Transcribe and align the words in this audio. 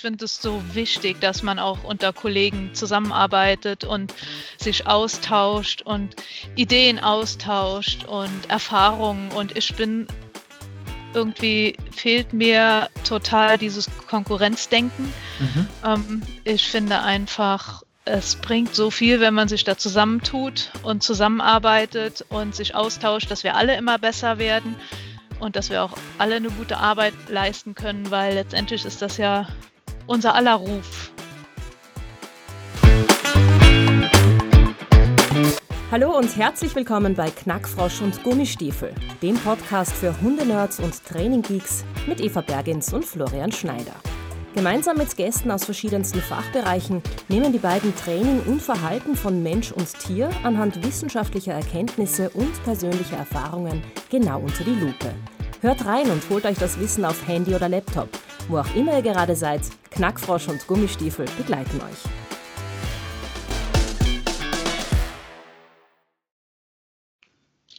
ich 0.00 0.02
finde 0.02 0.24
es 0.24 0.40
so 0.40 0.62
wichtig, 0.72 1.20
dass 1.20 1.42
man 1.42 1.58
auch 1.58 1.84
unter 1.84 2.14
Kollegen 2.14 2.70
zusammenarbeitet 2.72 3.84
und 3.84 4.14
sich 4.56 4.86
austauscht 4.86 5.82
und 5.82 6.16
Ideen 6.56 6.98
austauscht 6.98 8.04
und 8.04 8.48
Erfahrungen. 8.48 9.30
Und 9.32 9.58
ich 9.58 9.74
bin 9.74 10.06
irgendwie 11.12 11.76
fehlt 11.90 12.32
mir 12.32 12.88
total 13.06 13.58
dieses 13.58 13.90
Konkurrenzdenken. 14.08 15.12
Mhm. 15.38 15.68
Ähm, 15.84 16.22
ich 16.44 16.66
finde 16.66 17.02
einfach, 17.02 17.82
es 18.06 18.36
bringt 18.36 18.74
so 18.74 18.90
viel, 18.90 19.20
wenn 19.20 19.34
man 19.34 19.48
sich 19.48 19.64
da 19.64 19.76
zusammentut 19.76 20.70
und 20.82 21.02
zusammenarbeitet 21.02 22.24
und 22.30 22.54
sich 22.54 22.74
austauscht, 22.74 23.30
dass 23.30 23.44
wir 23.44 23.54
alle 23.54 23.76
immer 23.76 23.98
besser 23.98 24.38
werden 24.38 24.76
und 25.40 25.56
dass 25.56 25.68
wir 25.68 25.82
auch 25.82 25.92
alle 26.16 26.36
eine 26.36 26.48
gute 26.48 26.78
Arbeit 26.78 27.12
leisten 27.28 27.74
können, 27.74 28.10
weil 28.10 28.32
letztendlich 28.32 28.86
ist 28.86 29.02
das 29.02 29.18
ja 29.18 29.46
unser 30.10 30.34
aller 30.34 30.54
Ruf. 30.56 31.12
Hallo 35.92 36.16
und 36.16 36.36
herzlich 36.36 36.74
willkommen 36.74 37.14
bei 37.14 37.30
Knackfrosch 37.30 38.00
und 38.00 38.22
Gummistiefel, 38.24 38.92
dem 39.22 39.36
Podcast 39.36 39.92
für 39.92 40.20
Hundenerds 40.20 40.80
und 40.80 41.04
Traininggeeks 41.04 41.84
mit 42.08 42.20
Eva 42.20 42.40
Bergens 42.40 42.92
und 42.92 43.04
Florian 43.04 43.52
Schneider. 43.52 43.94
Gemeinsam 44.54 44.96
mit 44.96 45.16
Gästen 45.16 45.52
aus 45.52 45.64
verschiedensten 45.64 46.20
Fachbereichen 46.20 47.02
nehmen 47.28 47.52
die 47.52 47.58
beiden 47.58 47.94
Training 47.94 48.42
und 48.46 48.60
Verhalten 48.60 49.14
von 49.14 49.44
Mensch 49.44 49.70
und 49.70 49.96
Tier 50.00 50.30
anhand 50.42 50.84
wissenschaftlicher 50.84 51.52
Erkenntnisse 51.52 52.30
und 52.30 52.52
persönlicher 52.64 53.16
Erfahrungen 53.16 53.80
genau 54.10 54.40
unter 54.40 54.64
die 54.64 54.74
Lupe. 54.74 55.14
Hört 55.60 55.86
rein 55.86 56.10
und 56.10 56.28
holt 56.30 56.46
euch 56.46 56.58
das 56.58 56.80
Wissen 56.80 57.04
auf 57.04 57.28
Handy 57.28 57.54
oder 57.54 57.68
Laptop. 57.68 58.08
Wo 58.50 58.58
auch 58.58 58.74
immer 58.74 58.96
ihr 58.96 59.02
gerade 59.02 59.36
seid, 59.36 59.60
Knackfrosch 59.92 60.48
und 60.48 60.66
Gummistiefel 60.66 61.24
begleiten 61.38 61.80
euch. 61.82 62.02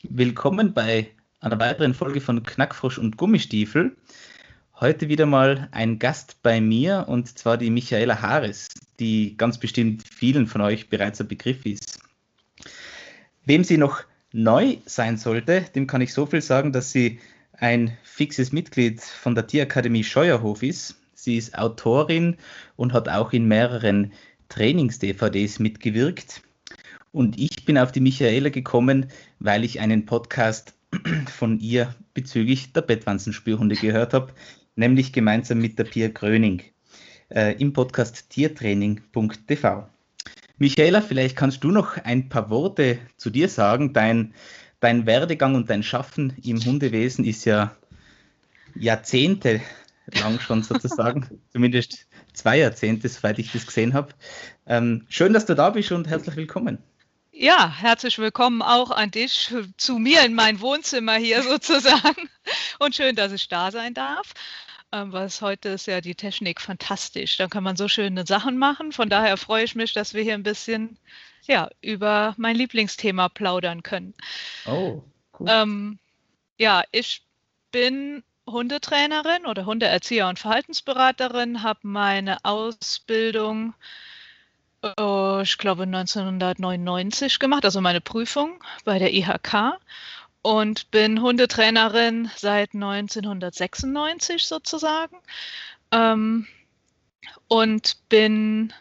Willkommen 0.04 0.74
bei 0.74 1.12
einer 1.42 1.60
weiteren 1.60 1.94
Folge 1.94 2.22
von 2.22 2.42
Knackfrosch 2.44 3.00
und 3.00 3.18
Gummistiefel. 3.18 3.98
Heute 4.80 5.10
wieder 5.10 5.26
mal 5.26 5.68
ein 5.74 6.00
Gast 6.00 6.42
bei 6.42 6.62
mir 6.62 7.04
und 7.10 7.38
zwar 7.38 7.58
die 7.58 7.70
Michaela 7.70 8.22
Haares, 8.22 8.70
die 8.98 9.36
ganz 9.36 9.58
bestimmt 9.58 10.08
vielen 10.08 10.48
von 10.48 10.62
euch 10.62 10.90
bereits 10.90 11.20
ein 11.20 11.28
Begriff 11.28 11.66
ist. 11.66 12.00
Wem 13.44 13.66
sie 13.66 13.78
noch 13.78 14.04
neu 14.32 14.78
sein 14.86 15.18
sollte, 15.18 15.66
dem 15.76 15.86
kann 15.86 16.00
ich 16.00 16.14
so 16.14 16.26
viel 16.26 16.42
sagen, 16.42 16.72
dass 16.72 16.94
sie 16.94 17.20
ein 17.62 17.96
fixes 18.04 18.52
Mitglied 18.52 19.02
von 19.02 19.36
der 19.36 19.48
Tierakademie 19.48 20.04
Scheuerhof 20.04 20.64
ist. 20.64 20.96
Sie 21.14 21.38
ist 21.38 21.58
Autorin 21.58 22.38
und 22.76 22.92
hat 22.92 23.08
auch 23.08 23.34
in 23.34 23.48
mehreren 23.48 24.14
Trainings-DVDs 24.50 25.60
mitgewirkt. 25.60 26.42
Und 27.12 27.38
ich 27.40 27.64
bin 27.64 27.78
auf 27.78 27.92
die 27.92 28.00
Michaela 28.00 28.50
gekommen, 28.50 29.12
weil 29.40 29.64
ich 29.64 29.80
einen 29.80 30.06
Podcast 30.06 30.74
von 31.28 31.60
ihr 31.60 31.94
bezüglich 32.16 32.74
der 32.74 32.82
Bettwanzenspürhunde 32.82 33.76
gehört 33.76 34.16
habe, 34.16 34.34
nämlich 34.76 35.14
gemeinsam 35.14 35.60
mit 35.60 35.78
der 35.78 35.84
Pia 35.84 36.08
Gröning 36.08 36.64
äh, 37.30 37.56
im 37.62 37.74
Podcast 37.74 38.30
tiertraining.tv. 38.32 39.88
Michaela, 40.58 41.02
vielleicht 41.02 41.36
kannst 41.36 41.64
du 41.64 41.70
noch 41.72 41.98
ein 41.98 42.30
paar 42.30 42.50
Worte 42.50 43.00
zu 43.18 43.30
dir 43.30 43.50
sagen. 43.50 43.94
Dein, 43.94 44.34
dein 44.82 45.06
Werdegang 45.06 45.56
und 45.56 45.70
dein 45.70 45.84
Schaffen 45.84 46.36
im 46.44 46.64
Hundewesen 46.64 47.24
ist 47.24 47.46
ja 47.46 47.74
Jahrzehnte 48.76 49.62
lang 50.08 50.40
schon 50.40 50.64
sozusagen, 50.64 51.42
zumindest 51.54 52.08
zwei 52.34 52.58
Jahrzehnte, 52.58 53.08
soweit 53.08 53.40
ich 53.40 53.52
das 53.54 53.66
gesehen 53.66 53.94
habe. 53.94 54.14
Ähm, 54.66 55.06
schön, 55.08 55.32
dass 55.32 55.46
du 55.46 55.56
da 55.56 55.70
bist 55.70 55.92
und 55.92 56.08
herzlich 56.08 56.36
willkommen. 56.36 56.80
Ja, 57.32 57.72
herzlich 57.72 58.18
willkommen 58.18 58.62
auch 58.62 58.92
an 58.92 59.12
dich 59.12 59.54
zu 59.78 60.00
mir 60.00 60.26
in 60.26 60.34
mein 60.34 60.60
Wohnzimmer 60.60 61.16
hier 61.16 61.44
sozusagen. 61.50 62.30
Und 62.80 62.96
schön, 62.96 63.16
dass 63.16 63.32
ich 63.32 63.48
da 63.48 63.72
sein 63.72 63.94
darf. 63.94 64.34
Ähm, 64.92 65.14
was 65.14 65.42
heute 65.42 65.70
ist 65.70 65.88
ja 65.88 66.02
die 66.02 66.16
Technik 66.16 66.60
fantastisch. 66.60 67.38
Da 67.38 67.48
kann 67.48 67.64
man 67.64 67.78
so 67.78 67.88
schöne 67.88 68.26
Sachen 68.26 68.58
machen. 68.58 68.92
Von 68.92 69.10
daher 69.10 69.38
freue 69.38 69.64
ich 69.64 69.76
mich, 69.76 69.94
dass 69.94 70.14
wir 70.14 70.24
hier 70.24 70.34
ein 70.34 70.44
bisschen 70.44 70.98
ja, 71.44 71.70
über 71.82 72.34
mein 72.38 72.56
Lieblingsthema 72.56 73.30
plaudern 73.30 73.84
können. 73.84 74.14
Oh, 74.66 75.02
cool. 75.40 75.48
Ähm, 75.50 76.00
ja, 76.58 76.84
ich 76.92 77.24
bin 77.72 78.24
Hundetrainerin 78.48 79.46
oder 79.46 79.66
Hundeerzieher 79.66 80.28
und 80.28 80.40
Verhaltensberaterin, 80.40 81.64
habe 81.64 81.80
meine 81.84 82.44
Ausbildung 82.44 83.74
Oh, 84.98 85.42
ich 85.44 85.60
glaube 85.60 85.84
1999 85.84 87.38
gemacht, 87.38 87.66
also 87.66 87.82
meine 87.82 88.02
Prüfung 88.02 88.64
bei 88.84 88.98
der 88.98 89.14
IHK 89.14 89.78
und 90.42 90.90
bin 90.90 91.22
Hundetrainerin 91.22 92.32
seit 92.36 92.74
1996 92.74 94.44
sozusagen. 94.44 95.18
Ähm, 95.92 96.48
und 97.48 97.98
bin, 98.10 98.74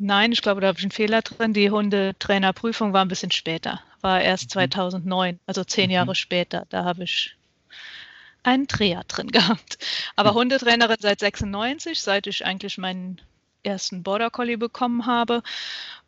nein, 0.00 0.32
ich 0.32 0.42
glaube, 0.42 0.60
da 0.60 0.68
habe 0.68 0.78
ich 0.78 0.84
einen 0.84 0.90
Fehler 0.90 1.22
drin. 1.22 1.52
Die 1.52 1.70
Hundetrainerprüfung 1.70 2.92
war 2.92 3.04
ein 3.04 3.08
bisschen 3.08 3.30
später, 3.30 3.80
war 4.00 4.20
erst 4.20 4.50
2009, 4.50 5.34
mhm. 5.34 5.40
also 5.46 5.64
zehn 5.64 5.86
mhm. 5.86 5.94
Jahre 5.94 6.14
später. 6.14 6.66
Da 6.70 6.84
habe 6.84 7.04
ich 7.04 7.36
einen 8.42 8.66
Dreher 8.66 9.04
drin 9.06 9.28
gehabt. 9.32 9.78
Aber 10.16 10.34
Hundetrainerin 10.34 10.96
seit 11.00 11.20
96, 11.20 12.00
seit 12.00 12.26
ich 12.26 12.44
eigentlich 12.44 12.78
meinen 12.78 13.20
ersten 13.62 14.02
Border 14.02 14.30
Collie 14.30 14.56
bekommen 14.56 15.06
habe. 15.06 15.42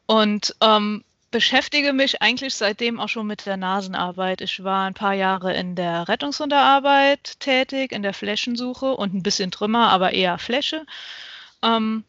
Und 0.06 0.56
ähm, 0.60 1.04
beschäftige 1.31 1.92
mich 1.92 2.22
eigentlich 2.22 2.54
seitdem 2.54 3.00
auch 3.00 3.08
schon 3.08 3.26
mit 3.26 3.47
der 3.47 3.56
Nasenarbeit. 3.56 4.41
Ich 4.41 4.62
war 4.62 4.84
ein 4.84 4.94
paar 4.94 5.14
Jahre 5.14 5.54
in 5.54 5.75
der 5.75 6.08
Rettungsunterarbeit 6.08 7.41
tätig, 7.41 7.92
in 7.92 8.02
der 8.02 8.14
Flächensuche 8.14 8.94
und 8.94 9.14
ein 9.14 9.22
bisschen 9.22 9.50
Trümmer, 9.50 9.88
aber 9.88 10.12
eher 10.12 10.38
Fläche. 10.38 10.84
Ähm, 11.62 12.04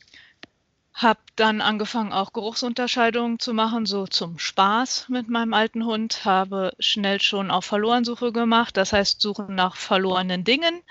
habe 0.94 1.20
dann 1.36 1.62
angefangen, 1.62 2.14
auch 2.14 2.34
Geruchsunterscheidungen 2.34 3.40
zu 3.40 3.54
machen, 3.54 3.86
so 3.86 4.06
zum 4.06 4.38
Spaß 4.38 5.10
mit 5.10 5.28
meinem 5.28 5.54
alten 5.54 5.86
Hund. 5.86 6.24
Habe 6.24 6.74
schnell 6.80 7.20
schon 7.20 7.50
auch 7.50 7.64
Verlorensuche 7.64 8.32
gemacht, 8.32 8.78
das 8.78 8.94
heißt 8.94 9.20
Suchen 9.20 9.56
nach 9.56 9.76
verlorenen 9.76 10.44
Dingen. 10.44 10.84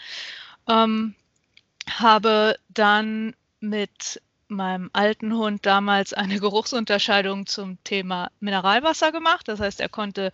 Ähm, 0.68 1.14
habe 1.88 2.56
dann 2.68 3.34
mit 3.60 4.20
meinem 4.48 4.90
alten 4.92 5.34
Hund 5.34 5.64
damals 5.66 6.12
eine 6.12 6.38
Geruchsunterscheidung 6.40 7.46
zum 7.46 7.82
Thema 7.84 8.30
Mineralwasser 8.40 9.12
gemacht. 9.12 9.46
Das 9.46 9.60
heißt, 9.60 9.80
er 9.80 9.88
konnte 9.88 10.32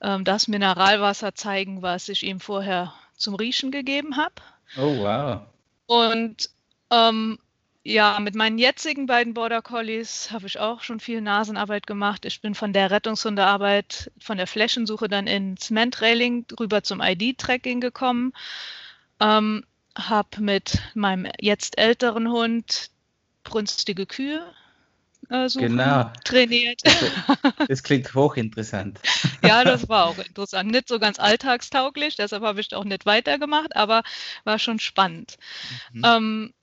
ähm, 0.00 0.24
das 0.24 0.48
Mineralwasser 0.48 1.34
zeigen, 1.36 1.82
was 1.82 2.08
ich 2.08 2.24
ihm 2.24 2.40
vorher 2.40 2.92
zum 3.16 3.36
Riechen 3.36 3.70
gegeben 3.70 4.16
habe. 4.16 4.34
Oh, 4.76 4.98
wow. 4.98 5.40
Und 5.86 6.50
ähm, 6.90 7.38
ja, 7.84 8.18
mit 8.20 8.34
meinen 8.34 8.58
jetzigen 8.58 9.06
beiden 9.06 9.34
Border 9.34 9.62
Collies 9.62 10.30
habe 10.30 10.46
ich 10.46 10.58
auch 10.58 10.82
schon 10.82 11.00
viel 11.00 11.20
Nasenarbeit 11.20 11.86
gemacht. 11.86 12.24
Ich 12.24 12.40
bin 12.40 12.54
von 12.54 12.72
der 12.72 12.90
Rettungshundearbeit, 12.90 14.10
von 14.18 14.36
der 14.36 14.46
Flächensuche 14.46 15.08
dann 15.08 15.26
ins 15.26 15.70
Mentrailing 15.70 16.44
rüber 16.58 16.82
zum 16.82 17.00
ID-Tracking 17.00 17.80
gekommen. 17.80 18.32
Ähm, 19.20 19.64
habe 19.96 20.40
mit 20.40 20.78
meinem 20.94 21.30
jetzt 21.40 21.78
älteren 21.78 22.30
Hund 22.30 22.90
brünstige 23.42 24.06
Kühe 24.06 24.42
äh, 25.30 25.48
suchen, 25.48 25.76
genau. 25.76 26.10
trainiert. 26.24 26.82
Das 27.68 27.82
klingt 27.82 28.14
hochinteressant. 28.14 29.00
ja, 29.42 29.64
das 29.64 29.88
war 29.88 30.06
auch 30.06 30.18
interessant. 30.18 30.70
Nicht 30.70 30.88
so 30.88 30.98
ganz 30.98 31.18
alltagstauglich, 31.18 32.16
deshalb 32.16 32.42
habe 32.42 32.60
ich 32.60 32.74
auch 32.74 32.84
nicht 32.84 33.06
weitergemacht, 33.06 33.76
aber 33.76 34.02
war 34.44 34.58
schon 34.58 34.78
spannend. 34.78 35.36
Mhm. 35.92 36.02
Ähm, 36.04 36.54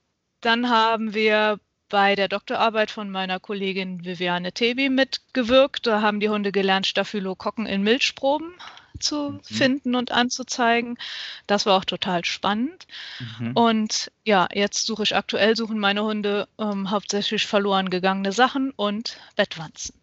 dann 0.45 0.69
haben 0.69 1.13
wir 1.13 1.59
bei 1.89 2.15
der 2.15 2.27
Doktorarbeit 2.27 2.91
von 2.91 3.09
meiner 3.09 3.39
Kollegin 3.39 4.05
Viviane 4.05 4.51
Tebi 4.51 4.89
mitgewirkt. 4.89 5.87
Da 5.87 6.01
haben 6.01 6.19
die 6.19 6.29
Hunde 6.29 6.51
gelernt, 6.51 6.87
Staphylokokken 6.87 7.65
in 7.65 7.83
Milchproben 7.83 8.53
zu 8.99 9.31
mhm. 9.31 9.43
finden 9.43 9.95
und 9.95 10.11
anzuzeigen. 10.11 10.97
Das 11.47 11.65
war 11.65 11.77
auch 11.77 11.85
total 11.85 12.25
spannend. 12.25 12.87
Mhm. 13.39 13.51
Und 13.53 14.11
ja, 14.23 14.47
jetzt 14.53 14.85
suche 14.85 15.03
ich 15.03 15.15
aktuell, 15.15 15.55
suchen 15.55 15.79
meine 15.79 16.03
Hunde 16.03 16.47
ähm, 16.59 16.91
hauptsächlich 16.91 17.45
verloren 17.45 17.89
gegangene 17.89 18.31
Sachen 18.31 18.71
und 18.71 19.17
Bettwanzen. 19.35 19.95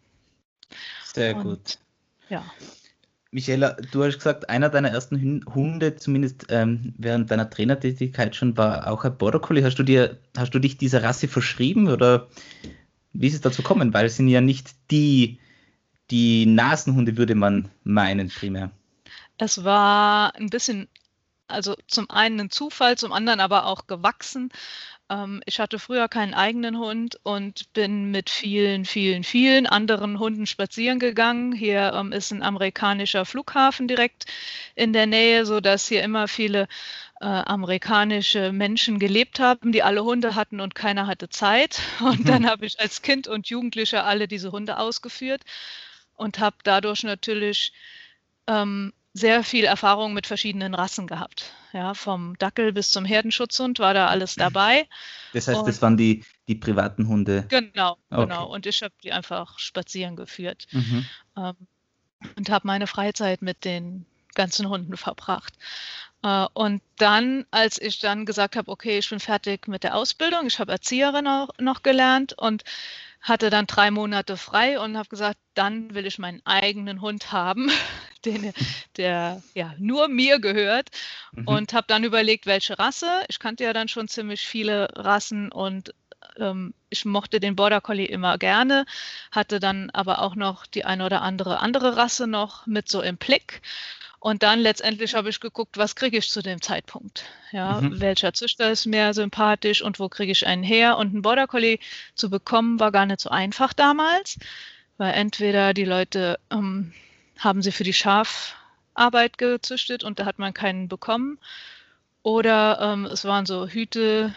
Sehr 1.05 1.37
und, 1.37 1.43
gut. 1.43 1.79
Ja. 2.29 2.45
Michaela, 3.33 3.77
du 3.91 4.05
hast 4.05 4.19
gesagt, 4.19 4.51
einer 4.51 4.69
deiner 4.69 4.91
ersten 4.91 5.43
Hunde, 5.55 5.97
zumindest 5.97 6.47
ähm, 6.51 6.95
während 6.99 7.31
deiner 7.31 7.49
Trainertätigkeit 7.49 8.37
schon, 8.37 8.59
war 8.59 8.87
auch 8.87 9.05
ein 9.05 9.17
Border 9.17 9.41
Collie. 9.41 9.65
Hast 9.65 9.79
du, 9.79 9.83
dir, 9.83 10.19
hast 10.37 10.53
du 10.55 10.59
dich 10.59 10.77
dieser 10.77 11.03
Rasse 11.03 11.29
verschrieben 11.29 11.89
oder 11.89 12.29
wie 13.15 13.27
ist 13.27 13.35
es 13.35 13.41
dazu 13.41 13.63
gekommen? 13.63 13.95
Weil 13.95 14.07
es 14.07 14.17
sind 14.17 14.29
ja 14.29 14.43
nicht 14.43 14.75
die, 14.91 15.39
die 16.11 16.45
Nasenhunde, 16.45 17.17
würde 17.17 17.35
man 17.35 17.71
meinen, 17.85 18.29
primär. 18.29 18.71
Es 19.39 19.65
war 19.65 20.35
ein 20.37 20.51
bisschen, 20.51 20.89
also 21.47 21.75
zum 21.89 22.11
einen 22.11 22.39
ein 22.39 22.51
Zufall, 22.51 22.99
zum 22.99 23.13
anderen 23.13 23.41
aber 23.41 23.65
auch 23.65 23.87
gewachsen. 23.87 24.51
Ähm, 25.13 25.43
ich 25.45 25.61
hatte 25.61 25.79
früher 25.79 26.09
keinen 26.09 26.35
eigenen 26.35 26.79
Hund 26.79 27.19
und 27.23 27.73
bin 27.75 28.11
mit 28.11 28.31
vielen, 28.31 28.85
vielen, 28.85 29.25
vielen 29.25 29.67
anderen 29.67 30.19
Hunden 30.19 30.47
spazieren 30.47 30.99
gegangen. 30.99 31.53
Hier 31.53 31.93
ähm, 31.95 32.13
ist 32.13 32.33
ein 32.33 32.43
amerikanischer 32.43 33.25
Flughafen 33.25 33.89
direkt 33.89 34.25
in 34.75 34.93
der 34.93 35.07
Nähe, 35.07 35.45
sodass 35.45 35.87
hier 35.87 36.03
immer 36.03 36.29
viele 36.29 36.67
äh, 37.21 37.27
amerikanische 37.27 38.53
Menschen 38.53 38.99
gelebt 38.99 39.39
haben, 39.39 39.73
die 39.73 39.83
alle 39.83 40.03
Hunde 40.03 40.35
hatten 40.35 40.61
und 40.61 40.75
keiner 40.75 41.07
hatte 41.07 41.29
Zeit. 41.29 41.81
Und 42.01 42.21
mhm. 42.21 42.25
dann 42.25 42.47
habe 42.47 42.65
ich 42.67 42.81
als 42.81 43.03
Kind 43.03 43.29
und 43.29 43.49
Jugendlicher 43.49 44.05
alle 44.05 44.27
diese 44.29 44.53
Hunde 44.53 44.79
ausgeführt 44.79 45.43
und 46.17 46.39
habe 46.39 46.57
dadurch 46.65 47.03
natürlich 47.03 47.73
ähm, 48.47 48.93
sehr 49.15 49.45
viel 49.45 49.65
Erfahrung 49.65 50.15
mit 50.15 50.27
verschiedenen 50.27 50.75
Rassen 50.75 51.07
gehabt. 51.07 51.53
Ja, 51.73 51.95
vom 51.95 52.37
Dackel 52.39 52.73
bis 52.73 52.91
zum 52.91 53.05
Herdenschutzhund 53.05 53.79
war 53.79 53.95
da 53.95 54.09
alles 54.09 54.35
dabei. 54.37 54.89
Das 55.33 55.49
heißt, 55.49 55.61
und 55.61 55.69
das 55.69 55.83
waren 55.83 55.97
die, 55.97 56.25
die 56.49 56.55
privaten 56.55 57.09
Hunde? 57.09 57.47
Genau, 57.49 57.99
okay. 58.11 58.23
genau. 58.23 58.53
Und 58.53 58.67
ich 58.67 58.83
habe 58.83 58.95
die 59.03 59.13
einfach 59.13 59.59
spazieren 59.59 60.17
geführt 60.17 60.67
mhm. 60.73 61.07
ähm, 61.37 61.57
und 62.37 62.51
habe 62.51 62.67
meine 62.67 62.87
Freizeit 62.87 63.43
mit 63.43 63.65
den 63.65 64.07
ganzen 64.35 64.69
Hunden 64.69 64.97
verbracht. 64.97 65.55
Äh, 66.23 66.47
und 66.55 66.83
dann, 66.97 67.45
als 67.51 67.81
ich 67.81 67.99
dann 67.99 68.25
gesagt 68.27 68.57
habe, 68.57 68.71
okay, 68.71 68.99
ich 68.99 69.11
bin 69.11 69.21
fertig 69.21 69.69
mit 69.69 69.83
der 69.83 69.95
Ausbildung, 69.95 70.47
ich 70.47 70.59
habe 70.59 70.73
Erzieherin 70.73 71.27
auch 71.27 71.51
noch 71.59 71.83
gelernt 71.83 72.33
und 72.39 72.65
hatte 73.23 73.51
dann 73.51 73.67
drei 73.67 73.91
Monate 73.91 74.37
frei 74.37 74.79
und 74.81 74.97
habe 74.97 75.09
gesagt, 75.09 75.39
dann 75.55 75.95
will 75.95 76.07
ich 76.07 76.19
meinen 76.19 76.43
eigenen 76.45 77.01
Hund 77.01 77.33
haben, 77.33 77.71
den, 78.25 78.53
der 78.97 79.43
ja 79.55 79.75
nur 79.79 80.09
mir 80.09 80.41
gehört. 80.41 80.91
Mhm. 81.33 81.49
Und 81.49 81.73
habe 81.73 81.87
dann 81.89 82.05
überlegt, 82.05 82.47
welche 82.47 82.79
Rasse. 82.79 83.25
Ich 83.29 83.39
kannte 83.39 83.65
ja 83.65 83.73
dann 83.73 83.89
schon 83.89 84.09
ziemlich 84.09 84.47
viele 84.47 84.89
Rassen 84.95 85.51
und 85.51 85.95
ähm, 86.37 86.75
ich 86.91 87.05
mochte 87.05 87.41
den 87.41 87.57
Border 87.57 87.81
Collie 87.81 88.07
immer 88.07 88.39
gerne, 88.39 88.85
hatte 89.31 89.61
dann 89.61 89.91
aber 89.91 90.21
auch 90.21 90.35
noch 90.35 90.67
die 90.67 90.85
eine 90.85 91.07
oder 91.07 91.23
andere 91.23 91.61
andere 91.61 91.97
Rasse 91.97 92.27
noch 92.27 92.67
mit 92.67 92.89
so 92.89 93.03
im 93.03 93.17
Blick 93.17 93.63
und 94.23 94.45
dann 94.45 94.61
letztendlich 94.61 95.17
habe 95.17 95.31
ich 95.31 95.41
geguckt, 95.41 95.77
was 95.79 95.97
kriege 95.97 96.17
ich 96.17 96.31
zu 96.31 96.43
dem 96.43 96.63
Zeitpunkt? 96.63 97.25
Ja, 97.51 97.81
mhm. 97.81 98.01
welcher 98.01 98.33
Züchter 98.33 98.71
ist 98.71 98.87
mir 98.87 99.15
sympathisch 99.15 99.83
und 99.83 99.99
wo 99.99 100.09
kriege 100.09 100.31
ich 100.31 100.47
einen 100.47 100.63
her? 100.63 100.97
Und 100.97 101.09
einen 101.09 101.23
Border 101.23 101.49
Collie 101.49 101.81
zu 102.15 102.31
bekommen 102.31 102.79
war 102.79 102.93
gar 102.93 103.05
nicht 103.05 103.19
so 103.19 103.31
einfach 103.31 103.73
damals, 103.73 104.39
weil 104.97 105.13
entweder 105.15 105.75
die 105.75 105.85
Leute 105.85 106.39
ähm, 106.53 106.93
haben 107.37 107.63
sie 107.63 107.73
für 107.73 107.83
die 107.83 107.93
Schafarbeit 107.93 109.39
gezüchtet 109.39 110.05
und 110.05 110.21
da 110.21 110.25
hat 110.25 110.39
man 110.39 110.55
keinen 110.55 110.87
bekommen, 110.87 111.39
oder 112.23 112.79
ähm, 112.81 113.07
es 113.07 113.25
waren 113.25 113.45
so 113.45 113.67
Hüte, 113.67 114.33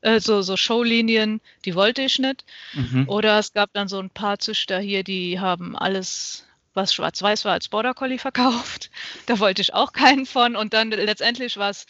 äh, 0.00 0.18
so, 0.18 0.42
so 0.42 0.56
Showlinien, 0.56 1.40
die 1.64 1.76
wollte 1.76 2.02
ich 2.02 2.18
nicht. 2.18 2.44
Mhm. 2.72 3.08
Oder 3.08 3.38
es 3.38 3.52
gab 3.52 3.72
dann 3.74 3.86
so 3.86 4.00
ein 4.00 4.10
paar 4.10 4.40
Züchter 4.40 4.80
hier, 4.80 5.04
die 5.04 5.38
haben 5.38 5.76
alles 5.76 6.46
was 6.74 6.94
schwarz-weiß 6.94 7.44
war, 7.44 7.52
als 7.52 7.68
Border 7.68 7.94
Collie 7.94 8.18
verkauft. 8.18 8.90
Da 9.26 9.38
wollte 9.38 9.62
ich 9.62 9.74
auch 9.74 9.92
keinen 9.92 10.26
von. 10.26 10.56
Und 10.56 10.74
dann 10.74 10.90
letztendlich 10.90 11.56
war 11.56 11.70
es 11.70 11.86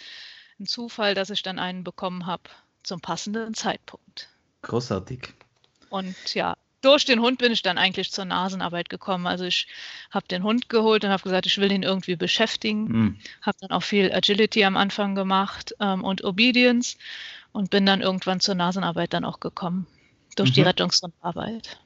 ein 0.58 0.66
Zufall, 0.66 1.14
dass 1.14 1.30
ich 1.30 1.42
dann 1.42 1.58
einen 1.58 1.84
bekommen 1.84 2.26
habe 2.26 2.42
zum 2.82 3.00
passenden 3.00 3.54
Zeitpunkt. 3.54 4.28
Großartig. 4.62 5.34
Und 5.88 6.34
ja, 6.34 6.56
durch 6.82 7.04
den 7.04 7.20
Hund 7.20 7.38
bin 7.38 7.52
ich 7.52 7.62
dann 7.62 7.78
eigentlich 7.78 8.10
zur 8.10 8.24
Nasenarbeit 8.24 8.88
gekommen. 8.88 9.26
Also 9.26 9.44
ich 9.44 9.66
habe 10.10 10.26
den 10.28 10.42
Hund 10.42 10.68
geholt 10.68 11.04
und 11.04 11.10
habe 11.10 11.22
gesagt, 11.22 11.46
ich 11.46 11.58
will 11.58 11.72
ihn 11.72 11.82
irgendwie 11.82 12.16
beschäftigen. 12.16 12.84
Mhm. 12.84 13.18
Habe 13.42 13.58
dann 13.60 13.70
auch 13.70 13.82
viel 13.82 14.12
Agility 14.12 14.64
am 14.64 14.76
Anfang 14.76 15.14
gemacht 15.14 15.74
ähm, 15.80 16.04
und 16.04 16.24
Obedience 16.24 16.96
und 17.52 17.70
bin 17.70 17.84
dann 17.86 18.00
irgendwann 18.00 18.40
zur 18.40 18.54
Nasenarbeit 18.54 19.12
dann 19.12 19.24
auch 19.24 19.40
gekommen. 19.40 19.86
Durch 20.36 20.50
mhm. 20.50 20.54
die 20.54 20.62
Rettungshundarbeit 20.62 21.78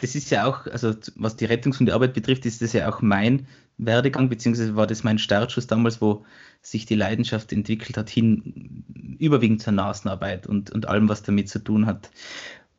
das 0.00 0.14
ist 0.14 0.30
ja 0.30 0.46
auch, 0.46 0.66
also 0.66 0.94
was 1.16 1.36
die 1.36 1.44
Rettungshundearbeit 1.44 2.14
betrifft, 2.14 2.46
ist 2.46 2.62
das 2.62 2.72
ja 2.72 2.88
auch 2.88 3.02
mein 3.02 3.46
Werdegang, 3.76 4.28
beziehungsweise 4.28 4.76
war 4.76 4.86
das 4.86 5.04
mein 5.04 5.18
Startschuss 5.18 5.66
damals, 5.66 6.00
wo 6.00 6.24
sich 6.62 6.86
die 6.86 6.94
Leidenschaft 6.94 7.52
entwickelt 7.52 7.96
hat, 7.96 8.08
hin 8.08 8.84
überwiegend 9.18 9.62
zur 9.62 9.74
Nasenarbeit 9.74 10.46
und, 10.46 10.70
und 10.70 10.88
allem, 10.88 11.08
was 11.08 11.22
damit 11.22 11.48
zu 11.48 11.58
tun 11.58 11.86
hat. 11.86 12.10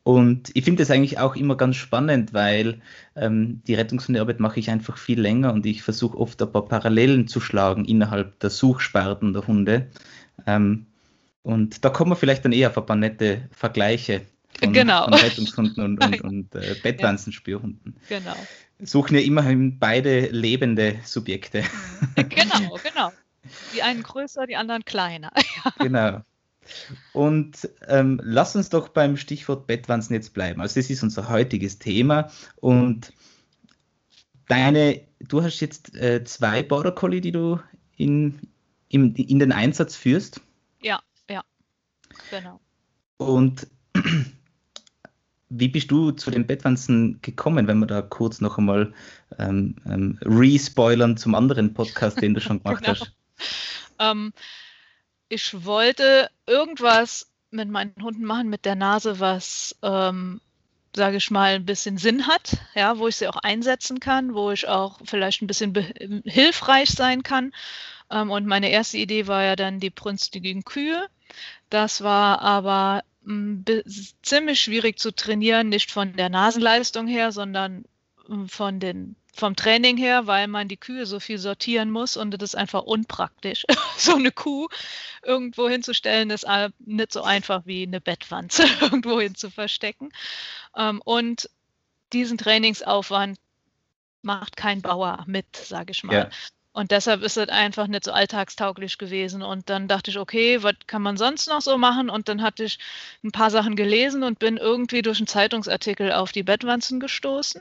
Und 0.04 0.50
ich 0.54 0.64
finde 0.64 0.82
das 0.82 0.90
eigentlich 0.90 1.20
auch 1.20 1.36
immer 1.36 1.56
ganz 1.56 1.76
spannend, 1.76 2.34
weil 2.34 2.80
ähm, 3.14 3.62
die 3.68 3.74
Rettungshundearbeit 3.74 4.40
mache 4.40 4.58
ich 4.58 4.68
einfach 4.68 4.98
viel 4.98 5.20
länger 5.20 5.52
und 5.52 5.64
ich 5.64 5.82
versuche 5.82 6.18
oft 6.18 6.42
ein 6.42 6.50
paar 6.50 6.66
Parallelen 6.66 7.28
zu 7.28 7.40
schlagen 7.40 7.84
innerhalb 7.84 8.40
der 8.40 8.50
Suchsparten 8.50 9.32
der 9.32 9.46
Hunde. 9.46 9.88
Ähm, 10.44 10.86
und 11.42 11.84
da 11.84 11.90
kommen 11.90 12.10
wir 12.10 12.16
vielleicht 12.16 12.44
dann 12.44 12.52
eher 12.52 12.70
auf 12.70 12.78
ein 12.78 12.86
paar 12.86 12.96
nette 12.96 13.48
Vergleiche 13.52 14.22
von, 14.62 14.72
genau. 14.72 15.04
von 15.04 15.14
Rettungshunden 15.14 15.84
und, 15.84 16.04
und, 16.04 16.20
und 16.22 16.54
äh, 16.54 16.76
Bettwanzenspürhunden. 16.82 17.96
Genau. 18.08 18.36
Suchen 18.80 19.16
ja 19.16 19.22
immerhin 19.22 19.78
beide 19.78 20.26
lebende 20.26 20.98
Subjekte. 21.04 21.64
Genau, 22.16 22.78
genau. 22.82 23.12
Die 23.74 23.82
einen 23.82 24.02
größer, 24.02 24.46
die 24.46 24.56
anderen 24.56 24.84
kleiner. 24.84 25.32
genau. 25.78 26.22
Und 27.12 27.68
ähm, 27.88 28.20
lass 28.22 28.54
uns 28.56 28.70
doch 28.70 28.88
beim 28.88 29.16
Stichwort 29.16 29.66
Bettwanzen 29.66 30.14
jetzt 30.14 30.32
bleiben. 30.32 30.60
Also 30.60 30.80
das 30.80 30.90
ist 30.90 31.02
unser 31.02 31.28
heutiges 31.28 31.78
Thema. 31.78 32.30
Und 32.56 33.12
deine, 34.48 35.00
du 35.20 35.42
hast 35.42 35.60
jetzt 35.60 35.94
äh, 35.94 36.24
zwei 36.24 36.62
Border 36.62 36.92
Collie, 36.92 37.20
die 37.20 37.32
du 37.32 37.60
in, 37.96 38.40
in, 38.88 39.14
in 39.14 39.38
den 39.38 39.52
Einsatz 39.52 39.96
führst. 39.96 40.40
Ja, 40.80 41.00
ja, 41.28 41.42
genau. 42.30 42.60
Und 43.16 43.66
wie 45.54 45.68
bist 45.68 45.90
du 45.90 46.12
zu 46.12 46.30
den 46.30 46.46
Bettwanzen 46.46 47.20
gekommen, 47.20 47.66
wenn 47.66 47.78
wir 47.78 47.86
da 47.86 48.00
kurz 48.00 48.40
noch 48.40 48.58
einmal 48.58 48.92
ähm, 49.38 49.76
ähm, 49.86 50.18
respoilern 50.22 51.16
zum 51.16 51.34
anderen 51.34 51.74
Podcast, 51.74 52.20
den 52.22 52.34
du 52.34 52.40
schon 52.40 52.58
gemacht 52.62 52.84
genau. 52.84 52.92
hast? 52.92 53.12
Ähm, 53.98 54.32
ich 55.28 55.64
wollte 55.64 56.30
irgendwas 56.46 57.30
mit 57.50 57.68
meinen 57.68 57.94
Hunden 58.00 58.24
machen, 58.24 58.48
mit 58.48 58.64
der 58.64 58.76
Nase, 58.76 59.20
was, 59.20 59.76
ähm, 59.82 60.40
sage 60.96 61.18
ich 61.18 61.30
mal, 61.30 61.54
ein 61.54 61.66
bisschen 61.66 61.98
Sinn 61.98 62.26
hat, 62.26 62.56
ja, 62.74 62.98
wo 62.98 63.08
ich 63.08 63.16
sie 63.16 63.28
auch 63.28 63.36
einsetzen 63.36 64.00
kann, 64.00 64.34
wo 64.34 64.50
ich 64.50 64.68
auch 64.68 65.00
vielleicht 65.04 65.42
ein 65.42 65.46
bisschen 65.46 65.74
hilfreich 66.24 66.90
sein 66.90 67.22
kann. 67.22 67.52
Ähm, 68.10 68.30
und 68.30 68.46
meine 68.46 68.70
erste 68.70 68.96
Idee 68.96 69.26
war 69.26 69.42
ja 69.42 69.56
dann 69.56 69.80
die 69.80 69.90
brünstigen 69.90 70.64
Kühe. 70.64 71.08
Das 71.68 72.02
war 72.02 72.40
aber 72.40 73.02
ziemlich 74.22 74.60
schwierig 74.60 74.98
zu 74.98 75.14
trainieren, 75.14 75.68
nicht 75.68 75.90
von 75.90 76.14
der 76.16 76.28
Nasenleistung 76.28 77.06
her, 77.06 77.32
sondern 77.32 77.84
hm, 78.26 78.48
von 78.48 78.80
den, 78.80 79.16
vom 79.34 79.56
Training 79.56 79.96
her, 79.96 80.26
weil 80.26 80.48
man 80.48 80.68
die 80.68 80.76
Kühe 80.76 81.06
so 81.06 81.20
viel 81.20 81.38
sortieren 81.38 81.90
muss 81.90 82.16
und 82.16 82.32
das 82.32 82.50
ist 82.50 82.54
einfach 82.56 82.82
unpraktisch. 82.82 83.64
so 83.96 84.14
eine 84.14 84.32
Kuh 84.32 84.68
irgendwo 85.22 85.68
hinzustellen, 85.68 86.30
ist 86.30 86.46
nicht 86.80 87.12
so 87.12 87.22
einfach 87.22 87.62
wie 87.64 87.84
eine 87.84 88.00
Bettwanze 88.00 88.64
irgendwo 88.80 89.20
hin 89.20 89.34
zu 89.34 89.50
verstecken. 89.50 90.10
Ähm, 90.76 91.00
und 91.04 91.48
diesen 92.12 92.38
Trainingsaufwand 92.38 93.38
macht 94.22 94.56
kein 94.56 94.82
Bauer 94.82 95.24
mit, 95.26 95.56
sage 95.56 95.92
ich 95.92 96.04
mal. 96.04 96.14
Ja. 96.14 96.30
Und 96.72 96.90
deshalb 96.90 97.22
ist 97.22 97.36
es 97.36 97.48
einfach 97.48 97.86
nicht 97.86 98.04
so 98.04 98.12
alltagstauglich 98.12 98.96
gewesen. 98.96 99.42
Und 99.42 99.68
dann 99.68 99.88
dachte 99.88 100.10
ich, 100.10 100.18
okay, 100.18 100.62
was 100.62 100.74
kann 100.86 101.02
man 101.02 101.18
sonst 101.18 101.48
noch 101.48 101.60
so 101.60 101.76
machen? 101.76 102.08
Und 102.08 102.28
dann 102.28 102.40
hatte 102.42 102.64
ich 102.64 102.78
ein 103.22 103.30
paar 103.30 103.50
Sachen 103.50 103.76
gelesen 103.76 104.22
und 104.22 104.38
bin 104.38 104.56
irgendwie 104.56 105.02
durch 105.02 105.18
einen 105.18 105.26
Zeitungsartikel 105.26 106.12
auf 106.12 106.32
die 106.32 106.42
Bettwanzen 106.42 106.98
gestoßen 106.98 107.60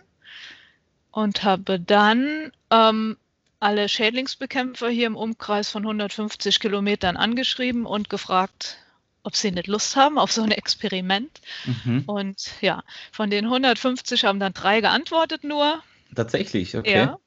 und 1.11 1.43
habe 1.43 1.79
dann 1.79 2.51
ähm, 2.69 3.17
alle 3.59 3.89
Schädlingsbekämpfer 3.89 4.89
hier 4.89 5.07
im 5.07 5.17
Umkreis 5.17 5.69
von 5.69 5.83
150 5.83 6.59
Kilometern 6.59 7.17
angeschrieben 7.17 7.85
und 7.85 8.09
gefragt, 8.09 8.77
ob 9.23 9.35
sie 9.35 9.51
nicht 9.51 9.67
Lust 9.67 9.95
haben 9.95 10.17
auf 10.17 10.31
so 10.31 10.41
ein 10.41 10.51
Experiment. 10.51 11.41
Mhm. 11.65 12.03
Und 12.07 12.51
ja, 12.61 12.83
von 13.11 13.29
den 13.29 13.45
150 13.45 14.23
haben 14.23 14.39
dann 14.39 14.53
drei 14.53 14.81
geantwortet 14.81 15.43
nur. 15.43 15.83
Tatsächlich, 16.15 16.75
okay. 16.75 16.97
Ja. 16.97 17.17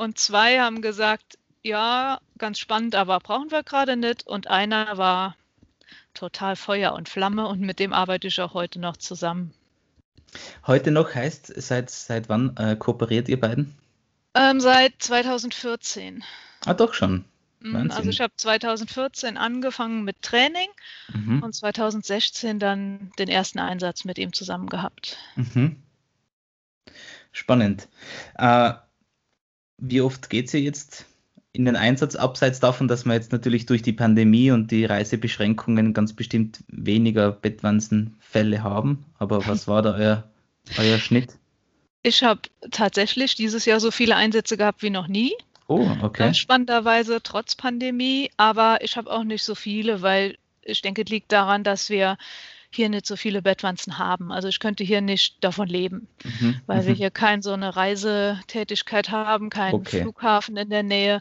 Und 0.00 0.18
zwei 0.18 0.58
haben 0.60 0.80
gesagt, 0.80 1.36
ja, 1.60 2.22
ganz 2.38 2.58
spannend, 2.58 2.94
aber 2.94 3.20
brauchen 3.20 3.50
wir 3.50 3.62
gerade 3.62 3.98
nicht. 3.98 4.26
Und 4.26 4.46
einer 4.46 4.96
war 4.96 5.36
total 6.14 6.56
Feuer 6.56 6.94
und 6.94 7.10
Flamme 7.10 7.46
und 7.46 7.60
mit 7.60 7.78
dem 7.80 7.92
arbeite 7.92 8.28
ich 8.28 8.40
auch 8.40 8.54
heute 8.54 8.80
noch 8.80 8.96
zusammen. 8.96 9.52
Heute 10.66 10.90
noch 10.90 11.14
heißt, 11.14 11.52
seit, 11.54 11.90
seit 11.90 12.30
wann 12.30 12.56
äh, 12.56 12.76
kooperiert 12.76 13.28
ihr 13.28 13.38
beiden? 13.38 13.76
Ähm, 14.32 14.58
seit 14.60 14.94
2014. 15.00 16.24
Ah, 16.64 16.72
doch 16.72 16.94
schon. 16.94 17.26
Mhm, 17.58 17.74
Wahnsinn. 17.74 17.90
Also 17.90 18.08
ich 18.08 18.22
habe 18.22 18.32
2014 18.34 19.36
angefangen 19.36 20.04
mit 20.04 20.22
Training 20.22 20.70
mhm. 21.12 21.42
und 21.42 21.54
2016 21.54 22.58
dann 22.58 23.12
den 23.18 23.28
ersten 23.28 23.58
Einsatz 23.58 24.06
mit 24.06 24.16
ihm 24.16 24.32
zusammen 24.32 24.70
gehabt. 24.70 25.18
Mhm. 25.36 25.82
Spannend. 27.32 27.86
Äh, 28.38 28.72
wie 29.80 30.00
oft 30.00 30.30
geht 30.30 30.50
sie 30.50 30.58
jetzt 30.58 31.06
in 31.52 31.64
den 31.64 31.76
Einsatz, 31.76 32.14
abseits 32.14 32.60
davon, 32.60 32.86
dass 32.86 33.04
wir 33.04 33.14
jetzt 33.14 33.32
natürlich 33.32 33.66
durch 33.66 33.82
die 33.82 33.92
Pandemie 33.92 34.52
und 34.52 34.70
die 34.70 34.84
Reisebeschränkungen 34.84 35.92
ganz 35.92 36.12
bestimmt 36.12 36.62
weniger 36.68 37.32
Bettwanzenfälle 37.32 38.62
haben. 38.62 39.04
Aber 39.18 39.46
was 39.48 39.66
war 39.66 39.82
da 39.82 39.94
euer, 39.94 40.30
euer 40.78 40.98
Schnitt? 40.98 41.36
Ich 42.02 42.22
habe 42.22 42.40
tatsächlich 42.70 43.34
dieses 43.34 43.64
Jahr 43.64 43.80
so 43.80 43.90
viele 43.90 44.16
Einsätze 44.16 44.56
gehabt 44.56 44.82
wie 44.82 44.90
noch 44.90 45.08
nie. 45.08 45.32
Oh, 45.66 45.88
okay. 46.02 46.32
Spannenderweise 46.34 47.20
trotz 47.22 47.54
Pandemie, 47.54 48.30
aber 48.36 48.78
ich 48.82 48.96
habe 48.96 49.10
auch 49.10 49.24
nicht 49.24 49.42
so 49.42 49.54
viele, 49.54 50.02
weil 50.02 50.36
ich 50.62 50.82
denke, 50.82 51.02
es 51.02 51.10
liegt 51.10 51.32
daran, 51.32 51.64
dass 51.64 51.90
wir 51.90 52.16
hier 52.72 52.88
nicht 52.88 53.06
so 53.06 53.16
viele 53.16 53.42
Bettwanzen 53.42 53.98
haben. 53.98 54.32
Also 54.32 54.48
ich 54.48 54.60
könnte 54.60 54.84
hier 54.84 55.00
nicht 55.00 55.42
davon 55.42 55.68
leben, 55.68 56.08
mhm, 56.24 56.60
weil 56.66 56.84
wir 56.84 56.92
mhm. 56.92 56.96
hier 56.96 57.10
keine 57.10 57.42
so 57.42 57.52
eine 57.52 57.74
Reisetätigkeit 57.76 59.10
haben, 59.10 59.50
keinen 59.50 59.74
okay. 59.74 60.02
Flughafen 60.02 60.56
in 60.56 60.70
der 60.70 60.82
Nähe. 60.82 61.20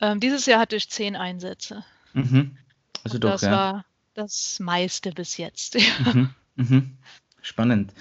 Ähm, 0.00 0.20
dieses 0.20 0.46
Jahr 0.46 0.60
hatte 0.60 0.76
ich 0.76 0.88
zehn 0.88 1.16
Einsätze. 1.16 1.84
Mhm. 2.12 2.56
Also 3.02 3.18
doch, 3.18 3.32
das 3.32 3.42
ja. 3.42 3.50
war 3.50 3.84
das 4.14 4.58
meiste 4.60 5.12
bis 5.12 5.36
jetzt. 5.36 5.76
Mhm, 6.04 6.30
mhm. 6.56 6.96
Spannend. 7.42 7.92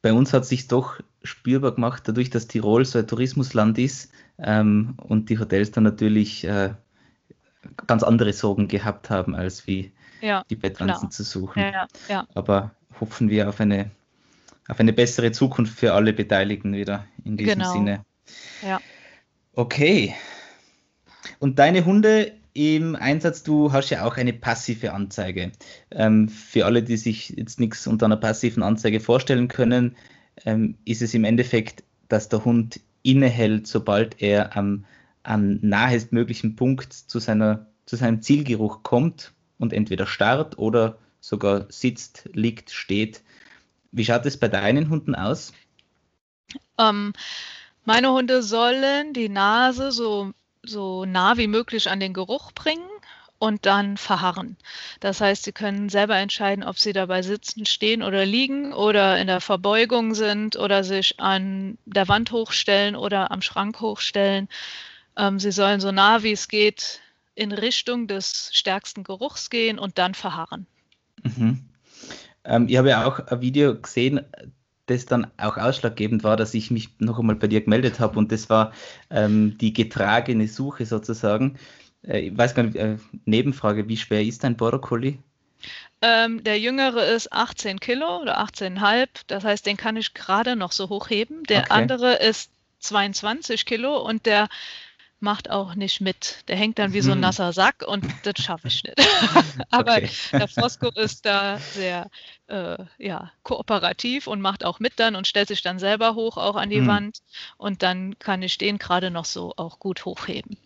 Bei 0.00 0.12
uns 0.12 0.32
hat 0.32 0.46
sich 0.46 0.68
doch 0.68 1.00
spürbar 1.22 1.74
gemacht, 1.74 2.04
dadurch, 2.06 2.30
dass 2.30 2.48
Tirol 2.48 2.84
so 2.84 2.98
ein 2.98 3.06
Tourismusland 3.06 3.78
ist 3.78 4.10
ähm, 4.38 4.94
und 4.96 5.28
die 5.28 5.38
Hotels 5.38 5.70
dann 5.70 5.84
natürlich 5.84 6.44
äh, 6.44 6.74
ganz 7.86 8.02
andere 8.02 8.32
Sorgen 8.32 8.68
gehabt 8.68 9.10
haben, 9.10 9.34
als 9.34 9.66
wie 9.66 9.92
ja, 10.20 10.44
die 10.50 10.56
Bettwanzen 10.56 11.00
klar. 11.00 11.10
zu 11.10 11.22
suchen. 11.22 11.60
Ja, 11.60 11.86
ja. 12.08 12.26
Aber 12.34 12.72
hoffen 13.00 13.30
wir 13.30 13.48
auf 13.48 13.60
eine, 13.60 13.90
auf 14.68 14.80
eine 14.80 14.92
bessere 14.92 15.32
Zukunft 15.32 15.78
für 15.78 15.92
alle 15.94 16.12
Beteiligten 16.12 16.74
wieder 16.74 17.06
in 17.24 17.36
diesem 17.36 17.58
genau. 17.58 17.72
Sinne. 17.72 18.04
Ja. 18.62 18.80
Okay. 19.54 20.14
Und 21.38 21.58
deine 21.58 21.84
Hunde 21.84 22.32
im 22.54 22.96
Einsatz, 22.96 23.44
du 23.44 23.72
hast 23.72 23.90
ja 23.90 24.04
auch 24.04 24.16
eine 24.16 24.32
passive 24.32 24.92
Anzeige. 24.92 25.52
Ähm, 25.90 26.28
für 26.28 26.66
alle, 26.66 26.82
die 26.82 26.96
sich 26.96 27.30
jetzt 27.30 27.60
nichts 27.60 27.86
unter 27.86 28.06
einer 28.06 28.16
passiven 28.16 28.62
Anzeige 28.62 28.98
vorstellen 28.98 29.46
können, 29.46 29.96
ähm, 30.44 30.76
ist 30.84 31.02
es 31.02 31.14
im 31.14 31.24
Endeffekt, 31.24 31.84
dass 32.08 32.28
der 32.28 32.44
Hund 32.44 32.80
innehält, 33.02 33.68
sobald 33.68 34.20
er 34.20 34.56
am 34.56 34.84
am 35.28 35.58
nahestmöglichen 35.60 36.56
Punkt 36.56 36.92
zu, 36.92 37.18
seiner, 37.18 37.66
zu 37.88 37.96
seinem 37.96 38.20
Zielgeruch 38.20 38.82
kommt 38.82 39.32
und 39.58 39.72
entweder 39.72 40.06
starrt 40.06 40.58
oder 40.58 40.98
sogar 41.20 41.66
sitzt, 41.70 42.28
liegt, 42.34 42.70
steht. 42.70 43.22
Wie 43.92 44.04
schaut 44.04 44.26
es 44.26 44.36
bei 44.36 44.48
deinen 44.48 44.90
Hunden 44.90 45.14
aus? 45.14 45.54
Ähm, 46.78 47.14
meine 47.86 48.12
Hunde 48.12 48.42
sollen 48.42 49.14
die 49.14 49.30
Nase 49.30 49.90
so, 49.90 50.32
so 50.62 51.06
nah 51.06 51.38
wie 51.38 51.46
möglich 51.46 51.88
an 51.88 51.98
den 51.98 52.12
Geruch 52.12 52.52
bringen 52.52 52.86
und 53.38 53.64
dann 53.64 53.96
verharren. 53.96 54.58
Das 55.00 55.22
heißt, 55.22 55.44
sie 55.44 55.52
können 55.52 55.88
selber 55.88 56.16
entscheiden, 56.16 56.64
ob 56.64 56.78
sie 56.78 56.92
dabei 56.92 57.22
sitzen, 57.22 57.64
stehen 57.64 58.02
oder 58.02 58.26
liegen 58.26 58.74
oder 58.74 59.18
in 59.18 59.28
der 59.28 59.40
Verbeugung 59.40 60.14
sind 60.14 60.56
oder 60.56 60.84
sich 60.84 61.18
an 61.20 61.78
der 61.86 62.06
Wand 62.06 62.32
hochstellen 62.32 62.96
oder 62.96 63.30
am 63.30 63.40
Schrank 63.40 63.80
hochstellen. 63.80 64.46
Ähm, 65.16 65.38
sie 65.38 65.52
sollen 65.52 65.80
so 65.80 65.90
nah 65.90 66.22
wie 66.22 66.32
es 66.32 66.48
geht 66.48 67.00
in 67.38 67.52
Richtung 67.52 68.08
des 68.08 68.50
stärksten 68.52 69.04
Geruchs 69.04 69.48
gehen 69.48 69.78
und 69.78 69.98
dann 69.98 70.14
verharren. 70.14 70.66
Mhm. 71.22 71.64
Ähm, 72.44 72.68
ich 72.68 72.76
habe 72.76 72.90
ja 72.90 73.06
auch 73.06 73.20
ein 73.20 73.40
Video 73.40 73.80
gesehen, 73.80 74.20
das 74.86 75.06
dann 75.06 75.30
auch 75.36 75.56
ausschlaggebend 75.56 76.24
war, 76.24 76.36
dass 76.36 76.54
ich 76.54 76.70
mich 76.70 76.88
noch 76.98 77.18
einmal 77.18 77.36
bei 77.36 77.46
dir 77.46 77.60
gemeldet 77.60 78.00
habe 78.00 78.18
und 78.18 78.32
das 78.32 78.50
war 78.50 78.72
ähm, 79.10 79.56
die 79.58 79.72
getragene 79.72 80.48
Suche 80.48 80.86
sozusagen. 80.86 81.58
Äh, 82.02 82.20
ich 82.28 82.36
weiß 82.36 82.54
gar 82.54 82.64
nicht, 82.64 82.76
äh, 82.76 82.96
Nebenfrage, 83.24 83.88
wie 83.88 83.96
schwer 83.96 84.22
ist 84.22 84.44
dein 84.44 84.56
Border 84.56 84.80
Collie? 84.80 85.18
Ähm, 86.00 86.42
der 86.42 86.58
jüngere 86.58 87.06
ist 87.06 87.32
18 87.32 87.80
Kilo 87.80 88.20
oder 88.20 88.40
18,5, 88.40 89.08
das 89.26 89.44
heißt, 89.44 89.66
den 89.66 89.76
kann 89.76 89.96
ich 89.96 90.14
gerade 90.14 90.56
noch 90.56 90.72
so 90.72 90.88
hochheben. 90.88 91.42
Der 91.44 91.62
okay. 91.62 91.70
andere 91.70 92.14
ist 92.14 92.50
22 92.80 93.66
Kilo 93.66 93.98
und 94.00 94.26
der 94.26 94.48
macht 95.20 95.50
auch 95.50 95.74
nicht 95.74 96.00
mit. 96.00 96.44
Der 96.48 96.56
hängt 96.56 96.78
dann 96.78 96.92
wie 96.92 97.00
so 97.00 97.12
ein 97.12 97.18
mhm. 97.18 97.22
nasser 97.22 97.52
Sack 97.52 97.84
und 97.86 98.04
das 98.22 98.42
schaffe 98.42 98.68
ich 98.68 98.82
nicht. 98.84 98.96
Aber 99.70 99.96
okay. 99.96 100.10
der 100.32 100.48
Fosco 100.48 100.90
ist 100.94 101.26
da 101.26 101.58
sehr 101.58 102.08
äh, 102.46 102.78
ja, 102.98 103.32
kooperativ 103.42 104.26
und 104.26 104.40
macht 104.40 104.64
auch 104.64 104.80
mit 104.80 104.94
dann 104.96 105.16
und 105.16 105.26
stellt 105.26 105.48
sich 105.48 105.62
dann 105.62 105.78
selber 105.78 106.14
hoch 106.14 106.36
auch 106.36 106.56
an 106.56 106.70
die 106.70 106.78
hm. 106.78 106.86
Wand 106.86 107.18
und 107.56 107.82
dann 107.82 108.18
kann 108.18 108.42
ich 108.42 108.58
den 108.58 108.78
gerade 108.78 109.10
noch 109.10 109.24
so 109.24 109.52
auch 109.56 109.78
gut 109.78 110.04
hochheben. 110.04 110.56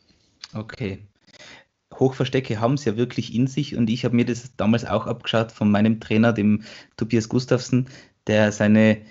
Okay. 0.54 0.98
Hochverstecke 1.98 2.60
haben 2.60 2.74
es 2.74 2.84
ja 2.84 2.96
wirklich 2.96 3.34
in 3.34 3.46
sich 3.46 3.76
und 3.76 3.88
ich 3.90 4.04
habe 4.04 4.16
mir 4.16 4.24
das 4.24 4.56
damals 4.56 4.84
auch 4.84 5.06
abgeschaut 5.06 5.52
von 5.52 5.70
meinem 5.70 6.00
Trainer, 6.00 6.32
dem 6.32 6.64
Tobias 6.96 7.28
Gustafsson, 7.28 7.86
der 8.26 8.52
seine 8.52 9.02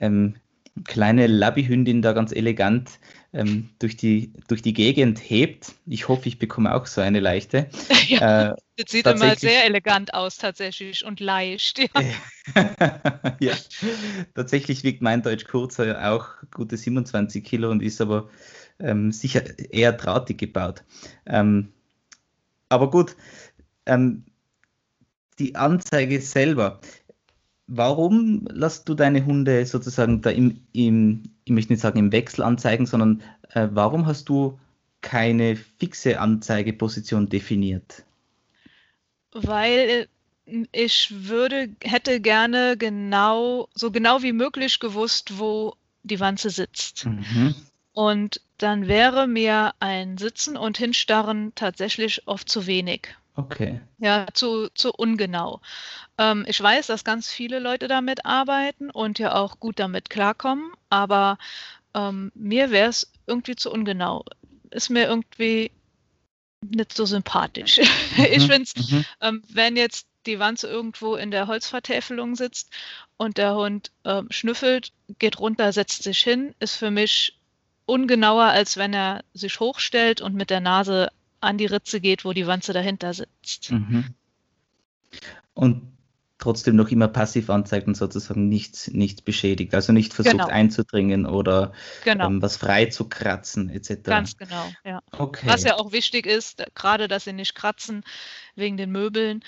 ähm, 0.00 0.36
kleine 0.84 1.26
Labbyhündin 1.26 2.02
da 2.02 2.12
ganz 2.12 2.32
elegant 2.32 2.98
ähm, 3.32 3.70
durch, 3.78 3.96
die, 3.96 4.32
durch 4.48 4.62
die 4.62 4.72
Gegend 4.72 5.18
hebt. 5.18 5.72
Ich 5.86 6.08
hoffe, 6.08 6.28
ich 6.28 6.38
bekomme 6.38 6.74
auch 6.74 6.86
so 6.86 7.00
eine 7.00 7.20
leichte. 7.20 7.68
Ja, 8.08 8.50
äh, 8.50 8.54
das 8.76 8.90
sieht 8.90 9.06
immer 9.06 9.36
sehr 9.36 9.64
elegant 9.66 10.14
aus 10.14 10.36
tatsächlich 10.36 11.04
und 11.04 11.20
leicht. 11.20 11.78
Ja. 11.78 11.90
ja. 13.40 13.54
Tatsächlich 14.34 14.82
wiegt 14.82 15.00
mein 15.00 15.22
Deutsch 15.22 15.44
Kurzer 15.44 16.10
auch 16.12 16.26
gute 16.52 16.76
27 16.76 17.44
Kilo 17.44 17.70
und 17.70 17.84
ist 17.84 18.00
aber 18.00 18.28
ähm, 18.80 19.12
sicher 19.12 19.42
eher 19.70 19.92
drahtig 19.92 20.38
gebaut. 20.38 20.82
Ähm, 21.26 21.72
aber 22.68 22.90
gut, 22.90 23.14
ähm, 23.86 24.24
die 25.38 25.54
Anzeige 25.54 26.20
selber 26.20 26.80
warum 27.70 28.46
lässt 28.50 28.88
du 28.88 28.94
deine 28.94 29.24
Hunde 29.24 29.64
sozusagen 29.64 30.20
da 30.20 30.30
im, 30.30 30.60
im 30.72 31.22
ich 31.44 31.52
möchte 31.52 31.72
nicht 31.72 31.80
sagen 31.80 31.98
im 31.98 32.12
Wechsel 32.12 32.42
anzeigen, 32.42 32.84
sondern 32.84 33.22
äh, 33.54 33.68
warum 33.70 34.06
hast 34.06 34.28
du 34.28 34.58
keine 35.00 35.56
fixe 35.56 36.20
Anzeigeposition 36.20 37.28
definiert? 37.28 38.04
Weil 39.32 40.08
ich 40.72 41.12
würde, 41.28 41.68
hätte 41.82 42.20
gerne 42.20 42.76
genau, 42.76 43.68
so 43.74 43.90
genau 43.92 44.22
wie 44.22 44.32
möglich 44.32 44.80
gewusst, 44.80 45.38
wo 45.38 45.74
die 46.02 46.18
Wanze 46.18 46.50
sitzt. 46.50 47.06
Mhm. 47.06 47.54
Und 47.92 48.40
dann 48.58 48.88
wäre 48.88 49.26
mir 49.28 49.74
ein 49.78 50.18
Sitzen 50.18 50.56
und 50.56 50.76
Hinstarren 50.76 51.52
tatsächlich 51.54 52.26
oft 52.26 52.48
zu 52.48 52.66
wenig. 52.66 53.08
Okay. 53.36 53.80
Ja, 53.98 54.26
zu, 54.34 54.68
zu 54.74 54.92
ungenau. 54.92 55.60
Ähm, 56.18 56.44
ich 56.48 56.60
weiß, 56.60 56.88
dass 56.88 57.04
ganz 57.04 57.30
viele 57.30 57.58
Leute 57.58 57.88
damit 57.88 58.26
arbeiten 58.26 58.90
und 58.90 59.18
ja 59.18 59.34
auch 59.34 59.60
gut 59.60 59.78
damit 59.78 60.10
klarkommen, 60.10 60.72
aber 60.88 61.38
ähm, 61.94 62.32
mir 62.34 62.70
wäre 62.70 62.88
es 62.88 63.10
irgendwie 63.26 63.56
zu 63.56 63.70
ungenau. 63.70 64.24
Ist 64.70 64.90
mir 64.90 65.06
irgendwie 65.06 65.70
nicht 66.60 66.94
so 66.94 67.04
sympathisch. 67.06 67.80
Mhm, 68.16 68.24
ich 68.24 68.42
finde 68.42 68.62
es, 68.62 68.90
mhm. 68.90 69.04
ähm, 69.20 69.42
wenn 69.48 69.76
jetzt 69.76 70.08
die 70.26 70.40
Wanze 70.40 70.66
irgendwo 70.66 71.14
in 71.14 71.30
der 71.30 71.46
Holzvertäfelung 71.46 72.34
sitzt 72.34 72.70
und 73.16 73.38
der 73.38 73.54
Hund 73.54 73.92
ähm, 74.04 74.26
schnüffelt, 74.30 74.92
geht 75.20 75.38
runter, 75.38 75.72
setzt 75.72 76.02
sich 76.02 76.18
hin, 76.18 76.54
ist 76.58 76.74
für 76.74 76.90
mich 76.90 77.38
ungenauer, 77.86 78.44
als 78.44 78.76
wenn 78.76 78.92
er 78.92 79.22
sich 79.32 79.60
hochstellt 79.60 80.20
und 80.20 80.34
mit 80.34 80.50
der 80.50 80.60
Nase 80.60 81.10
an 81.40 81.58
die 81.58 81.66
Ritze 81.66 82.00
geht, 82.00 82.24
wo 82.24 82.32
die 82.32 82.46
Wanze 82.46 82.72
dahinter 82.72 83.14
sitzt. 83.14 83.72
Mhm. 83.72 84.14
Und 85.54 85.90
trotzdem 86.40 86.74
noch 86.74 86.90
immer 86.90 87.08
passiv 87.08 87.50
anzeigt 87.50 87.86
und 87.86 87.96
sozusagen 87.96 88.48
nichts, 88.48 88.88
nichts 88.88 89.22
beschädigt. 89.22 89.74
Also 89.74 89.92
nicht 89.92 90.12
versucht 90.12 90.32
genau. 90.32 90.48
einzudringen 90.48 91.26
oder 91.26 91.72
genau. 92.04 92.26
ähm, 92.26 92.42
was 92.42 92.56
frei 92.56 92.86
zu 92.86 93.08
kratzen 93.08 93.68
etc. 93.68 94.02
Ganz 94.04 94.36
genau, 94.36 94.72
ja. 94.84 95.02
Okay. 95.12 95.46
Was 95.46 95.62
ja 95.62 95.76
auch 95.76 95.92
wichtig 95.92 96.26
ist, 96.26 96.64
gerade 96.74 97.08
dass 97.08 97.24
sie 97.24 97.32
nicht 97.32 97.54
kratzen 97.54 98.02
wegen 98.56 98.76
den 98.76 98.90
Möbeln. 98.90 99.44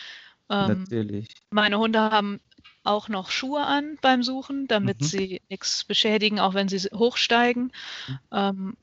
Ähm, 0.50 0.84
Natürlich. 0.84 1.34
Meine 1.50 1.78
Hunde 1.78 2.00
haben 2.00 2.40
auch 2.84 3.08
noch 3.08 3.30
Schuhe 3.30 3.64
an 3.64 3.96
beim 4.02 4.22
Suchen, 4.22 4.66
damit 4.66 5.00
mhm. 5.00 5.04
sie 5.04 5.42
nichts 5.48 5.84
beschädigen, 5.84 6.40
auch 6.40 6.54
wenn 6.54 6.68
sie 6.68 6.78
hochsteigen. 6.94 7.72
Mhm. 8.08 8.18
Ähm, 8.32 8.76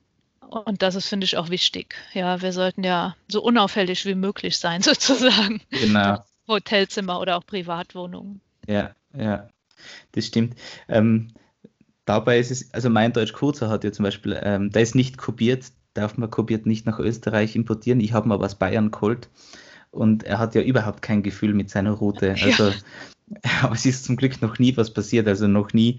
und 0.50 0.82
das 0.82 0.94
ist, 0.94 1.08
finde 1.08 1.24
ich, 1.24 1.36
auch 1.36 1.50
wichtig. 1.50 1.94
Ja, 2.12 2.42
wir 2.42 2.52
sollten 2.52 2.82
ja 2.82 3.16
so 3.28 3.42
unauffällig 3.42 4.04
wie 4.06 4.14
möglich 4.14 4.58
sein, 4.58 4.82
sozusagen. 4.82 5.60
Genau. 5.70 6.24
Hotelzimmer 6.48 7.20
oder 7.20 7.36
auch 7.36 7.46
Privatwohnungen. 7.46 8.40
Ja, 8.66 8.94
ja, 9.16 9.48
das 10.12 10.26
stimmt. 10.26 10.56
Ähm, 10.88 11.28
dabei 12.04 12.38
ist 12.38 12.50
es, 12.50 12.74
also 12.74 12.90
mein 12.90 13.12
Deutsch 13.12 13.32
Kurzer 13.32 13.68
hat 13.68 13.84
ja 13.84 13.92
zum 13.92 14.04
Beispiel, 14.04 14.38
ähm, 14.42 14.70
der 14.70 14.82
ist 14.82 14.94
nicht 14.94 15.16
kopiert, 15.16 15.66
darf 15.94 16.16
man 16.16 16.30
kopiert 16.30 16.66
nicht 16.66 16.86
nach 16.86 16.98
Österreich 16.98 17.54
importieren. 17.54 18.00
Ich 18.00 18.12
habe 18.12 18.28
mal 18.28 18.42
aus 18.42 18.56
Bayern 18.56 18.90
geholt 18.90 19.28
und 19.90 20.24
er 20.24 20.38
hat 20.38 20.54
ja 20.54 20.62
überhaupt 20.62 21.02
kein 21.02 21.22
Gefühl 21.22 21.54
mit 21.54 21.70
seiner 21.70 21.92
Route. 21.92 22.34
Also 22.42 22.68
ja. 22.68 22.74
Aber 23.62 23.74
es 23.74 23.86
ist 23.86 24.04
zum 24.04 24.16
Glück 24.16 24.42
noch 24.42 24.58
nie 24.58 24.76
was 24.76 24.92
passiert, 24.92 25.28
also 25.28 25.46
noch 25.46 25.72
nie 25.72 25.98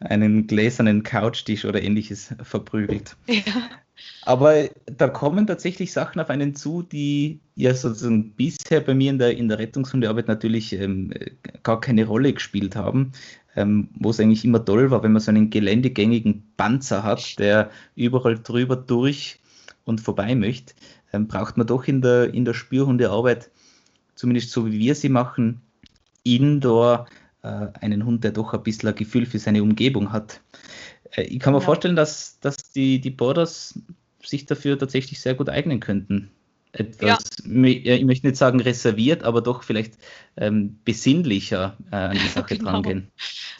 einen 0.00 0.46
gläsernen 0.46 1.02
Couchtisch 1.02 1.64
oder 1.64 1.82
ähnliches 1.82 2.34
verprügelt. 2.42 3.16
Ja. 3.26 3.52
Aber 4.22 4.68
da 4.86 5.08
kommen 5.08 5.46
tatsächlich 5.46 5.92
Sachen 5.92 6.20
auf 6.20 6.30
einen 6.30 6.54
zu, 6.54 6.82
die 6.82 7.40
ja 7.54 7.74
sozusagen 7.74 8.30
bisher 8.32 8.80
bei 8.80 8.94
mir 8.94 9.10
in 9.10 9.18
der, 9.18 9.36
in 9.36 9.48
der 9.48 9.58
Rettungshundearbeit 9.58 10.26
natürlich 10.26 10.72
ähm, 10.72 11.12
gar 11.62 11.80
keine 11.80 12.06
Rolle 12.06 12.32
gespielt 12.32 12.76
haben. 12.76 13.12
Ähm, 13.56 13.88
wo 13.94 14.10
es 14.10 14.20
eigentlich 14.20 14.44
immer 14.44 14.64
toll 14.64 14.92
war, 14.92 15.02
wenn 15.02 15.10
man 15.10 15.20
so 15.20 15.32
einen 15.32 15.50
geländegängigen 15.50 16.44
Panzer 16.56 17.02
hat, 17.02 17.36
der 17.40 17.70
überall 17.96 18.38
drüber 18.38 18.76
durch 18.76 19.40
und 19.84 20.00
vorbei 20.00 20.36
möchte, 20.36 20.72
ähm, 21.12 21.26
braucht 21.26 21.56
man 21.56 21.66
doch 21.66 21.88
in 21.88 22.00
der, 22.00 22.32
in 22.32 22.44
der 22.44 22.54
Spürhundearbeit, 22.54 23.50
zumindest 24.14 24.52
so 24.52 24.66
wie 24.66 24.78
wir 24.78 24.94
sie 24.94 25.08
machen, 25.08 25.60
indoor 26.22 27.06
äh, 27.42 27.66
einen 27.80 28.04
Hund, 28.04 28.24
der 28.24 28.32
doch 28.32 28.54
ein 28.54 28.62
bisschen 28.62 28.88
ein 28.88 28.94
Gefühl 28.94 29.26
für 29.26 29.38
seine 29.38 29.62
Umgebung 29.62 30.12
hat. 30.12 30.40
Äh, 31.12 31.22
ich 31.22 31.40
kann 31.40 31.52
mir 31.52 31.60
ja. 31.60 31.64
vorstellen, 31.64 31.96
dass, 31.96 32.38
dass 32.40 32.56
die, 32.72 33.00
die 33.00 33.10
Borders 33.10 33.78
sich 34.22 34.46
dafür 34.46 34.78
tatsächlich 34.78 35.20
sehr 35.20 35.34
gut 35.34 35.48
eignen 35.48 35.80
könnten. 35.80 36.30
Etwas, 36.72 37.24
ja. 37.44 37.94
ich 37.96 38.04
möchte 38.04 38.28
nicht 38.28 38.36
sagen 38.36 38.60
reserviert, 38.60 39.24
aber 39.24 39.42
doch 39.42 39.64
vielleicht 39.64 39.94
ähm, 40.36 40.78
besinnlicher 40.84 41.76
äh, 41.90 41.96
an 41.96 42.12
die 42.16 42.28
Sache 42.28 42.56
genau. 42.56 42.70
drangehen. 42.70 43.10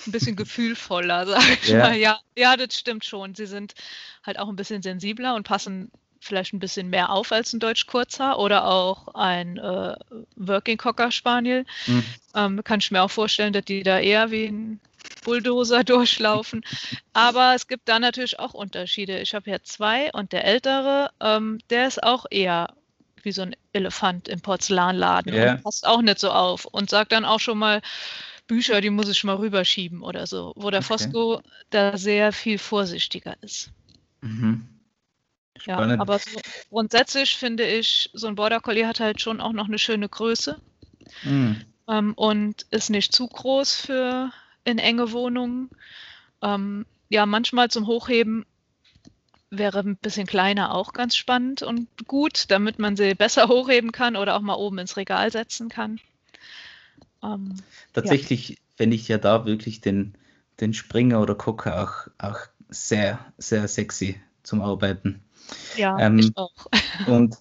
Ein 0.06 0.12
bisschen 0.12 0.36
gefühlvoller, 0.36 1.26
sag 1.26 1.62
ich 1.62 1.70
ja. 1.70 1.78
mal. 1.78 1.96
Ja, 1.96 2.20
ja, 2.38 2.56
das 2.56 2.78
stimmt 2.78 3.04
schon. 3.04 3.34
Sie 3.34 3.46
sind 3.46 3.74
halt 4.22 4.38
auch 4.38 4.48
ein 4.48 4.54
bisschen 4.54 4.82
sensibler 4.82 5.34
und 5.34 5.42
passen 5.42 5.90
vielleicht 6.20 6.52
ein 6.52 6.58
bisschen 6.58 6.90
mehr 6.90 7.10
auf 7.10 7.32
als 7.32 7.52
ein 7.52 7.60
Deutsch 7.60 7.86
Kurzer 7.86 8.38
oder 8.38 8.66
auch 8.66 9.08
ein 9.14 9.56
äh, 9.56 9.96
Working 10.36 10.76
Cocker 10.76 11.10
Spaniel. 11.10 11.64
Mhm. 11.86 12.04
Ähm, 12.34 12.64
kann 12.64 12.80
ich 12.80 12.90
mir 12.90 13.02
auch 13.02 13.10
vorstellen, 13.10 13.52
dass 13.52 13.64
die 13.64 13.82
da 13.82 13.98
eher 13.98 14.30
wie 14.30 14.46
ein 14.46 14.80
Bulldozer 15.24 15.82
durchlaufen. 15.84 16.62
Aber 17.12 17.54
es 17.54 17.66
gibt 17.66 17.88
da 17.88 17.98
natürlich 17.98 18.38
auch 18.38 18.54
Unterschiede. 18.54 19.20
Ich 19.20 19.34
habe 19.34 19.50
hier 19.50 19.62
zwei 19.62 20.12
und 20.12 20.32
der 20.32 20.44
ältere, 20.44 21.10
ähm, 21.20 21.58
der 21.70 21.88
ist 21.88 22.02
auch 22.02 22.26
eher 22.30 22.74
wie 23.22 23.32
so 23.32 23.42
ein 23.42 23.56
Elefant 23.72 24.28
im 24.28 24.40
Porzellanladen 24.40 25.34
yeah. 25.34 25.52
und 25.52 25.62
passt 25.62 25.86
auch 25.86 26.00
nicht 26.00 26.18
so 26.18 26.30
auf 26.30 26.64
und 26.64 26.88
sagt 26.88 27.12
dann 27.12 27.26
auch 27.26 27.40
schon 27.40 27.58
mal, 27.58 27.82
Bücher, 28.46 28.80
die 28.80 28.90
muss 28.90 29.08
ich 29.08 29.22
mal 29.22 29.36
rüberschieben 29.36 30.02
oder 30.02 30.26
so, 30.26 30.52
wo 30.56 30.70
der 30.70 30.80
okay. 30.80 30.88
Fosco 30.88 31.40
da 31.70 31.96
sehr 31.96 32.32
viel 32.32 32.58
vorsichtiger 32.58 33.36
ist. 33.42 33.70
Mhm. 34.22 34.66
Ja, 35.66 35.78
aber 35.78 36.18
so 36.18 36.40
grundsätzlich 36.70 37.36
finde 37.36 37.66
ich, 37.66 38.10
so 38.12 38.26
ein 38.26 38.34
Border 38.34 38.60
Collie 38.60 38.86
hat 38.86 39.00
halt 39.00 39.20
schon 39.20 39.40
auch 39.40 39.52
noch 39.52 39.66
eine 39.66 39.78
schöne 39.78 40.08
Größe 40.08 40.60
mm. 41.24 41.52
ähm, 41.88 42.14
und 42.14 42.66
ist 42.70 42.90
nicht 42.90 43.12
zu 43.12 43.26
groß 43.26 43.74
für 43.74 44.32
in 44.64 44.78
enge 44.78 45.12
Wohnungen. 45.12 45.70
Ähm, 46.42 46.86
ja, 47.08 47.26
manchmal 47.26 47.70
zum 47.70 47.86
Hochheben 47.86 48.46
wäre 49.50 49.80
ein 49.80 49.96
bisschen 49.96 50.26
kleiner 50.26 50.74
auch 50.74 50.92
ganz 50.92 51.16
spannend 51.16 51.62
und 51.62 51.88
gut, 52.06 52.50
damit 52.50 52.78
man 52.78 52.96
sie 52.96 53.14
besser 53.14 53.48
hochheben 53.48 53.92
kann 53.92 54.16
oder 54.16 54.36
auch 54.36 54.40
mal 54.40 54.54
oben 54.54 54.78
ins 54.78 54.96
Regal 54.96 55.30
setzen 55.30 55.68
kann. 55.68 56.00
Ähm, 57.22 57.56
Tatsächlich 57.92 58.50
ja. 58.50 58.56
fände 58.76 58.96
ich 58.96 59.08
ja 59.08 59.18
da 59.18 59.44
wirklich 59.44 59.80
den, 59.80 60.14
den 60.60 60.72
Springer 60.72 61.20
oder 61.20 61.34
Cocker 61.34 61.82
auch, 61.82 62.24
auch 62.24 62.38
sehr, 62.68 63.18
sehr 63.36 63.66
sexy 63.68 64.20
zum 64.42 64.62
Arbeiten. 64.62 65.22
Ja, 65.76 65.98
ähm, 65.98 66.18
ich 66.18 66.36
auch. 66.36 66.52
und 67.06 67.36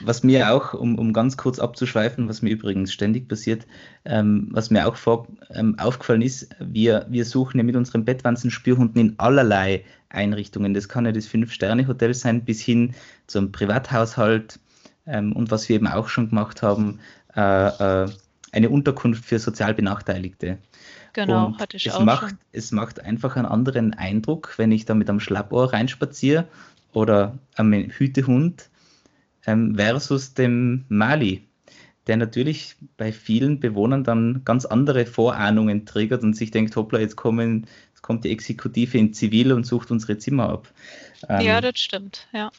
was 0.00 0.22
mir 0.22 0.52
auch, 0.52 0.74
um, 0.74 0.96
um 0.98 1.12
ganz 1.12 1.36
kurz 1.36 1.58
abzuschweifen, 1.58 2.28
was 2.28 2.42
mir 2.42 2.50
übrigens 2.50 2.92
ständig 2.92 3.28
passiert, 3.28 3.66
ähm, 4.04 4.48
was 4.52 4.70
mir 4.70 4.86
auch 4.86 4.96
vor, 4.96 5.26
ähm, 5.50 5.76
aufgefallen 5.78 6.22
ist, 6.22 6.48
wir, 6.60 7.06
wir 7.08 7.24
suchen 7.24 7.58
ja 7.58 7.64
mit 7.64 7.76
unseren 7.76 8.04
Bettwanzen-Spürhunden 8.04 9.00
in 9.00 9.18
allerlei 9.18 9.84
Einrichtungen. 10.08 10.74
Das 10.74 10.88
kann 10.88 11.04
ja 11.04 11.12
das 11.12 11.26
Fünf-Sterne-Hotel 11.26 12.14
sein, 12.14 12.44
bis 12.44 12.60
hin 12.60 12.94
zum 13.26 13.50
Privathaushalt 13.50 14.60
ähm, 15.06 15.32
und 15.32 15.50
was 15.50 15.68
wir 15.68 15.76
eben 15.76 15.88
auch 15.88 16.08
schon 16.08 16.28
gemacht 16.28 16.62
haben, 16.62 17.00
äh, 17.34 18.04
äh, 18.04 18.08
eine 18.52 18.70
Unterkunft 18.70 19.24
für 19.24 19.38
sozial 19.38 19.74
Benachteiligte. 19.74 20.58
Genau, 21.12 21.46
und 21.46 21.58
hatte 21.58 21.76
ich 21.76 21.86
es 21.86 21.94
auch 21.94 22.04
macht, 22.04 22.30
schon. 22.30 22.38
Es 22.52 22.72
macht 22.72 23.00
einfach 23.00 23.36
einen 23.36 23.46
anderen 23.46 23.94
Eindruck, 23.94 24.54
wenn 24.56 24.72
ich 24.72 24.84
da 24.84 24.94
mit 24.94 25.10
einem 25.10 25.20
Schlappohr 25.20 25.72
reinspaziere 25.72 26.46
oder 26.92 27.38
einem 27.54 27.90
Hütehund 27.90 28.70
ähm, 29.46 29.76
versus 29.76 30.34
dem 30.34 30.84
Mali, 30.88 31.48
der 32.06 32.16
natürlich 32.16 32.76
bei 32.96 33.12
vielen 33.12 33.60
Bewohnern 33.60 34.04
dann 34.04 34.42
ganz 34.44 34.64
andere 34.64 35.06
Vorahnungen 35.06 35.86
triggert 35.86 36.22
und 36.22 36.34
sich 36.34 36.50
denkt, 36.50 36.74
hoppla, 36.76 36.98
jetzt, 37.00 37.16
kommen, 37.16 37.66
jetzt 37.90 38.02
kommt 38.02 38.24
die 38.24 38.30
Exekutive 38.30 38.96
in 38.96 39.12
Zivil 39.12 39.52
und 39.52 39.64
sucht 39.64 39.90
unsere 39.90 40.18
Zimmer 40.18 40.48
ab. 40.48 40.72
Ähm, 41.28 41.40
ja, 41.40 41.60
das 41.60 41.78
stimmt, 41.78 42.26
ja. 42.32 42.50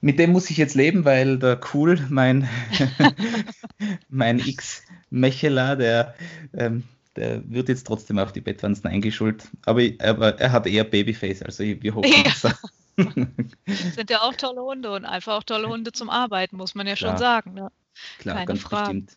Mit 0.00 0.18
dem 0.18 0.32
muss 0.32 0.50
ich 0.50 0.58
jetzt 0.58 0.74
leben, 0.74 1.06
weil 1.06 1.38
der 1.38 1.58
Cool, 1.72 1.98
mein, 2.10 2.46
mein 4.08 4.38
X-Mechela, 4.38 5.76
der, 5.76 6.14
ähm, 6.52 6.82
der 7.16 7.48
wird 7.48 7.68
jetzt 7.68 7.86
trotzdem 7.86 8.18
auf 8.18 8.32
die 8.32 8.40
Bettwanzen 8.40 8.86
eingeschult. 8.88 9.48
Aber, 9.64 9.82
aber 10.00 10.38
er 10.38 10.52
hat 10.52 10.66
eher 10.66 10.84
Babyface, 10.84 11.42
also 11.42 11.64
wir 11.64 11.94
hoffen, 11.94 12.12
ja. 12.24 12.54
sind 13.94 14.10
ja 14.10 14.22
auch 14.22 14.34
tolle 14.34 14.62
Hunde 14.62 14.92
und 14.92 15.04
einfach 15.04 15.34
auch 15.34 15.42
tolle 15.42 15.68
Hunde 15.68 15.92
zum 15.92 16.10
Arbeiten, 16.10 16.56
muss 16.56 16.74
man 16.74 16.86
ja 16.86 16.94
Klar. 16.94 17.12
schon 17.12 17.18
sagen. 17.18 17.54
Ne? 17.54 17.70
Klar, 18.18 18.36
Keine 18.36 18.46
ganz 18.46 18.60
Frage. 18.60 18.82
bestimmt. 18.82 19.16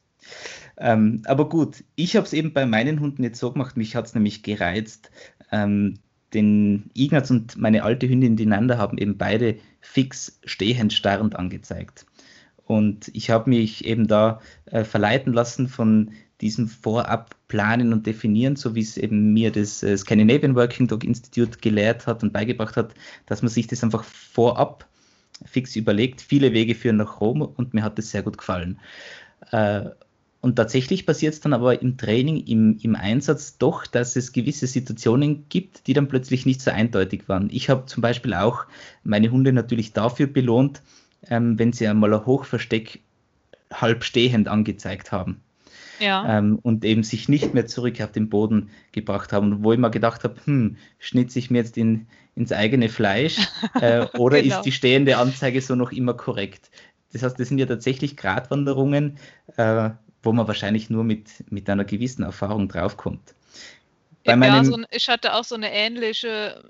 Ähm, 0.77 1.21
aber 1.25 1.47
gut, 1.47 1.83
ich 1.95 2.15
habe 2.15 2.25
es 2.25 2.33
eben 2.33 2.53
bei 2.53 2.65
meinen 2.65 2.99
Hunden 2.99 3.23
jetzt 3.23 3.39
so 3.39 3.51
gemacht, 3.51 3.77
mich 3.77 3.95
hat 3.95 4.05
es 4.05 4.13
nämlich 4.13 4.43
gereizt. 4.43 5.11
Ähm, 5.51 5.99
den 6.33 6.89
Ignaz 6.93 7.31
und 7.31 7.57
meine 7.57 7.83
alte 7.83 8.09
Hündin, 8.09 8.35
die 8.35 8.45
Nanda, 8.45 8.77
haben 8.77 8.97
eben 8.97 9.17
beide 9.17 9.57
fix 9.79 10.39
stehend 10.43 10.91
starrend 10.91 11.35
angezeigt. 11.35 12.05
Und 12.65 13.09
ich 13.13 13.29
habe 13.29 13.49
mich 13.49 13.85
eben 13.85 14.07
da 14.07 14.41
äh, 14.65 14.83
verleiten 14.83 15.31
lassen 15.31 15.69
von 15.69 16.11
diesem 16.41 16.67
Vorab 16.67 17.35
planen 17.47 17.93
und 17.93 18.05
definieren, 18.05 18.55
so 18.55 18.75
wie 18.75 18.81
es 18.81 18.97
eben 18.97 19.33
mir 19.33 19.51
das 19.51 19.81
äh, 19.83 19.97
Scandinavian 19.97 20.55
Working 20.55 20.87
Dog 20.87 21.03
Institute 21.03 21.59
gelehrt 21.59 22.05
hat 22.05 22.23
und 22.23 22.33
beigebracht 22.33 22.77
hat, 22.77 22.93
dass 23.25 23.41
man 23.41 23.49
sich 23.49 23.67
das 23.67 23.83
einfach 23.83 24.03
vorab 24.03 24.87
fix 25.45 25.75
überlegt. 25.75 26.21
Viele 26.21 26.53
Wege 26.53 26.75
führen 26.75 26.97
nach 26.97 27.21
Rom 27.21 27.41
und 27.41 27.73
mir 27.73 27.83
hat 27.83 27.97
das 27.97 28.11
sehr 28.11 28.23
gut 28.23 28.37
gefallen. 28.37 28.79
Äh, 29.51 29.85
und 30.39 30.55
tatsächlich 30.55 31.05
passiert 31.05 31.33
es 31.33 31.39
dann 31.39 31.53
aber 31.53 31.81
im 31.81 31.97
Training, 31.97 32.37
im, 32.45 32.77
im 32.81 32.95
Einsatz 32.95 33.57
doch, 33.57 33.87
dass 33.87 34.15
es 34.15 34.31
gewisse 34.31 34.67
Situationen 34.67 35.49
gibt, 35.49 35.87
die 35.87 35.93
dann 35.93 36.07
plötzlich 36.07 36.45
nicht 36.45 36.61
so 36.61 36.69
eindeutig 36.69 37.27
waren. 37.27 37.49
Ich 37.51 37.69
habe 37.69 37.87
zum 37.87 38.01
Beispiel 38.01 38.33
auch 38.35 38.65
meine 39.03 39.31
Hunde 39.31 39.51
natürlich 39.51 39.93
dafür 39.93 40.27
belohnt, 40.27 40.83
ähm, 41.27 41.57
wenn 41.57 41.73
sie 41.73 41.87
einmal 41.87 42.13
ein 42.13 42.25
Hochversteck 42.25 43.01
halb 43.71 44.03
stehend 44.03 44.47
angezeigt 44.47 45.11
haben 45.11 45.41
ja. 45.99 46.37
ähm, 46.37 46.59
und 46.61 46.83
eben 46.85 47.03
sich 47.03 47.29
nicht 47.29 47.53
mehr 47.53 47.67
zurück 47.67 48.01
auf 48.01 48.11
den 48.11 48.29
Boden 48.29 48.69
gebracht 48.91 49.33
haben. 49.33 49.63
Wo 49.63 49.73
ich 49.73 49.79
mir 49.79 49.91
gedacht 49.91 50.23
habe, 50.23 50.35
hm, 50.45 50.77
schnitze 50.99 51.39
ich 51.39 51.49
mir 51.49 51.59
jetzt 51.59 51.77
in, 51.77 52.07
ins 52.35 52.51
eigene 52.51 52.89
Fleisch 52.89 53.37
äh, 53.81 54.05
oder 54.17 54.41
genau. 54.41 54.57
ist 54.57 54.63
die 54.63 54.71
stehende 54.71 55.17
Anzeige 55.17 55.61
so 55.61 55.75
noch 55.75 55.91
immer 55.91 56.13
korrekt? 56.13 56.69
Das 57.13 57.23
heißt, 57.23 57.39
das 57.39 57.47
sind 57.47 57.57
ja 57.57 57.65
tatsächlich 57.65 58.17
Gratwanderungen, 58.17 59.17
äh, 59.55 59.91
wo 60.23 60.33
man 60.33 60.47
wahrscheinlich 60.47 60.89
nur 60.89 61.03
mit, 61.03 61.29
mit 61.49 61.69
einer 61.69 61.85
gewissen 61.85 62.23
Erfahrung 62.23 62.67
draufkommt. 62.67 63.33
Bei 64.25 64.35
ja, 64.35 64.63
so 64.63 64.75
ein, 64.75 64.85
ich 64.91 65.07
hatte 65.07 65.33
auch 65.35 65.45
so 65.45 65.55
eine 65.55 65.71
ähnliche 65.71 66.69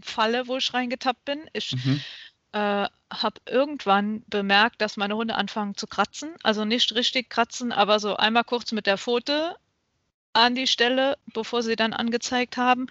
Falle, 0.00 0.48
wo 0.48 0.56
ich 0.56 0.72
reingetappt 0.72 1.26
bin. 1.26 1.40
Ich 1.52 1.72
mhm 1.72 2.00
äh, 2.52 2.86
habe 3.12 3.40
irgendwann 3.46 4.22
bemerkt, 4.28 4.80
dass 4.80 4.96
meine 4.96 5.16
Hunde 5.16 5.34
anfangen 5.34 5.76
zu 5.76 5.86
kratzen. 5.86 6.34
Also 6.42 6.64
nicht 6.64 6.94
richtig 6.94 7.28
kratzen, 7.30 7.72
aber 7.72 7.98
so 8.00 8.16
einmal 8.16 8.44
kurz 8.44 8.72
mit 8.72 8.86
der 8.86 8.98
Pfote 8.98 9.56
an 10.32 10.54
die 10.54 10.66
Stelle, 10.66 11.18
bevor 11.32 11.62
sie 11.62 11.76
dann 11.76 11.92
angezeigt 11.92 12.56
haben. 12.56 12.86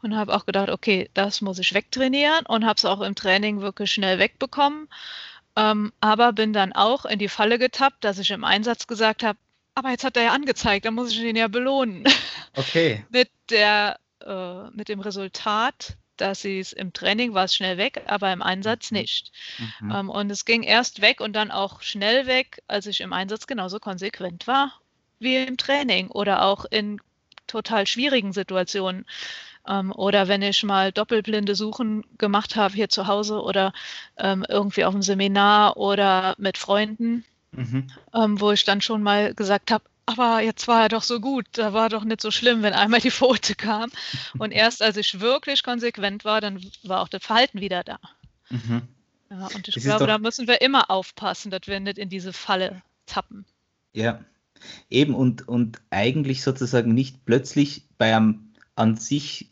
Und 0.00 0.16
habe 0.16 0.36
auch 0.36 0.46
gedacht, 0.46 0.70
okay, 0.70 1.10
das 1.14 1.40
muss 1.40 1.58
ich 1.58 1.74
wegtrainieren 1.74 2.46
und 2.46 2.64
habe 2.64 2.76
es 2.76 2.84
auch 2.84 3.00
im 3.00 3.16
Training 3.16 3.60
wirklich 3.60 3.90
schnell 3.90 4.20
wegbekommen. 4.20 4.88
Ähm, 5.56 5.92
aber 6.00 6.32
bin 6.32 6.52
dann 6.52 6.72
auch 6.72 7.04
in 7.04 7.18
die 7.18 7.28
Falle 7.28 7.58
getappt, 7.58 8.04
dass 8.04 8.20
ich 8.20 8.30
im 8.30 8.44
Einsatz 8.44 8.86
gesagt 8.86 9.24
habe, 9.24 9.38
aber 9.74 9.90
jetzt 9.90 10.04
hat 10.04 10.16
er 10.16 10.24
ja 10.24 10.32
angezeigt, 10.32 10.86
dann 10.86 10.94
muss 10.94 11.10
ich 11.10 11.20
ihn 11.20 11.34
ja 11.34 11.48
belohnen. 11.48 12.04
Okay. 12.54 13.04
mit, 13.10 13.28
der, 13.50 13.98
äh, 14.24 14.70
mit 14.70 14.88
dem 14.88 15.00
Resultat, 15.00 15.97
dass 16.20 16.42
sie 16.42 16.58
es 16.58 16.72
im 16.72 16.92
Training 16.92 17.34
war 17.34 17.44
es 17.44 17.54
schnell 17.54 17.78
weg, 17.78 18.02
aber 18.06 18.32
im 18.32 18.42
Einsatz 18.42 18.90
mhm. 18.90 18.98
nicht. 18.98 19.32
Mhm. 19.80 19.90
Ähm, 19.90 20.10
und 20.10 20.30
es 20.30 20.44
ging 20.44 20.62
erst 20.62 21.00
weg 21.00 21.20
und 21.20 21.34
dann 21.34 21.50
auch 21.50 21.82
schnell 21.82 22.26
weg, 22.26 22.62
als 22.68 22.86
ich 22.86 23.00
im 23.00 23.12
Einsatz 23.12 23.46
genauso 23.46 23.78
konsequent 23.78 24.46
war 24.46 24.72
wie 25.20 25.36
im 25.36 25.56
Training 25.56 26.08
oder 26.10 26.44
auch 26.44 26.64
in 26.64 27.00
total 27.46 27.86
schwierigen 27.86 28.32
Situationen. 28.32 29.06
Ähm, 29.66 29.92
oder 29.92 30.28
wenn 30.28 30.42
ich 30.42 30.62
mal 30.62 30.92
doppelblinde 30.92 31.54
Suchen 31.54 32.04
gemacht 32.18 32.56
habe 32.56 32.74
hier 32.74 32.88
zu 32.88 33.06
Hause 33.06 33.42
oder 33.42 33.72
ähm, 34.16 34.44
irgendwie 34.48 34.84
auf 34.84 34.92
dem 34.92 35.02
Seminar 35.02 35.76
oder 35.76 36.34
mit 36.38 36.58
Freunden, 36.58 37.24
mhm. 37.52 37.88
Ähm, 38.14 38.40
wo 38.40 38.52
ich 38.52 38.64
dann 38.64 38.80
schon 38.80 39.02
mal 39.02 39.34
gesagt 39.34 39.70
habe, 39.70 39.84
aber 40.08 40.40
jetzt 40.40 40.66
war 40.68 40.84
er 40.84 40.88
doch 40.88 41.02
so 41.02 41.20
gut, 41.20 41.46
da 41.52 41.74
war 41.74 41.90
doch 41.90 42.02
nicht 42.02 42.22
so 42.22 42.30
schlimm, 42.30 42.62
wenn 42.62 42.72
einmal 42.72 43.00
die 43.00 43.10
Pfote 43.10 43.54
kam. 43.54 43.90
Und 44.38 44.52
erst 44.52 44.80
als 44.80 44.96
ich 44.96 45.20
wirklich 45.20 45.62
konsequent 45.62 46.24
war, 46.24 46.40
dann 46.40 46.64
war 46.82 47.02
auch 47.02 47.08
das 47.08 47.22
Verhalten 47.22 47.60
wieder 47.60 47.84
da. 47.84 47.98
Mhm. 48.48 48.82
Ja, 49.30 49.48
und 49.54 49.68
ich 49.68 49.74
das 49.74 49.84
glaube, 49.84 50.06
da 50.06 50.16
müssen 50.16 50.48
wir 50.48 50.62
immer 50.62 50.90
aufpassen, 50.90 51.50
dass 51.50 51.66
wir 51.66 51.78
nicht 51.78 51.98
in 51.98 52.08
diese 52.08 52.32
Falle 52.32 52.80
tappen. 53.04 53.44
Ja, 53.92 54.24
eben 54.88 55.14
und, 55.14 55.46
und 55.46 55.82
eigentlich 55.90 56.42
sozusagen 56.42 56.94
nicht 56.94 57.26
plötzlich 57.26 57.84
bei 57.98 58.16
einem 58.16 58.54
an 58.76 58.96
sich 58.96 59.50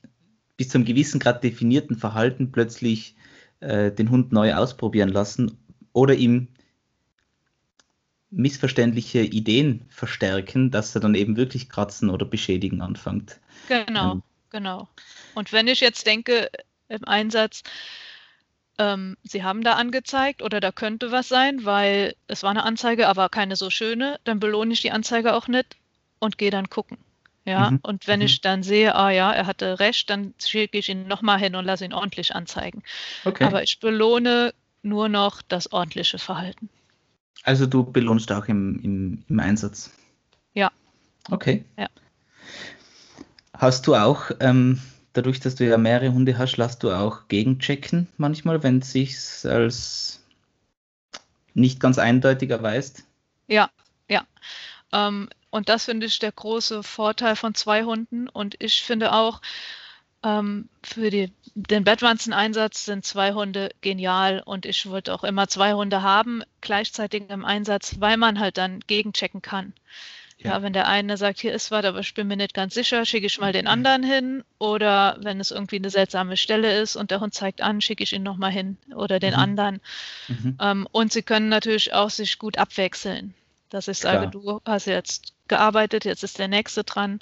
bis 0.56 0.70
zum 0.70 0.86
gewissen 0.86 1.20
Grad 1.20 1.44
definierten 1.44 1.96
Verhalten 1.96 2.50
plötzlich 2.50 3.14
äh, 3.60 3.92
den 3.92 4.10
Hund 4.10 4.32
neu 4.32 4.54
ausprobieren 4.54 5.10
lassen 5.10 5.58
oder 5.92 6.14
ihm 6.14 6.48
missverständliche 8.36 9.20
Ideen 9.20 9.86
verstärken, 9.88 10.70
dass 10.70 10.94
er 10.94 11.00
dann 11.00 11.14
eben 11.14 11.36
wirklich 11.36 11.68
kratzen 11.68 12.10
oder 12.10 12.26
beschädigen 12.26 12.82
anfängt. 12.82 13.40
Genau, 13.68 14.12
ähm, 14.12 14.22
genau. 14.50 14.88
Und 15.34 15.52
wenn 15.52 15.66
ich 15.66 15.80
jetzt 15.80 16.06
denke 16.06 16.50
im 16.88 17.04
Einsatz, 17.04 17.62
ähm, 18.78 19.16
Sie 19.22 19.42
haben 19.42 19.62
da 19.62 19.72
angezeigt 19.72 20.42
oder 20.42 20.60
da 20.60 20.70
könnte 20.70 21.10
was 21.10 21.28
sein, 21.28 21.64
weil 21.64 22.14
es 22.26 22.42
war 22.42 22.50
eine 22.50 22.64
Anzeige, 22.64 23.08
aber 23.08 23.30
keine 23.30 23.56
so 23.56 23.70
schöne, 23.70 24.20
dann 24.24 24.38
belohne 24.38 24.74
ich 24.74 24.82
die 24.82 24.92
Anzeige 24.92 25.34
auch 25.34 25.48
nicht 25.48 25.76
und 26.18 26.36
gehe 26.36 26.50
dann 26.50 26.68
gucken. 26.68 26.98
Ja, 27.46 27.70
mhm. 27.70 27.78
und 27.82 28.06
wenn 28.06 28.20
mhm. 28.20 28.26
ich 28.26 28.40
dann 28.42 28.62
sehe, 28.62 28.94
ah 28.94 29.10
ja, 29.10 29.32
er 29.32 29.46
hatte 29.46 29.78
recht, 29.78 30.10
dann 30.10 30.34
schicke 30.44 30.76
ich 30.76 30.88
ihn 30.90 31.06
nochmal 31.06 31.38
hin 31.38 31.54
und 31.54 31.64
lasse 31.64 31.84
ihn 31.84 31.94
ordentlich 31.94 32.34
anzeigen. 32.34 32.82
Okay. 33.24 33.44
Aber 33.44 33.62
ich 33.62 33.80
belohne 33.80 34.52
nur 34.82 35.08
noch 35.08 35.42
das 35.42 35.72
ordentliche 35.72 36.18
Verhalten. 36.18 36.68
Also 37.42 37.66
du 37.66 37.84
belohnst 37.84 38.32
auch 38.32 38.46
im, 38.46 38.80
im, 38.82 39.24
im 39.28 39.40
Einsatz? 39.40 39.90
Ja. 40.54 40.70
Okay. 41.30 41.64
Ja. 41.78 41.88
Hast 43.54 43.86
du 43.86 43.94
auch, 43.94 44.30
ähm, 44.40 44.80
dadurch, 45.12 45.40
dass 45.40 45.54
du 45.54 45.66
ja 45.66 45.78
mehrere 45.78 46.12
Hunde 46.12 46.36
hast, 46.38 46.56
lässt 46.56 46.82
du 46.82 46.90
auch 46.90 47.28
gegenchecken 47.28 48.08
manchmal, 48.16 48.62
wenn 48.62 48.80
es 48.80 48.92
sich 48.92 49.16
als 49.44 50.22
nicht 51.54 51.80
ganz 51.80 51.98
eindeutig 51.98 52.50
erweist? 52.50 53.04
Ja, 53.46 53.70
ja. 54.08 54.26
Ähm, 54.92 55.28
und 55.50 55.68
das 55.68 55.86
finde 55.86 56.06
ich 56.06 56.18
der 56.18 56.32
große 56.32 56.82
Vorteil 56.82 57.34
von 57.34 57.54
zwei 57.54 57.84
Hunden. 57.84 58.28
Und 58.28 58.56
ich 58.58 58.82
finde 58.82 59.12
auch, 59.12 59.40
ähm, 60.26 60.68
für 60.82 61.10
die, 61.10 61.32
den 61.54 61.84
Bettwanzen-Einsatz 61.84 62.84
sind 62.84 63.04
zwei 63.04 63.32
Hunde 63.32 63.70
genial 63.80 64.42
und 64.44 64.66
ich 64.66 64.86
wollte 64.86 65.14
auch 65.14 65.22
immer 65.22 65.46
zwei 65.46 65.74
Hunde 65.74 66.02
haben, 66.02 66.42
gleichzeitig 66.60 67.30
im 67.30 67.44
Einsatz, 67.44 67.96
weil 68.00 68.16
man 68.16 68.40
halt 68.40 68.58
dann 68.58 68.80
gegenchecken 68.80 69.40
kann. 69.40 69.72
Ja. 70.38 70.50
ja. 70.50 70.62
wenn 70.62 70.72
der 70.72 70.88
eine 70.88 71.16
sagt, 71.16 71.38
hier 71.38 71.54
ist 71.54 71.70
was, 71.70 71.84
aber 71.84 72.00
ich 72.00 72.12
bin 72.12 72.26
mir 72.26 72.36
nicht 72.36 72.54
ganz 72.54 72.74
sicher, 72.74 73.04
schicke 73.04 73.26
ich 73.26 73.38
mal 73.38 73.52
den 73.52 73.68
anderen 73.68 74.02
hin. 74.02 74.42
Oder 74.58 75.16
wenn 75.20 75.38
es 75.40 75.50
irgendwie 75.50 75.76
eine 75.76 75.90
seltsame 75.90 76.36
Stelle 76.36 76.78
ist 76.78 76.96
und 76.96 77.10
der 77.10 77.20
Hund 77.20 77.32
zeigt 77.32 77.62
an, 77.62 77.80
schicke 77.80 78.02
ich 78.02 78.12
ihn 78.12 78.22
nochmal 78.22 78.50
hin 78.50 78.76
oder 78.94 79.20
den 79.20 79.32
mhm. 79.32 79.40
anderen. 79.40 79.80
Mhm. 80.28 80.58
Ähm, 80.60 80.88
und 80.90 81.12
sie 81.12 81.22
können 81.22 81.48
natürlich 81.48 81.94
auch 81.94 82.10
sich 82.10 82.38
gut 82.38 82.58
abwechseln. 82.58 83.32
Dass 83.70 83.88
ich 83.88 83.98
sage, 83.98 84.28
Klar. 84.28 84.30
du 84.30 84.60
hast 84.64 84.86
jetzt 84.86 85.32
gearbeitet, 85.48 86.04
jetzt 86.04 86.22
ist 86.22 86.38
der 86.38 86.48
nächste 86.48 86.84
dran 86.84 87.20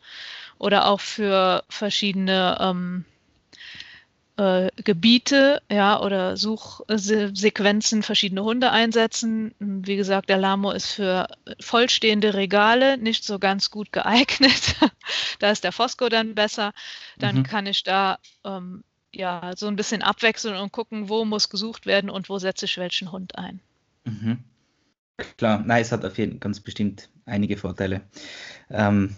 oder 0.59 0.87
auch 0.87 1.01
für 1.01 1.65
verschiedene 1.69 2.57
ähm, 2.61 3.05
äh, 4.37 4.69
Gebiete, 4.83 5.63
ja, 5.71 6.01
oder 6.01 6.37
Suchsequenzen 6.37 8.03
verschiedene 8.03 8.43
Hunde 8.43 8.71
einsetzen. 8.71 9.55
Wie 9.59 9.97
gesagt, 9.97 10.29
der 10.29 10.39
Lamo 10.39 10.73
ist 10.73 10.93
für 10.93 11.29
vollstehende 11.61 12.35
Regale 12.35 12.99
nicht 12.99 13.25
so 13.25 13.39
ganz 13.39 13.71
gut 13.71 13.93
geeignet. 13.93 14.77
da 15.39 15.51
ist 15.51 15.65
der 15.65 15.73
Fosco 15.73 16.09
dann 16.09 16.35
besser. 16.35 16.73
Dann 17.19 17.39
mhm. 17.39 17.43
kann 17.45 17.67
ich 17.67 17.85
da 17.85 18.19
ähm, 18.45 18.83
ja 19.13 19.53
so 19.57 19.69
ein 19.69 19.77
bisschen 19.77 20.03
abwechseln 20.03 20.57
und 20.57 20.73
gucken, 20.73 21.09
wo 21.09 21.25
muss 21.25 21.49
gesucht 21.49 21.87
werden 21.87 22.11
und 22.11 22.29
wo 22.29 22.39
setze 22.39 22.65
ich 22.65 22.77
welchen 22.77 23.13
Hund 23.13 23.39
ein. 23.39 23.61
Mhm. 24.05 24.39
Klar, 25.37 25.63
nein, 25.65 25.83
es 25.83 25.93
hat 25.93 26.05
auf 26.05 26.19
jeden 26.19 26.33
Fall 26.33 26.41
ganz 26.41 26.59
bestimmt 26.59 27.09
einige 27.25 27.57
Vorteile. 27.57 28.01
Ähm, 28.69 29.15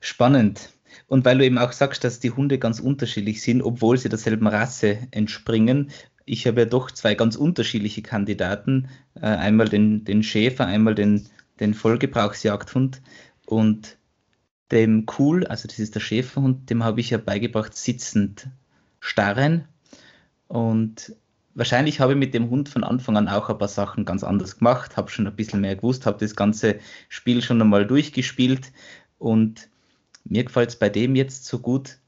Spannend. 0.00 0.70
Und 1.08 1.24
weil 1.24 1.38
du 1.38 1.44
eben 1.44 1.58
auch 1.58 1.72
sagst, 1.72 2.04
dass 2.04 2.20
die 2.20 2.30
Hunde 2.30 2.58
ganz 2.58 2.80
unterschiedlich 2.80 3.42
sind, 3.42 3.62
obwohl 3.62 3.98
sie 3.98 4.08
derselben 4.08 4.46
Rasse 4.46 4.98
entspringen. 5.10 5.90
Ich 6.24 6.46
habe 6.46 6.60
ja 6.60 6.66
doch 6.66 6.90
zwei 6.90 7.14
ganz 7.14 7.36
unterschiedliche 7.36 8.02
Kandidaten. 8.02 8.88
Äh, 9.14 9.26
einmal 9.26 9.68
den, 9.68 10.04
den 10.04 10.22
Schäfer, 10.22 10.66
einmal 10.66 10.94
den, 10.94 11.26
den 11.60 11.74
Vollgebrauchsjagdhund. 11.74 13.02
Und 13.46 13.96
dem 14.72 15.06
Cool, 15.18 15.46
also 15.46 15.68
das 15.68 15.78
ist 15.78 15.94
der 15.94 16.00
Schäferhund, 16.00 16.70
dem 16.70 16.82
habe 16.82 17.00
ich 17.00 17.10
ja 17.10 17.18
beigebracht, 17.18 17.76
sitzend 17.76 18.48
starren. 18.98 19.68
Und 20.48 21.14
wahrscheinlich 21.54 22.00
habe 22.00 22.12
ich 22.12 22.18
mit 22.18 22.34
dem 22.34 22.50
Hund 22.50 22.68
von 22.68 22.82
Anfang 22.82 23.16
an 23.16 23.28
auch 23.28 23.48
ein 23.48 23.58
paar 23.58 23.68
Sachen 23.68 24.04
ganz 24.04 24.24
anders 24.24 24.58
gemacht, 24.58 24.96
habe 24.96 25.10
schon 25.10 25.26
ein 25.26 25.36
bisschen 25.36 25.60
mehr 25.60 25.76
gewusst, 25.76 26.06
habe 26.06 26.18
das 26.18 26.34
ganze 26.34 26.80
Spiel 27.08 27.42
schon 27.42 27.62
einmal 27.62 27.86
durchgespielt 27.86 28.72
und 29.18 29.68
mir 30.24 30.44
gefällt 30.44 30.70
es 30.70 30.76
bei 30.76 30.88
dem 30.88 31.14
jetzt 31.14 31.44
so 31.44 31.58
gut, 31.58 31.98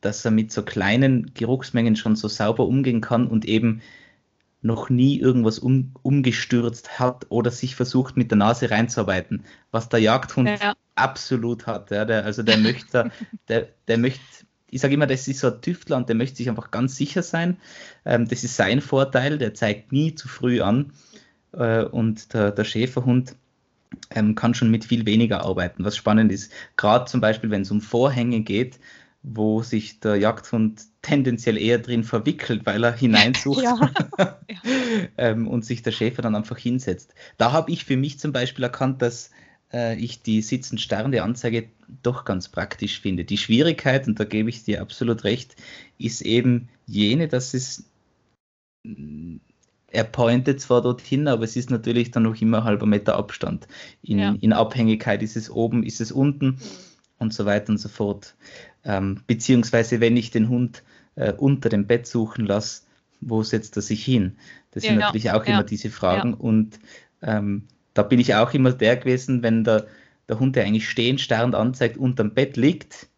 dass 0.00 0.24
er 0.24 0.30
mit 0.30 0.52
so 0.52 0.62
kleinen 0.62 1.32
Geruchsmengen 1.34 1.96
schon 1.96 2.16
so 2.16 2.28
sauber 2.28 2.66
umgehen 2.66 3.00
kann 3.00 3.26
und 3.26 3.44
eben 3.44 3.82
noch 4.60 4.90
nie 4.90 5.18
irgendwas 5.18 5.58
um, 5.58 5.92
umgestürzt 6.02 6.98
hat 6.98 7.26
oder 7.28 7.50
sich 7.50 7.76
versucht 7.76 8.16
mit 8.16 8.30
der 8.30 8.38
Nase 8.38 8.70
reinzuarbeiten, 8.70 9.44
was 9.70 9.88
der 9.88 10.00
Jagdhund 10.00 10.48
ja. 10.48 10.74
absolut 10.96 11.66
hat. 11.66 11.90
Ja, 11.90 12.04
der, 12.04 12.24
also 12.24 12.42
der 12.42 12.58
möchte, 12.58 13.10
der, 13.48 13.68
der 13.86 13.98
möchte, 13.98 14.20
ich 14.68 14.80
sage 14.80 14.94
immer, 14.94 15.06
das 15.06 15.28
ist 15.28 15.40
so 15.40 15.48
ein 15.48 15.60
Tüftler 15.60 15.96
und 15.96 16.08
der 16.08 16.16
möchte 16.16 16.36
sich 16.36 16.48
einfach 16.48 16.70
ganz 16.72 16.96
sicher 16.96 17.22
sein. 17.22 17.56
Ähm, 18.04 18.26
das 18.28 18.42
ist 18.42 18.56
sein 18.56 18.80
Vorteil, 18.80 19.38
der 19.38 19.54
zeigt 19.54 19.92
nie 19.92 20.14
zu 20.14 20.26
früh 20.26 20.60
an. 20.60 20.92
Äh, 21.52 21.84
und 21.84 22.34
der, 22.34 22.50
der 22.50 22.64
Schäferhund, 22.64 23.36
ähm, 24.10 24.34
kann 24.34 24.54
schon 24.54 24.70
mit 24.70 24.84
viel 24.84 25.06
weniger 25.06 25.42
arbeiten. 25.42 25.84
Was 25.84 25.96
spannend 25.96 26.32
ist, 26.32 26.52
gerade 26.76 27.06
zum 27.06 27.20
Beispiel, 27.20 27.50
wenn 27.50 27.62
es 27.62 27.70
um 27.70 27.80
Vorhänge 27.80 28.40
geht, 28.40 28.78
wo 29.22 29.62
sich 29.62 30.00
der 30.00 30.16
Jagdhund 30.16 30.82
tendenziell 31.02 31.58
eher 31.58 31.78
drin 31.78 32.04
verwickelt, 32.04 32.64
weil 32.66 32.84
er 32.84 32.96
hineinsucht 32.96 33.62
ja. 34.18 34.38
ähm, 35.16 35.48
und 35.48 35.64
sich 35.64 35.82
der 35.82 35.92
Schäfer 35.92 36.22
dann 36.22 36.34
einfach 36.34 36.58
hinsetzt. 36.58 37.14
Da 37.36 37.52
habe 37.52 37.70
ich 37.72 37.84
für 37.84 37.96
mich 37.96 38.18
zum 38.18 38.32
Beispiel 38.32 38.64
erkannt, 38.64 39.02
dass 39.02 39.30
äh, 39.72 39.96
ich 39.96 40.22
die 40.22 40.42
sitzend 40.42 40.80
starrende 40.80 41.22
Anzeige 41.22 41.68
doch 42.02 42.24
ganz 42.24 42.48
praktisch 42.48 43.00
finde. 43.00 43.24
Die 43.24 43.38
Schwierigkeit, 43.38 44.06
und 44.06 44.20
da 44.20 44.24
gebe 44.24 44.48
ich 44.50 44.64
dir 44.64 44.80
absolut 44.80 45.24
recht, 45.24 45.56
ist 45.98 46.22
eben 46.22 46.68
jene, 46.86 47.28
dass 47.28 47.54
es 47.54 47.84
er 49.90 50.04
pointet 50.04 50.60
zwar 50.60 50.82
dorthin, 50.82 51.28
aber 51.28 51.44
es 51.44 51.56
ist 51.56 51.70
natürlich 51.70 52.10
dann 52.10 52.24
noch 52.24 52.40
immer 52.40 52.64
halber 52.64 52.86
Meter 52.86 53.16
Abstand. 53.16 53.66
In, 54.02 54.18
ja. 54.18 54.34
in 54.40 54.52
Abhängigkeit 54.52 55.22
ist 55.22 55.36
es 55.36 55.50
oben, 55.50 55.82
ist 55.82 56.00
es 56.00 56.12
unten 56.12 56.60
und 57.18 57.32
so 57.32 57.46
weiter 57.46 57.70
und 57.70 57.78
so 57.78 57.88
fort. 57.88 58.34
Ähm, 58.84 59.22
beziehungsweise 59.26 60.00
wenn 60.00 60.16
ich 60.16 60.30
den 60.30 60.48
Hund 60.48 60.82
äh, 61.14 61.32
unter 61.32 61.68
dem 61.68 61.86
Bett 61.86 62.06
suchen 62.06 62.46
lasse, 62.46 62.82
wo 63.20 63.42
setzt 63.42 63.76
er 63.76 63.82
sich 63.82 64.04
hin? 64.04 64.36
Das 64.72 64.84
ja, 64.84 64.90
sind 64.90 65.00
natürlich 65.00 65.30
auch 65.30 65.44
ja. 65.44 65.54
immer 65.54 65.64
diese 65.64 65.90
Fragen 65.90 66.34
und 66.34 66.78
ähm, 67.22 67.66
da 67.94 68.02
bin 68.02 68.20
ich 68.20 68.34
auch 68.34 68.52
immer 68.54 68.72
der 68.72 68.96
gewesen, 68.96 69.42
wenn 69.42 69.64
der, 69.64 69.86
der 70.28 70.38
Hund, 70.38 70.54
der 70.54 70.64
eigentlich 70.64 70.88
stehend, 70.88 71.20
starrend 71.20 71.54
anzeigt, 71.54 71.96
unterm 71.96 72.32
Bett 72.32 72.56
liegt, 72.56 73.08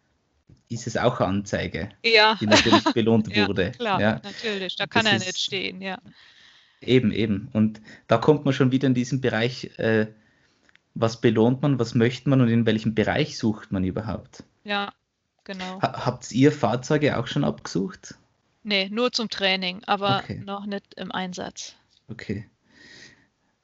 ist 0.69 0.87
es 0.87 0.97
auch 0.97 1.19
eine 1.19 1.29
Anzeige, 1.29 1.89
ja. 2.03 2.35
die 2.39 2.47
natürlich 2.47 2.83
belohnt 2.93 3.35
wurde. 3.35 3.71
Klar, 3.71 4.01
ja, 4.01 4.21
natürlich, 4.23 4.75
da 4.77 4.87
kann 4.87 5.03
das 5.05 5.13
er 5.13 5.19
nicht 5.19 5.37
stehen, 5.37 5.81
ja. 5.81 5.99
Eben, 6.81 7.11
eben. 7.11 7.49
Und 7.53 7.79
da 8.07 8.17
kommt 8.17 8.43
man 8.43 8.53
schon 8.53 8.71
wieder 8.71 8.87
in 8.87 8.95
diesen 8.95 9.21
Bereich, 9.21 9.77
äh, 9.77 10.07
was 10.95 11.21
belohnt 11.21 11.61
man, 11.61 11.79
was 11.79 11.95
möchte 11.95 12.29
man 12.29 12.41
und 12.41 12.49
in 12.49 12.65
welchem 12.65 12.95
Bereich 12.95 13.37
sucht 13.37 13.71
man 13.71 13.83
überhaupt. 13.83 14.43
Ja, 14.63 14.91
genau. 15.43 15.79
Ha 15.81 16.05
habt 16.05 16.31
ihr 16.31 16.51
Fahrzeuge 16.51 17.17
auch 17.17 17.27
schon 17.27 17.43
abgesucht? 17.43 18.15
Nee, 18.63 18.89
nur 18.91 19.11
zum 19.11 19.29
Training, 19.29 19.81
aber 19.85 20.21
okay. 20.23 20.41
noch 20.45 20.65
nicht 20.65 20.93
im 20.95 21.11
Einsatz. 21.11 21.75
Okay. 22.07 22.45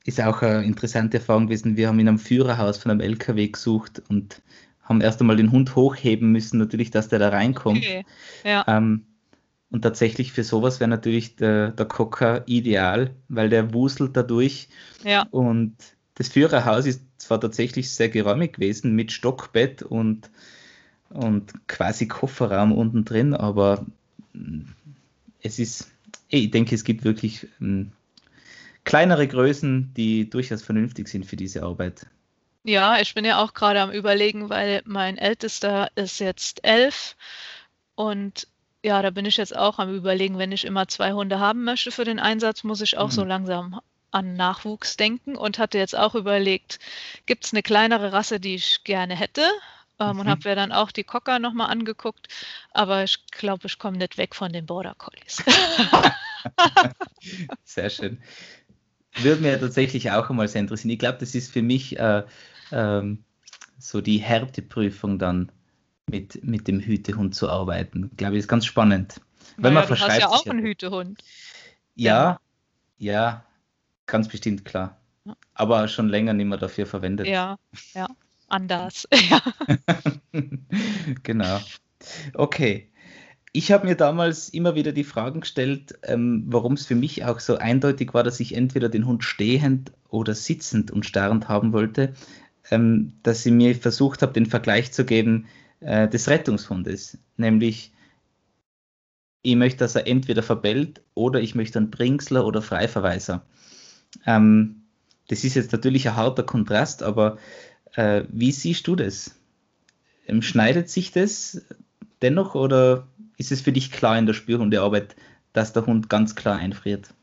Ist 0.06 0.22
auch 0.22 0.42
eine 0.42 0.64
interessante 0.64 1.18
Erfahrung 1.18 1.48
gewesen. 1.48 1.76
Wir 1.76 1.90
haben 1.90 2.00
in 2.00 2.08
einem 2.08 2.20
Führerhaus 2.20 2.78
von 2.78 2.92
einem 2.92 3.02
LKW 3.02 3.50
gesucht 3.50 4.02
und 4.08 4.42
haben 4.82 5.02
erst 5.02 5.20
einmal 5.20 5.36
den 5.36 5.52
Hund 5.52 5.76
hochheben 5.76 6.32
müssen, 6.32 6.60
natürlich, 6.60 6.92
dass 6.92 7.10
der 7.10 7.20
da 7.20 7.30
reinkommt. 7.30 7.80
Okay. 7.80 8.06
Ja. 8.46 8.64
Ähm, 8.68 9.06
und 9.70 9.82
tatsächlich 9.82 10.32
für 10.32 10.44
sowas 10.44 10.80
wäre 10.80 10.90
natürlich 10.90 11.36
der, 11.36 11.72
der 11.72 11.86
Cocker 11.86 12.44
ideal, 12.46 13.12
weil 13.28 13.50
der 13.50 13.74
wuselt 13.74 14.16
dadurch. 14.16 14.70
Ja. 15.04 15.28
Und 15.32 15.76
das 16.16 16.30
Führerhaus 16.30 16.86
ist 16.86 17.02
zwar 17.18 17.42
tatsächlich 17.42 17.92
sehr 17.92 18.10
geräumig 18.10 18.54
gewesen 18.54 18.96
mit 18.96 19.12
Stockbett 19.12 19.82
und, 19.82 20.30
und 21.10 21.68
quasi 21.68 22.08
Kofferraum 22.08 22.72
unten 22.72 23.04
drin, 23.04 23.34
aber 23.34 23.86
es 25.42 25.60
ist, 25.60 25.92
ich 26.30 26.52
denke, 26.52 26.74
es 26.74 26.84
gibt 26.84 27.04
wirklich 27.04 27.48
ähm, 27.60 27.92
kleinere 28.86 29.28
Größen, 29.28 29.94
die 29.96 30.30
durchaus 30.30 30.64
vernünftig 30.64 31.10
sind 31.10 31.26
für 31.26 31.36
diese 31.36 31.64
Arbeit. 31.64 32.06
Ja, 32.64 33.00
ich 33.00 33.14
bin 33.14 33.26
ja 33.26 33.42
auch 33.42 33.54
gerade 33.54 33.82
am 33.82 33.92
Überlegen, 33.92 34.50
weil 34.50 34.82
mein 34.86 35.18
Ältester 35.18 35.90
ist 35.96 36.20
jetzt 36.20 36.64
elf 36.64 37.16
und 37.96 38.48
ja, 38.88 39.02
da 39.02 39.10
bin 39.10 39.26
ich 39.26 39.36
jetzt 39.36 39.56
auch 39.56 39.80
am 39.80 39.94
Überlegen, 39.94 40.38
wenn 40.38 40.54
ich 40.54 40.64
immer 40.64 40.88
zwei 40.88 41.12
Hunde 41.12 41.40
haben 41.40 41.66
möchte 41.66 41.92
für 41.92 42.06
den 42.06 42.20
Einsatz, 42.20 42.64
muss 42.64 42.80
ich 42.80 42.98
auch 42.98 43.08
mhm. 43.08 43.12
so 43.12 43.24
langsam 43.26 43.82
an 44.12 44.36
Nachwuchs 44.36 44.96
denken 44.96 45.36
und 45.36 45.60
hatte 45.60 45.78
jetzt 45.78 45.98
auch 45.98 46.16
überlegt, 46.16 46.80
gibt 47.26 47.46
es 47.46 47.54
eine 47.54 47.64
kleinere 47.64 48.14
Rasse, 48.14 48.40
die 48.40 48.56
ich 48.56 48.86
gerne 48.86 49.14
hätte? 49.14 49.42
Ähm, 50.00 50.14
mhm. 50.14 50.20
Und 50.22 50.30
habe 50.30 50.48
mir 50.48 50.56
dann 50.56 50.72
auch 50.72 50.94
die 50.94 51.04
Cocker 51.04 51.40
nochmal 51.40 51.70
angeguckt, 51.70 52.30
aber 52.72 53.04
ich 53.04 53.28
glaube, 53.28 53.68
ich 53.68 53.78
komme 53.78 53.98
nicht 53.98 54.18
weg 54.18 54.34
von 54.34 54.54
den 54.54 54.66
Border 54.66 54.96
Collies. 54.98 55.44
Sehr 57.66 57.90
schön. 57.90 58.22
Würde 59.16 59.42
mir 59.42 59.60
tatsächlich 59.60 60.12
auch 60.12 60.30
einmal 60.30 60.48
sehr 60.48 60.62
interessieren. 60.62 60.92
Ich 60.92 61.00
glaube, 61.00 61.18
das 61.18 61.36
ist 61.36 61.52
für 61.52 61.64
mich 61.64 62.00
äh, 62.00 62.24
ähm, 62.72 63.26
so 63.80 64.00
die 64.00 64.20
Härteprüfung 64.20 65.20
dann 65.20 65.52
mit, 66.10 66.44
mit 66.44 66.68
dem 66.68 66.80
Hütehund 66.80 67.36
zu 67.36 67.50
arbeiten. 67.50 68.10
Ich 68.12 68.18
glaube, 68.18 68.38
ist 68.38 68.48
ganz 68.48 68.66
spannend. 68.66 69.22
Weil 69.58 69.74
naja, 69.74 69.88
man 69.88 69.98
du 69.98 70.04
hast 70.04 70.20
ja 70.20 70.28
auch 70.30 70.46
einen 70.46 70.64
Hütehund. 70.64 71.24
Ja, 71.96 72.40
ja, 72.98 73.12
ja, 73.14 73.46
ganz 74.06 74.28
bestimmt 74.28 74.66
klar. 74.66 74.98
Aber 75.54 75.88
schon 75.88 76.08
länger 76.08 76.34
nicht 76.34 76.46
mehr 76.46 76.58
dafür 76.58 76.86
verwendet. 76.86 77.28
Ja, 77.28 77.58
ja, 77.94 78.08
anders. 78.48 79.08
genau. 81.24 81.60
Okay. 82.34 82.90
Ich 83.54 83.72
habe 83.72 83.88
mir 83.88 83.96
damals 83.96 84.50
immer 84.50 84.76
wieder 84.76 84.92
die 84.92 85.04
Fragen 85.04 85.40
gestellt, 85.40 85.98
ähm, 86.04 86.44
warum 86.48 86.74
es 86.74 86.86
für 86.86 86.96
mich 86.96 87.26
auch 87.26 87.40
so 87.40 87.58
eindeutig 87.58 88.14
war, 88.14 88.24
dass 88.24 88.40
ich 88.40 88.54
entweder 88.54 88.88
den 88.88 89.08
Hund 89.08 89.24
stehend 89.24 89.92
oder 90.10 90.36
sitzend 90.36 90.92
und 90.92 91.06
starrend 91.06 91.48
haben 91.48 91.74
wollte, 91.74 92.14
ähm, 92.70 93.14
dass 93.24 93.46
ich 93.46 93.52
mir 93.52 93.74
versucht 93.76 94.22
habe, 94.22 94.34
den 94.34 94.46
Vergleich 94.46 94.92
zu 94.92 95.06
geben 95.06 95.48
äh, 95.80 96.08
des 96.08 96.28
Rettungshundes, 96.28 97.18
nämlich 97.38 97.92
ich 99.42 99.56
möchte, 99.56 99.80
dass 99.80 99.96
er 99.96 100.08
entweder 100.08 100.44
verbellt 100.44 101.02
oder 101.14 101.40
ich 101.40 101.56
möchte 101.56 101.80
einen 101.80 101.92
Bringsler 101.92 102.46
oder 102.46 102.62
Freiverweiser. 102.62 103.46
Ähm, 104.26 104.84
das 105.28 105.44
ist 105.44 105.56
jetzt 105.56 105.72
natürlich 105.72 106.08
ein 106.08 106.16
harter 106.16 106.44
Kontrast, 106.44 107.04
aber 107.04 107.38
äh, 107.94 108.24
wie 108.30 108.52
siehst 108.52 108.88
du 108.88 108.96
das? 108.96 109.36
Ähm, 110.28 110.42
schneidet 110.42 110.90
sich 110.90 111.12
das 111.12 111.62
dennoch 112.22 112.56
oder 112.56 113.08
ist 113.38 113.52
es 113.52 113.62
für 113.62 113.72
dich 113.72 113.92
klar 113.92 114.18
in 114.18 114.26
der 114.26 114.34
Spürhundearbeit, 114.34 115.16
dass 115.54 115.74
der 115.74 115.86
Hund 115.86 116.10
ganz 116.10 116.36
klar 116.36 116.58
einfriert? 116.58 117.14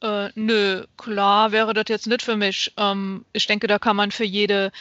Äh, 0.00 0.30
nö, 0.34 0.84
klar 0.96 1.52
wäre 1.52 1.74
das 1.74 1.84
jetzt 1.88 2.06
nicht 2.06 2.22
für 2.22 2.36
mich. 2.36 2.72
Ähm, 2.76 3.24
ich 3.32 3.46
denke, 3.46 3.66
da 3.66 3.78
kann 3.78 3.96
man 3.96 4.10
für 4.10 4.24
jede, 4.24 4.72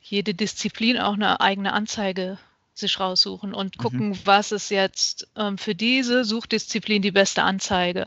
jede 0.00 0.34
Disziplin 0.34 0.98
auch 0.98 1.14
eine 1.14 1.40
eigene 1.40 1.72
Anzeige 1.72 2.38
sich 2.74 3.00
raussuchen 3.00 3.54
und 3.54 3.76
mhm. 3.76 3.82
gucken, 3.82 4.08
mhm. 4.10 4.18
was 4.24 4.52
ist 4.52 4.70
jetzt 4.70 5.28
ähm, 5.36 5.58
für 5.58 5.74
diese 5.74 6.24
Suchdisziplin 6.24 7.02
die 7.02 7.10
beste 7.10 7.42
Anzeige. 7.42 8.06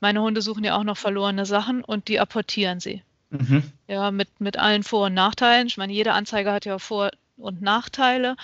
Meine 0.00 0.22
Hunde 0.22 0.42
suchen 0.42 0.64
ja 0.64 0.76
auch 0.76 0.84
noch 0.84 0.96
verlorene 0.96 1.44
Sachen 1.44 1.82
und 1.82 2.08
die 2.08 2.20
apportieren 2.20 2.80
sie. 2.80 3.02
Mhm. 3.30 3.64
Ja, 3.88 4.10
mit, 4.10 4.40
mit 4.40 4.58
allen 4.58 4.82
Vor- 4.82 5.06
und 5.06 5.14
Nachteilen. 5.14 5.66
Ich 5.66 5.76
meine, 5.76 5.92
jede 5.92 6.12
Anzeige 6.12 6.52
hat 6.52 6.64
ja 6.64 6.78
Vor- 6.78 7.10
und 7.36 7.62
Nachteile 7.62 8.36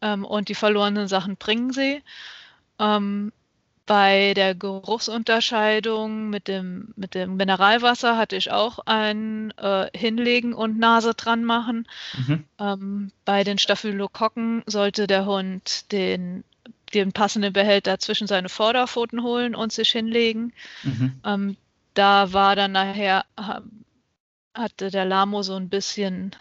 ähm, 0.00 0.24
und 0.24 0.48
die 0.48 0.54
verlorenen 0.54 1.08
Sachen 1.08 1.36
bringen 1.36 1.72
sie. 1.72 2.02
Ähm, 2.78 3.32
bei 3.86 4.32
der 4.34 4.54
Geruchsunterscheidung 4.54 6.30
mit 6.30 6.48
dem, 6.48 6.92
mit 6.96 7.14
dem 7.14 7.36
Mineralwasser 7.36 8.16
hatte 8.16 8.36
ich 8.36 8.50
auch 8.50 8.78
ein 8.86 9.52
äh, 9.58 9.86
Hinlegen 9.96 10.54
und 10.54 10.78
Nase 10.78 11.14
dran 11.14 11.44
machen. 11.44 11.88
Mhm. 12.16 12.44
Ähm, 12.58 13.12
bei 13.24 13.44
den 13.44 13.58
Staphylokokken 13.58 14.62
sollte 14.66 15.06
der 15.06 15.26
Hund 15.26 15.90
den, 15.92 16.44
den 16.94 17.12
passenden 17.12 17.52
Behälter 17.52 17.98
zwischen 17.98 18.26
seine 18.26 18.48
Vorderpfoten 18.48 19.22
holen 19.22 19.54
und 19.54 19.72
sich 19.72 19.90
hinlegen. 19.90 20.52
Mhm. 20.84 21.20
Ähm, 21.24 21.56
da 21.94 22.32
war 22.32 22.56
dann 22.56 22.72
nachher, 22.72 23.24
hatte 24.54 24.90
der 24.90 25.04
Lamo 25.04 25.42
so 25.42 25.56
ein 25.56 25.68
bisschen 25.68 26.36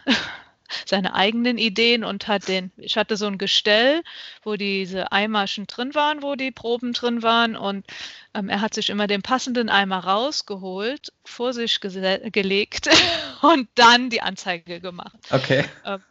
seine 0.85 1.13
eigenen 1.13 1.57
Ideen 1.57 2.03
und 2.03 2.27
hat 2.27 2.47
den, 2.47 2.71
ich 2.77 2.97
hatte 2.97 3.17
so 3.17 3.27
ein 3.27 3.37
Gestell, 3.37 4.03
wo 4.43 4.55
diese 4.55 5.11
Eimerchen 5.11 5.67
drin 5.67 5.95
waren, 5.95 6.21
wo 6.21 6.35
die 6.35 6.51
Proben 6.51 6.93
drin 6.93 7.23
waren 7.23 7.55
und 7.55 7.85
ähm, 8.33 8.49
er 8.49 8.61
hat 8.61 8.73
sich 8.73 8.89
immer 8.89 9.07
den 9.07 9.21
passenden 9.21 9.69
Eimer 9.69 9.99
rausgeholt, 9.99 11.11
vor 11.25 11.53
sich 11.53 11.79
gelegt 11.81 12.89
und 13.41 13.69
dann 13.75 14.09
die 14.09 14.21
Anzeige 14.21 14.79
gemacht. 14.79 15.17
Okay. 15.29 15.65
Ähm, 15.85 16.01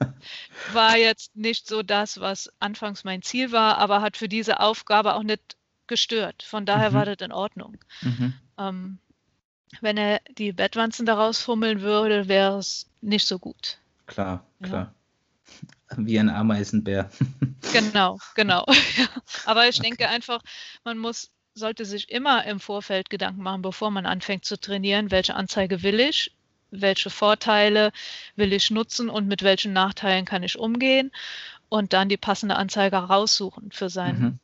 war 0.73 0.96
jetzt 0.96 1.35
nicht 1.37 1.66
so 1.66 1.83
das, 1.83 2.20
was 2.20 2.53
anfangs 2.61 3.05
mein 3.05 3.23
Ziel 3.23 3.53
war, 3.53 3.79
aber 3.79 4.03
hat 4.03 4.16
für 4.16 4.29
diese 4.29 4.61
Aufgabe 4.61 5.14
auch 5.14 5.23
nicht 5.23 5.57
gestört. 5.87 6.42
Von 6.42 6.64
daher 6.66 6.90
mhm. 6.90 6.94
war 6.94 7.05
das 7.05 7.18
in 7.20 7.33
Ordnung. 7.33 7.77
Mhm. 8.01 8.35
Ähm, 8.59 8.99
wenn 9.81 9.96
er 9.96 10.20
die 10.37 10.53
Bettwanzen 10.53 11.07
daraus 11.07 11.40
fummeln 11.40 11.81
würde, 11.81 12.29
wäre 12.29 12.59
es 12.59 12.88
nicht 13.01 13.27
so 13.27 13.38
gut. 13.38 13.79
Klar, 14.11 14.44
klar. 14.61 14.92
Ja. 15.88 15.96
Wie 15.96 16.18
ein 16.18 16.29
Ameisenbär. 16.29 17.11
Genau, 17.73 18.18
genau. 18.35 18.64
Aber 19.44 19.68
ich 19.68 19.79
okay. 19.79 19.90
denke 19.90 20.09
einfach, 20.09 20.40
man 20.83 20.96
muss, 20.96 21.31
sollte 21.55 21.85
sich 21.85 22.11
immer 22.11 22.44
im 22.46 22.59
Vorfeld 22.59 23.11
Gedanken 23.11 23.42
machen, 23.42 23.61
bevor 23.61 23.90
man 23.90 24.07
anfängt 24.07 24.46
zu 24.46 24.59
trainieren, 24.59 25.11
welche 25.11 25.35
Anzeige 25.35 25.83
will 25.83 26.01
ich, 26.01 26.33
welche 26.70 27.11
Vorteile 27.11 27.92
will 28.35 28.55
ich 28.55 28.70
nutzen 28.70 29.11
und 29.11 29.29
mit 29.29 29.42
welchen 29.42 29.75
Nachteilen 29.75 30.25
kann 30.25 30.42
ich 30.42 30.59
umgehen 30.59 31.12
und 31.68 31.92
dann 31.92 32.09
die 32.09 32.16
passende 32.16 32.57
Anzeige 32.57 32.96
raussuchen 32.96 33.70
für 33.70 33.90
sein, 33.90 34.18
mhm. 34.18 34.38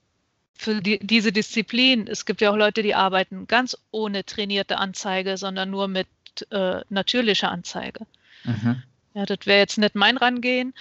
für 0.54 0.82
die, 0.82 0.98
diese 1.00 1.32
Disziplin. 1.32 2.06
Es 2.06 2.26
gibt 2.26 2.42
ja 2.42 2.50
auch 2.50 2.56
Leute, 2.56 2.82
die 2.82 2.94
arbeiten 2.94 3.46
ganz 3.46 3.78
ohne 3.90 4.24
trainierte 4.24 4.76
Anzeige, 4.76 5.38
sondern 5.38 5.70
nur 5.70 5.88
mit 5.88 6.06
äh, 6.50 6.82
natürlicher 6.90 7.50
Anzeige. 7.50 8.06
Mhm. 8.44 8.82
Ja, 9.16 9.24
das 9.24 9.38
wäre 9.46 9.60
jetzt 9.60 9.78
nicht 9.78 9.94
mein 9.94 10.18
Rangehen, 10.18 10.74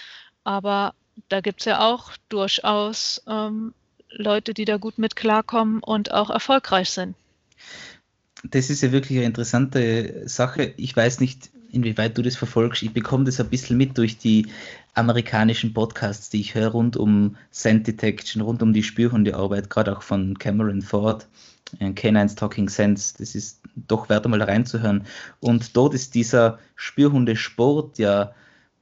aber 0.44 0.92
da 1.30 1.40
gibt 1.40 1.60
es 1.60 1.64
ja 1.64 1.80
auch 1.80 2.12
durchaus 2.28 3.22
ähm, 3.26 3.72
Leute, 4.10 4.52
die 4.52 4.66
da 4.66 4.76
gut 4.76 4.98
mit 4.98 5.16
klarkommen 5.16 5.82
und 5.82 6.12
auch 6.12 6.28
erfolgreich 6.28 6.90
sind. 6.90 7.16
Das 8.44 8.68
ist 8.68 8.82
ja 8.82 8.92
wirklich 8.92 9.16
eine 9.16 9.26
interessante 9.26 10.28
Sache. 10.28 10.74
Ich 10.76 10.94
weiß 10.94 11.20
nicht, 11.20 11.48
inwieweit 11.72 12.18
du 12.18 12.20
das 12.20 12.36
verfolgst. 12.36 12.82
Ich 12.82 12.92
bekomme 12.92 13.24
das 13.24 13.40
ein 13.40 13.48
bisschen 13.48 13.78
mit 13.78 13.96
durch 13.96 14.18
die 14.18 14.48
amerikanischen 14.92 15.72
Podcasts, 15.72 16.28
die 16.28 16.40
ich 16.40 16.54
höre 16.54 16.72
rund 16.72 16.98
um 16.98 17.36
Scent 17.50 17.86
Detection, 17.86 18.42
rund 18.42 18.62
um 18.62 18.74
die 18.74 18.82
Spürhundearbeit, 18.82 19.70
gerade 19.70 19.96
auch 19.96 20.02
von 20.02 20.38
Cameron 20.38 20.82
Ford, 20.82 21.26
Canines 21.94 22.34
Talking 22.34 22.68
Sense. 22.68 23.14
Das 23.18 23.34
ist 23.34 23.62
doch 23.74 24.08
wert, 24.08 24.24
einmal 24.24 24.42
reinzuhören. 24.42 25.04
Und 25.40 25.76
dort 25.76 25.94
ist 25.94 26.14
dieser 26.14 26.58
Spürhundesport 26.74 27.98
ja 27.98 28.32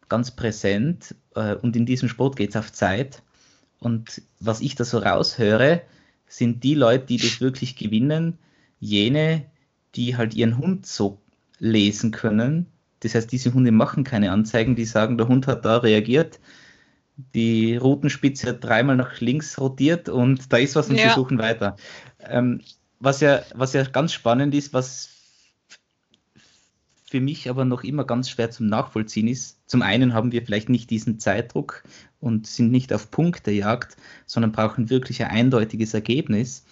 ganz 0.08 0.30
präsent 0.30 1.14
äh, 1.34 1.54
und 1.54 1.76
in 1.76 1.86
diesem 1.86 2.08
Sport 2.08 2.36
geht 2.36 2.50
es 2.50 2.56
auf 2.56 2.72
Zeit. 2.72 3.22
Und 3.80 4.22
was 4.40 4.60
ich 4.60 4.74
da 4.74 4.84
so 4.84 4.98
raushöre, 4.98 5.82
sind 6.26 6.64
die 6.64 6.74
Leute, 6.74 7.06
die 7.06 7.18
das 7.18 7.40
wirklich 7.40 7.76
gewinnen, 7.76 8.38
jene, 8.80 9.44
die 9.94 10.16
halt 10.16 10.34
ihren 10.34 10.58
Hund 10.58 10.86
so 10.86 11.18
lesen 11.58 12.10
können. 12.10 12.66
Das 13.00 13.14
heißt, 13.14 13.30
diese 13.30 13.52
Hunde 13.52 13.72
machen 13.72 14.04
keine 14.04 14.32
Anzeigen, 14.32 14.76
die 14.76 14.84
sagen, 14.84 15.18
der 15.18 15.28
Hund 15.28 15.46
hat 15.46 15.64
da 15.64 15.78
reagiert, 15.78 16.40
die 17.34 17.76
Rutenspitze 17.76 18.48
hat 18.48 18.64
dreimal 18.64 18.96
nach 18.96 19.20
links 19.20 19.60
rotiert 19.60 20.08
und 20.08 20.52
da 20.52 20.56
ist 20.56 20.74
was 20.74 20.88
und 20.88 20.96
ja. 20.96 21.08
sie 21.08 21.14
suchen 21.14 21.38
weiter. 21.38 21.76
Ähm, 22.28 22.60
was, 23.00 23.20
ja, 23.20 23.42
was 23.54 23.72
ja 23.72 23.84
ganz 23.84 24.12
spannend 24.12 24.54
ist, 24.54 24.72
was 24.72 25.10
für 27.14 27.20
mich 27.20 27.48
aber 27.48 27.64
noch 27.64 27.84
immer 27.84 28.04
ganz 28.04 28.28
schwer 28.28 28.50
zum 28.50 28.66
Nachvollziehen 28.66 29.28
ist. 29.28 29.58
Zum 29.68 29.82
einen 29.82 30.14
haben 30.14 30.32
wir 30.32 30.44
vielleicht 30.44 30.68
nicht 30.68 30.90
diesen 30.90 31.20
Zeitdruck 31.20 31.84
und 32.18 32.46
sind 32.46 32.72
nicht 32.72 32.92
auf 32.92 33.10
Punktejagd, 33.10 33.96
sondern 34.26 34.50
brauchen 34.50 34.90
wirklich 34.90 35.22
ein 35.22 35.30
eindeutiges 35.30 35.94
Ergebnis. 35.94 36.64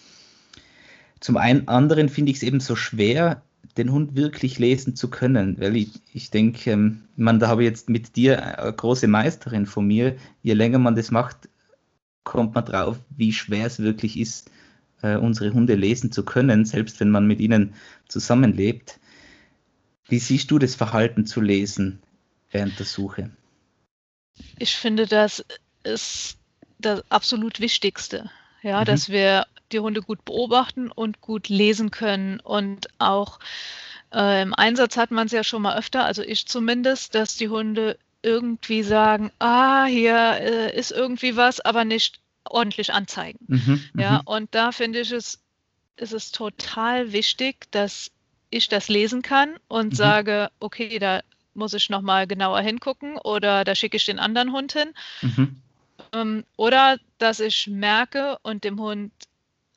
Zum 1.21 1.37
einen 1.37 1.69
anderen 1.69 2.09
finde 2.09 2.33
ich 2.33 2.39
es 2.39 2.43
eben 2.43 2.59
so 2.59 2.75
schwer, 2.75 3.43
den 3.77 3.93
Hund 3.93 4.17
wirklich 4.17 4.59
lesen 4.59 4.97
zu 4.97 5.09
können, 5.09 5.61
weil 5.61 5.77
ich, 5.77 5.91
ich 6.13 6.31
denke, 6.31 6.73
ähm, 6.73 7.03
man, 7.17 7.39
da 7.39 7.49
habe 7.49 7.63
ich 7.63 7.69
jetzt 7.69 7.89
mit 7.89 8.17
dir 8.17 8.59
eine 8.59 8.73
große 8.73 9.07
Meisterin 9.07 9.67
von 9.67 9.87
mir. 9.87 10.17
Je 10.43 10.55
länger 10.55 10.79
man 10.79 10.97
das 10.97 11.11
macht, 11.11 11.49
kommt 12.25 12.55
man 12.55 12.65
drauf, 12.65 12.99
wie 13.11 13.33
schwer 13.33 13.67
es 13.67 13.79
wirklich 13.79 14.19
ist, 14.19 14.51
äh, 15.03 15.17
unsere 15.17 15.53
Hunde 15.53 15.75
lesen 15.75 16.13
zu 16.13 16.25
können, 16.25 16.65
selbst 16.65 17.01
wenn 17.01 17.11
man 17.11 17.27
mit 17.27 17.41
ihnen 17.41 17.75
zusammenlebt. 18.09 18.99
Wie 20.09 20.19
siehst 20.19 20.51
du 20.51 20.59
das 20.59 20.75
Verhalten 20.75 21.27
zu 21.27 21.41
lesen 21.41 22.01
während 22.51 22.79
der 22.79 22.87
Suche? 22.87 23.31
Ich 24.59 24.77
finde, 24.77 25.07
das 25.07 25.45
ist 25.85 26.39
das 26.79 27.03
absolut 27.11 27.61
Wichtigste, 27.61 28.31
ja, 28.63 28.81
mhm. 28.81 28.85
dass 28.87 29.09
wir 29.09 29.47
die 29.73 29.81
Hunde 29.81 30.03
gut 30.03 30.25
beobachten 30.25 30.91
und 30.91 31.21
gut 31.21 31.49
lesen 31.49 31.91
können 31.91 32.41
und 32.41 32.89
auch 32.99 33.39
Äh, 34.15 34.43
Im 34.43 34.53
Einsatz 34.55 34.99
hat 34.99 35.11
man 35.11 35.25
es 35.27 35.33
ja 35.33 35.43
schon 35.43 35.63
mal 35.63 35.79
öfter, 35.79 36.05
also 36.05 36.23
ich 36.23 36.47
zumindest, 36.47 37.15
dass 37.15 37.39
die 37.39 37.49
Hunde 37.49 37.97
irgendwie 38.23 38.83
sagen, 38.83 39.33
ah, 39.39 39.87
hier 39.87 40.15
äh, 40.39 40.79
ist 40.79 40.93
irgendwie 40.93 41.35
was, 41.37 41.61
aber 41.61 41.87
nicht 41.87 42.21
ordentlich 42.45 42.93
anzeigen. 42.93 43.39
Mhm, 43.47 43.85
ja, 43.97 44.19
mhm. 44.19 44.27
und 44.27 44.55
da 44.55 44.73
finde 44.73 45.01
ich 45.01 45.13
es, 45.13 45.41
ist 45.97 46.13
es 46.13 46.33
total 46.33 47.13
wichtig, 47.13 47.71
dass 47.71 48.11
ich 48.51 48.69
das 48.69 48.89
lesen 48.89 49.23
kann 49.23 49.57
und 49.69 49.93
mhm. 49.93 49.97
sage, 49.97 50.51
okay, 50.61 50.99
da 50.99 51.23
muss 51.55 51.75
ich 51.75 51.91
nochmal 51.91 52.27
genauer 52.27 52.61
hingucken 52.61 53.19
oder 53.19 53.65
da 53.65 53.75
schicke 53.75 53.97
ich 53.97 54.07
den 54.07 54.19
anderen 54.19 54.53
Hund 54.53 54.73
hin. 54.73 54.93
Mhm. 55.23 55.63
Ähm, 56.13 56.45
oder 56.57 56.99
dass 57.19 57.41
ich 57.41 57.67
merke 57.67 58.39
und 58.43 58.65
dem 58.65 58.81
Hund 58.81 59.13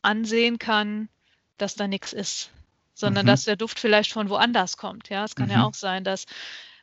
ansehen 0.01 0.59
kann, 0.59 1.09
dass 1.57 1.75
da 1.75 1.87
nichts 1.87 2.13
ist, 2.13 2.51
sondern 2.93 3.25
mhm. 3.25 3.27
dass 3.27 3.45
der 3.45 3.55
Duft 3.55 3.79
vielleicht 3.79 4.11
von 4.11 4.29
woanders 4.29 4.77
kommt. 4.77 5.09
Ja, 5.09 5.23
es 5.23 5.35
kann 5.35 5.49
ja 5.49 5.63
auch 5.63 5.73
sein, 5.73 6.03
dass 6.03 6.25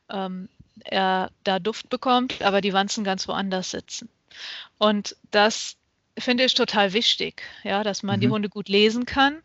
ähm, 0.08 0.48
er 0.84 1.30
da 1.44 1.58
Duft 1.58 1.88
bekommt, 1.88 2.42
aber 2.42 2.60
die 2.60 2.72
Wanzen 2.72 3.04
ganz 3.04 3.28
woanders 3.28 3.70
sitzen. 3.70 4.08
Und 4.78 5.16
das 5.30 5.76
finde 6.18 6.44
ich 6.44 6.54
total 6.54 6.92
wichtig, 6.92 7.42
ja, 7.62 7.82
dass 7.84 8.02
man 8.02 8.20
die 8.20 8.26
mhm. 8.26 8.32
Hunde 8.32 8.48
gut 8.48 8.68
lesen 8.68 9.06
kann 9.06 9.38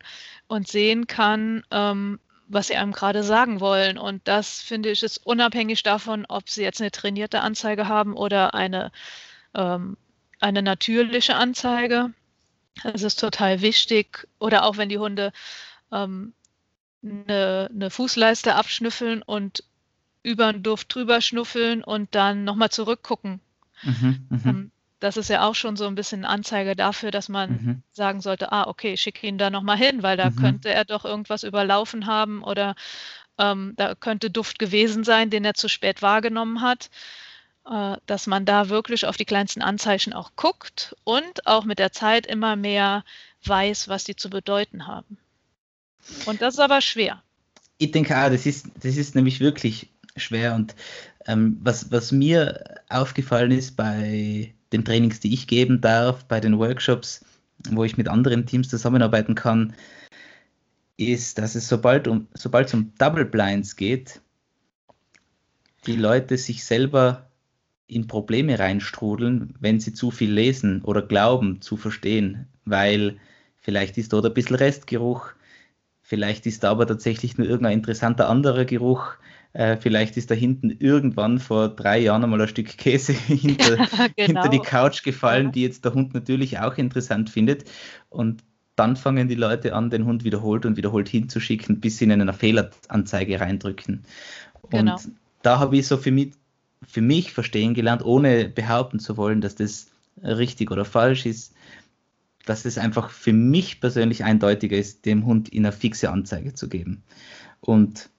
und 0.46 0.68
sehen 0.68 1.06
kann, 1.06 1.64
ähm, 1.70 2.20
was 2.48 2.68
sie 2.68 2.76
einem 2.76 2.92
gerade 2.92 3.22
sagen 3.22 3.60
wollen. 3.60 3.98
Und 3.98 4.26
das 4.26 4.60
finde 4.60 4.90
ich 4.90 5.02
ist 5.02 5.26
unabhängig 5.26 5.82
davon, 5.82 6.26
ob 6.28 6.48
sie 6.48 6.62
jetzt 6.62 6.80
eine 6.80 6.90
trainierte 6.90 7.40
Anzeige 7.40 7.88
haben 7.88 8.14
oder 8.14 8.54
eine, 8.54 8.90
ähm, 9.54 9.96
eine 10.40 10.62
natürliche 10.62 11.36
Anzeige. 11.36 12.12
Es 12.84 13.02
ist 13.02 13.20
total 13.20 13.60
wichtig. 13.60 14.28
Oder 14.38 14.64
auch 14.64 14.76
wenn 14.76 14.88
die 14.88 14.98
Hunde 14.98 15.32
ähm, 15.92 16.32
eine, 17.02 17.70
eine 17.72 17.90
Fußleiste 17.90 18.54
abschnüffeln 18.54 19.22
und 19.22 19.64
über 20.22 20.52
den 20.52 20.62
Duft 20.62 20.94
drüber 20.94 21.20
schnuffeln 21.20 21.84
und 21.84 22.14
dann 22.14 22.44
nochmal 22.44 22.70
zurückgucken. 22.70 23.40
Mhm, 23.82 24.26
mh. 24.30 24.50
Ähm, 24.50 24.70
das 25.00 25.16
ist 25.16 25.30
ja 25.30 25.46
auch 25.46 25.54
schon 25.54 25.76
so 25.76 25.86
ein 25.86 25.94
bisschen 25.94 26.24
Anzeige 26.24 26.74
dafür, 26.74 27.10
dass 27.10 27.28
man 27.28 27.50
mhm. 27.50 27.82
sagen 27.92 28.20
sollte, 28.20 28.52
ah, 28.52 28.66
okay, 28.66 28.96
schicke 28.96 29.26
ihn 29.26 29.38
da 29.38 29.50
nochmal 29.50 29.76
hin, 29.76 30.02
weil 30.02 30.16
da 30.16 30.30
mhm. 30.30 30.36
könnte 30.36 30.70
er 30.70 30.84
doch 30.84 31.04
irgendwas 31.04 31.42
überlaufen 31.42 32.06
haben 32.06 32.42
oder 32.42 32.74
ähm, 33.38 33.74
da 33.76 33.94
könnte 33.94 34.30
Duft 34.30 34.58
gewesen 34.58 35.04
sein, 35.04 35.30
den 35.30 35.44
er 35.44 35.54
zu 35.54 35.68
spät 35.68 36.02
wahrgenommen 36.02 36.60
hat. 36.60 36.90
Äh, 37.68 37.96
dass 38.06 38.26
man 38.26 38.46
da 38.46 38.70
wirklich 38.70 39.04
auf 39.06 39.18
die 39.18 39.26
kleinsten 39.26 39.60
Anzeichen 39.60 40.14
auch 40.14 40.32
guckt 40.36 40.96
und 41.04 41.46
auch 41.46 41.64
mit 41.64 41.78
der 41.78 41.92
Zeit 41.92 42.26
immer 42.26 42.56
mehr 42.56 43.04
weiß, 43.44 43.88
was 43.88 44.04
die 44.04 44.16
zu 44.16 44.30
bedeuten 44.30 44.86
haben. 44.86 45.18
Und 46.24 46.40
das 46.40 46.54
ist 46.54 46.60
aber 46.60 46.80
schwer. 46.80 47.22
Ich 47.76 47.90
denke 47.90 48.16
auch, 48.16 48.30
das 48.30 48.46
ist, 48.46 48.68
das 48.82 48.96
ist 48.96 49.14
nämlich 49.14 49.40
wirklich 49.40 49.90
schwer. 50.16 50.54
Und 50.54 50.74
ähm, 51.26 51.58
was, 51.60 51.92
was 51.92 52.10
mir 52.10 52.80
aufgefallen 52.88 53.50
ist 53.50 53.76
bei 53.76 54.54
den 54.72 54.84
Trainings, 54.84 55.20
die 55.20 55.32
ich 55.32 55.46
geben 55.46 55.80
darf, 55.80 56.24
bei 56.24 56.40
den 56.40 56.58
Workshops, 56.58 57.24
wo 57.70 57.84
ich 57.84 57.96
mit 57.96 58.08
anderen 58.08 58.46
Teams 58.46 58.68
zusammenarbeiten 58.68 59.34
kann, 59.34 59.74
ist, 60.96 61.38
dass 61.38 61.54
es 61.54 61.68
sobald 61.68 62.08
um, 62.08 62.26
sobald 62.34 62.68
es 62.68 62.74
um 62.74 62.92
Double 62.98 63.24
Blinds 63.24 63.76
geht, 63.76 64.20
die 65.86 65.96
Leute 65.96 66.36
sich 66.36 66.64
selber 66.64 67.30
in 67.86 68.06
Probleme 68.06 68.58
reinstrudeln, 68.58 69.54
wenn 69.60 69.80
sie 69.80 69.94
zu 69.94 70.10
viel 70.10 70.30
lesen 70.30 70.82
oder 70.82 71.02
glauben 71.02 71.62
zu 71.62 71.76
verstehen, 71.76 72.46
weil 72.64 73.18
vielleicht 73.56 73.96
ist 73.96 74.12
dort 74.12 74.26
ein 74.26 74.34
bisschen 74.34 74.56
Restgeruch, 74.56 75.30
vielleicht 76.02 76.46
ist 76.46 76.64
da 76.64 76.70
aber 76.70 76.86
tatsächlich 76.86 77.38
nur 77.38 77.48
irgendein 77.48 77.78
interessanter 77.78 78.28
anderer 78.28 78.66
Geruch, 78.66 79.14
äh, 79.52 79.76
vielleicht 79.76 80.16
ist 80.16 80.30
da 80.30 80.34
hinten 80.34 80.70
irgendwann 80.70 81.38
vor 81.38 81.68
drei 81.68 81.98
Jahren 81.98 82.22
einmal 82.22 82.40
ein 82.40 82.48
Stück 82.48 82.76
Käse 82.76 83.12
hinter, 83.26 83.76
genau. 84.16 84.26
hinter 84.26 84.48
die 84.48 84.60
Couch 84.60 85.02
gefallen, 85.02 85.46
ja. 85.46 85.52
die 85.52 85.62
jetzt 85.62 85.84
der 85.84 85.94
Hund 85.94 86.14
natürlich 86.14 86.58
auch 86.58 86.76
interessant 86.76 87.30
findet. 87.30 87.64
Und 88.08 88.42
dann 88.76 88.96
fangen 88.96 89.28
die 89.28 89.34
Leute 89.34 89.74
an, 89.74 89.90
den 89.90 90.04
Hund 90.04 90.24
wiederholt 90.24 90.64
und 90.64 90.76
wiederholt 90.76 91.08
hinzuschicken, 91.08 91.80
bis 91.80 91.98
sie 91.98 92.04
in 92.04 92.12
eine 92.12 92.32
Fehleranzeige 92.32 93.40
reindrücken. 93.40 94.04
Genau. 94.70 94.92
Und 94.92 95.12
da 95.42 95.58
habe 95.58 95.76
ich 95.76 95.86
so 95.86 95.96
für 95.96 96.12
mich, 96.12 96.34
für 96.86 97.00
mich 97.00 97.32
verstehen 97.32 97.74
gelernt, 97.74 98.04
ohne 98.04 98.48
behaupten 98.48 99.00
zu 99.00 99.16
wollen, 99.16 99.40
dass 99.40 99.56
das 99.56 99.88
richtig 100.22 100.70
oder 100.70 100.84
falsch 100.84 101.26
ist, 101.26 101.54
dass 102.44 102.64
es 102.64 102.78
einfach 102.78 103.10
für 103.10 103.32
mich 103.32 103.80
persönlich 103.80 104.24
eindeutiger 104.24 104.76
ist, 104.76 105.04
dem 105.06 105.26
Hund 105.26 105.48
in 105.48 105.66
eine 105.66 105.72
fixe 105.72 106.10
Anzeige 106.10 106.54
zu 106.54 106.68
geben. 106.68 107.02
Und 107.60 108.10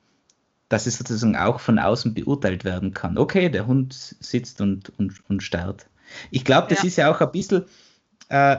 dass 0.69 0.85
es 0.85 0.97
sozusagen 0.97 1.35
auch 1.35 1.59
von 1.59 1.79
außen 1.79 2.13
beurteilt 2.13 2.63
werden 2.63 2.93
kann. 2.93 3.17
Okay, 3.17 3.49
der 3.49 3.65
Hund 3.65 3.93
sitzt 3.93 4.61
und, 4.61 4.91
und, 4.97 5.13
und 5.27 5.43
starrt. 5.43 5.87
Ich 6.31 6.45
glaube, 6.45 6.67
das 6.69 6.83
ja. 6.83 6.87
ist 6.87 6.95
ja 6.95 7.11
auch 7.11 7.21
ein 7.21 7.31
bisschen 7.31 7.65
äh, 8.29 8.57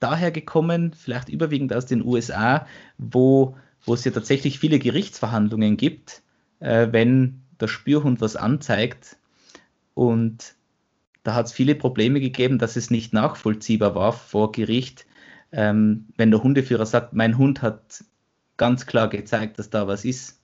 daher 0.00 0.30
gekommen, 0.30 0.94
vielleicht 0.94 1.28
überwiegend 1.28 1.72
aus 1.72 1.86
den 1.86 2.04
USA, 2.04 2.66
wo, 2.98 3.56
wo 3.84 3.94
es 3.94 4.04
ja 4.04 4.10
tatsächlich 4.10 4.58
viele 4.58 4.78
Gerichtsverhandlungen 4.78 5.76
gibt, 5.76 6.22
äh, 6.60 6.88
wenn 6.90 7.42
der 7.60 7.68
Spürhund 7.68 8.20
was 8.20 8.34
anzeigt. 8.34 9.16
Und 9.94 10.54
da 11.22 11.34
hat 11.34 11.46
es 11.46 11.52
viele 11.52 11.74
Probleme 11.74 12.18
gegeben, 12.18 12.58
dass 12.58 12.76
es 12.76 12.90
nicht 12.90 13.12
nachvollziehbar 13.12 13.94
war 13.94 14.12
vor 14.12 14.52
Gericht, 14.52 15.06
ähm, 15.52 16.08
wenn 16.16 16.30
der 16.30 16.42
Hundeführer 16.42 16.86
sagt, 16.86 17.12
mein 17.12 17.36
Hund 17.36 17.60
hat 17.60 18.04
ganz 18.56 18.86
klar 18.86 19.08
gezeigt, 19.08 19.58
dass 19.58 19.68
da 19.68 19.86
was 19.86 20.04
ist 20.06 20.41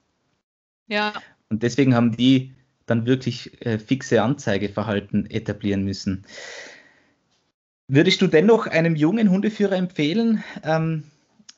ja. 0.89 1.13
Und 1.49 1.63
deswegen 1.63 1.95
haben 1.95 2.15
die 2.15 2.53
dann 2.85 3.05
wirklich 3.05 3.65
äh, 3.65 3.79
fixe 3.79 4.21
Anzeigeverhalten 4.21 5.29
etablieren 5.29 5.83
müssen. 5.83 6.25
Würdest 7.87 8.21
du 8.21 8.27
dennoch 8.27 8.67
einem 8.67 8.95
jungen 8.95 9.29
Hundeführer 9.29 9.75
empfehlen, 9.75 10.43
ähm, 10.63 11.05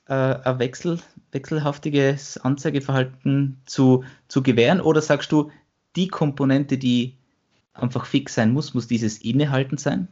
äh, 0.07 0.13
ein 0.13 0.59
Wechsel, 0.59 0.99
wechselhaftiges 1.31 2.37
Anzeigeverhalten 2.37 3.61
zu, 3.65 4.03
zu 4.27 4.43
gewähren? 4.43 4.81
Oder 4.81 5.01
sagst 5.01 5.31
du, 5.31 5.51
die 5.95 6.07
Komponente, 6.07 6.77
die 6.77 7.17
einfach 7.73 8.05
fix 8.05 8.35
sein 8.35 8.53
muss, 8.53 8.73
muss 8.73 8.87
dieses 8.87 9.17
Innehalten 9.17 9.77
sein? 9.77 10.07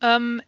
Ähm, 0.00 0.40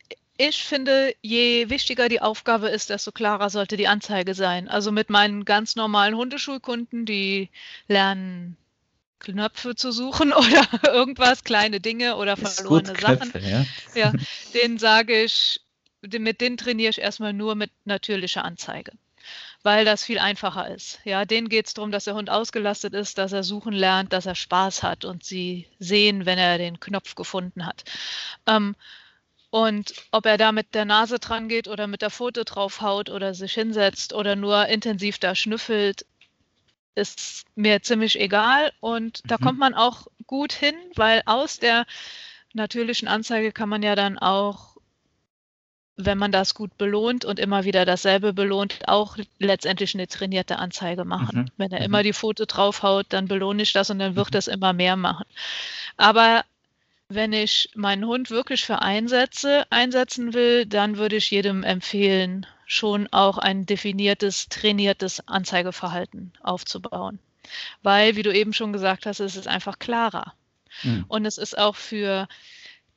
ich 0.48 0.64
finde, 0.64 1.14
je 1.22 1.70
wichtiger 1.70 2.08
die 2.08 2.20
Aufgabe 2.20 2.68
ist, 2.68 2.90
desto 2.90 3.12
klarer 3.12 3.48
sollte 3.48 3.76
die 3.76 3.86
Anzeige 3.86 4.34
sein. 4.34 4.68
Also 4.68 4.90
mit 4.90 5.08
meinen 5.08 5.44
ganz 5.44 5.76
normalen 5.76 6.16
Hundeschulkunden, 6.16 7.06
die 7.06 7.48
lernen 7.86 8.56
Knöpfe 9.20 9.76
zu 9.76 9.92
suchen 9.92 10.32
oder 10.32 10.66
irgendwas, 10.92 11.44
kleine 11.44 11.78
Dinge 11.78 12.16
oder 12.16 12.36
verlorene 12.36 12.98
Sachen. 12.98 13.30
Knöpfe, 13.30 13.38
ja. 13.38 13.64
ja, 13.94 14.12
denen 14.54 14.78
sage 14.78 15.22
ich, 15.22 15.60
mit 16.00 16.40
denen 16.40 16.56
trainiere 16.56 16.90
ich 16.90 17.00
erstmal 17.00 17.32
nur 17.32 17.54
mit 17.54 17.70
natürlicher 17.84 18.44
Anzeige, 18.44 18.90
weil 19.62 19.84
das 19.84 20.02
viel 20.02 20.18
einfacher 20.18 20.74
ist. 20.74 20.98
Ja, 21.04 21.24
denen 21.24 21.50
geht 21.50 21.68
es 21.68 21.74
darum, 21.74 21.92
dass 21.92 22.04
der 22.04 22.14
Hund 22.14 22.30
ausgelastet 22.30 22.94
ist, 22.94 23.16
dass 23.16 23.30
er 23.30 23.44
suchen 23.44 23.74
lernt, 23.74 24.12
dass 24.12 24.26
er 24.26 24.34
Spaß 24.34 24.82
hat 24.82 25.04
und 25.04 25.22
sie 25.22 25.68
sehen, 25.78 26.26
wenn 26.26 26.38
er 26.38 26.58
den 26.58 26.80
Knopf 26.80 27.14
gefunden 27.14 27.64
hat. 27.64 27.84
Ähm, 28.48 28.74
und 29.52 29.92
ob 30.12 30.24
er 30.24 30.38
da 30.38 30.50
mit 30.50 30.74
der 30.74 30.86
Nase 30.86 31.18
dran 31.18 31.46
geht 31.46 31.68
oder 31.68 31.86
mit 31.86 32.00
der 32.00 32.08
Pfote 32.08 32.46
draufhaut 32.46 33.10
oder 33.10 33.34
sich 33.34 33.52
hinsetzt 33.52 34.14
oder 34.14 34.34
nur 34.34 34.66
intensiv 34.68 35.18
da 35.18 35.34
schnüffelt, 35.34 36.06
ist 36.94 37.44
mir 37.54 37.82
ziemlich 37.82 38.18
egal. 38.18 38.72
Und 38.80 39.22
mhm. 39.22 39.28
da 39.28 39.36
kommt 39.36 39.58
man 39.58 39.74
auch 39.74 40.06
gut 40.26 40.54
hin, 40.54 40.74
weil 40.96 41.20
aus 41.26 41.58
der 41.58 41.84
natürlichen 42.54 43.08
Anzeige 43.08 43.52
kann 43.52 43.68
man 43.68 43.82
ja 43.82 43.94
dann 43.94 44.18
auch, 44.18 44.78
wenn 45.96 46.16
man 46.16 46.32
das 46.32 46.54
gut 46.54 46.78
belohnt 46.78 47.26
und 47.26 47.38
immer 47.38 47.64
wieder 47.64 47.84
dasselbe 47.84 48.32
belohnt, 48.32 48.88
auch 48.88 49.18
letztendlich 49.38 49.94
eine 49.94 50.08
trainierte 50.08 50.58
Anzeige 50.58 51.04
machen. 51.04 51.40
Mhm. 51.40 51.48
Wenn 51.58 51.72
er 51.72 51.80
mhm. 51.80 51.84
immer 51.84 52.02
die 52.02 52.14
Pfote 52.14 52.46
draufhaut, 52.46 53.04
dann 53.10 53.28
belohne 53.28 53.64
ich 53.64 53.74
das 53.74 53.90
und 53.90 53.98
dann 53.98 54.16
wird 54.16 54.28
mhm. 54.28 54.32
das 54.32 54.48
immer 54.48 54.72
mehr 54.72 54.96
machen. 54.96 55.26
Aber 55.98 56.42
wenn 57.14 57.32
ich 57.32 57.70
meinen 57.74 58.06
Hund 58.06 58.30
wirklich 58.30 58.64
für 58.64 58.82
Einsätze 58.82 59.64
einsetzen 59.70 60.34
will, 60.34 60.66
dann 60.66 60.96
würde 60.96 61.16
ich 61.16 61.30
jedem 61.30 61.62
empfehlen, 61.62 62.46
schon 62.66 63.08
auch 63.12 63.38
ein 63.38 63.66
definiertes, 63.66 64.48
trainiertes 64.48 65.26
Anzeigeverhalten 65.28 66.32
aufzubauen. 66.42 67.18
Weil, 67.82 68.16
wie 68.16 68.22
du 68.22 68.32
eben 68.32 68.52
schon 68.52 68.72
gesagt 68.72 69.06
hast, 69.06 69.20
es 69.20 69.36
ist 69.36 69.48
einfach 69.48 69.78
klarer. 69.78 70.34
Mhm. 70.82 71.04
Und 71.08 71.26
es 71.26 71.38
ist 71.38 71.58
auch 71.58 71.76
für 71.76 72.28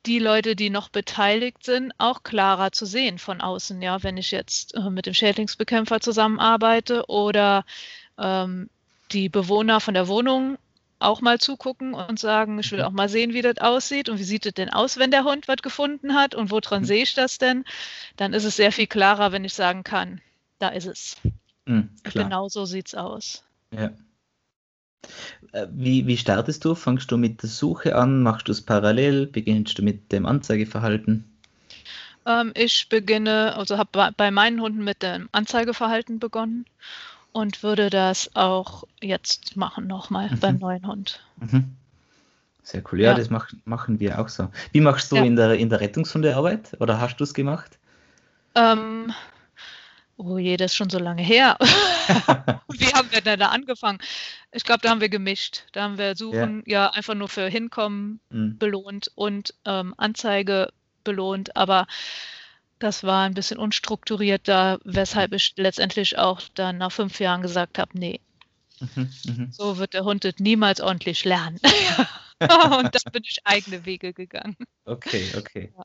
die 0.06 0.18
Leute, 0.18 0.56
die 0.56 0.70
noch 0.70 0.88
beteiligt 0.88 1.64
sind, 1.64 1.92
auch 1.98 2.22
klarer 2.22 2.72
zu 2.72 2.86
sehen 2.86 3.18
von 3.18 3.40
außen. 3.40 3.82
Ja, 3.82 4.02
wenn 4.02 4.16
ich 4.16 4.30
jetzt 4.30 4.74
äh, 4.74 4.88
mit 4.88 5.06
dem 5.06 5.14
Schädlingsbekämpfer 5.14 6.00
zusammenarbeite 6.00 7.06
oder 7.08 7.64
ähm, 8.18 8.70
die 9.12 9.28
Bewohner 9.28 9.80
von 9.80 9.94
der 9.94 10.08
Wohnung 10.08 10.58
auch 10.98 11.20
mal 11.20 11.38
zugucken 11.38 11.94
und 11.94 12.18
sagen, 12.18 12.58
ich 12.58 12.72
will 12.72 12.80
mhm. 12.80 12.84
auch 12.86 12.92
mal 12.92 13.08
sehen, 13.08 13.32
wie 13.32 13.42
das 13.42 13.58
aussieht 13.58 14.08
und 14.08 14.18
wie 14.18 14.24
sieht 14.24 14.46
es 14.46 14.54
denn 14.54 14.70
aus, 14.70 14.96
wenn 14.96 15.10
der 15.10 15.24
Hund 15.24 15.48
was 15.48 15.58
gefunden 15.58 16.14
hat 16.14 16.34
und 16.34 16.50
woran 16.50 16.82
mhm. 16.82 16.86
sehe 16.86 17.02
ich 17.02 17.14
das 17.14 17.38
denn? 17.38 17.64
Dann 18.16 18.32
ist 18.32 18.44
es 18.44 18.56
sehr 18.56 18.72
viel 18.72 18.86
klarer, 18.86 19.32
wenn 19.32 19.44
ich 19.44 19.54
sagen 19.54 19.84
kann, 19.84 20.20
da 20.58 20.68
ist 20.68 20.86
es. 20.86 21.16
Mhm, 21.66 21.90
genau 22.04 22.48
so 22.48 22.64
sieht 22.64 22.88
es 22.88 22.94
aus. 22.94 23.44
Ja. 23.72 23.90
Äh, 25.52 25.66
wie, 25.70 26.06
wie 26.06 26.16
startest 26.16 26.64
du? 26.64 26.74
Fangst 26.74 27.10
du 27.10 27.16
mit 27.16 27.42
der 27.42 27.50
Suche 27.50 27.96
an? 27.96 28.22
Machst 28.22 28.48
du 28.48 28.52
es 28.52 28.62
parallel? 28.62 29.26
Beginnst 29.26 29.78
du 29.78 29.82
mit 29.82 30.12
dem 30.12 30.26
Anzeigeverhalten? 30.26 31.24
Ähm, 32.24 32.52
ich 32.56 32.88
beginne, 32.88 33.56
also 33.56 33.78
habe 33.78 34.12
bei 34.16 34.30
meinen 34.30 34.60
Hunden 34.60 34.82
mit 34.82 35.02
dem 35.02 35.28
Anzeigeverhalten 35.32 36.18
begonnen 36.18 36.66
und 37.36 37.62
würde 37.62 37.90
das 37.90 38.34
auch 38.34 38.84
jetzt 39.02 39.58
machen 39.58 39.86
nochmal 39.86 40.30
mhm. 40.30 40.40
beim 40.40 40.56
neuen 40.56 40.86
Hund. 40.86 41.20
Mhm. 41.36 41.76
Sehr 42.62 42.82
cool. 42.90 43.00
Ja, 43.00 43.10
ja. 43.10 43.14
das 43.14 43.28
mach, 43.28 43.52
machen 43.66 44.00
wir 44.00 44.18
auch 44.18 44.30
so. 44.30 44.48
Wie 44.72 44.80
machst 44.80 45.12
du 45.12 45.16
ja. 45.16 45.24
in, 45.24 45.36
der, 45.36 45.52
in 45.52 45.68
der 45.68 45.80
Rettungshundearbeit 45.80 46.80
oder 46.80 46.98
hast 46.98 47.18
du 47.18 47.24
es 47.24 47.34
gemacht? 47.34 47.78
Ähm, 48.54 49.12
oh 50.16 50.38
je, 50.38 50.56
das 50.56 50.72
ist 50.72 50.76
schon 50.76 50.88
so 50.88 50.98
lange 50.98 51.20
her. 51.20 51.58
Wie 52.68 52.86
haben 52.94 53.12
wir 53.12 53.20
denn 53.20 53.38
da 53.38 53.48
angefangen? 53.48 53.98
Ich 54.50 54.64
glaube, 54.64 54.80
da 54.80 54.88
haben 54.88 55.02
wir 55.02 55.10
gemischt. 55.10 55.66
Da 55.72 55.82
haben 55.82 55.98
wir 55.98 56.16
Suchen 56.16 56.62
ja, 56.64 56.84
ja 56.84 56.90
einfach 56.92 57.14
nur 57.14 57.28
für 57.28 57.48
Hinkommen 57.48 58.18
mhm. 58.30 58.56
belohnt 58.56 59.10
und 59.14 59.52
ähm, 59.66 59.92
Anzeige 59.98 60.70
belohnt. 61.04 61.54
Aber 61.54 61.86
das 62.78 63.02
war 63.04 63.24
ein 63.24 63.34
bisschen 63.34 63.58
unstrukturiert 63.58 64.48
da, 64.48 64.78
weshalb 64.84 65.32
ich 65.32 65.54
letztendlich 65.56 66.18
auch 66.18 66.40
dann 66.54 66.78
nach 66.78 66.92
fünf 66.92 67.20
Jahren 67.20 67.42
gesagt 67.42 67.78
habe, 67.78 67.98
nee, 67.98 68.20
mhm, 68.80 69.10
mhm. 69.24 69.48
so 69.50 69.78
wird 69.78 69.94
der 69.94 70.04
Hund 70.04 70.28
niemals 70.38 70.80
ordentlich 70.80 71.24
lernen. 71.24 71.58
und 72.40 72.94
da 72.94 73.10
bin 73.10 73.22
ich 73.24 73.38
eigene 73.44 73.84
Wege 73.86 74.12
gegangen. 74.12 74.56
Okay, 74.84 75.32
okay. 75.36 75.72
Ja. 75.76 75.84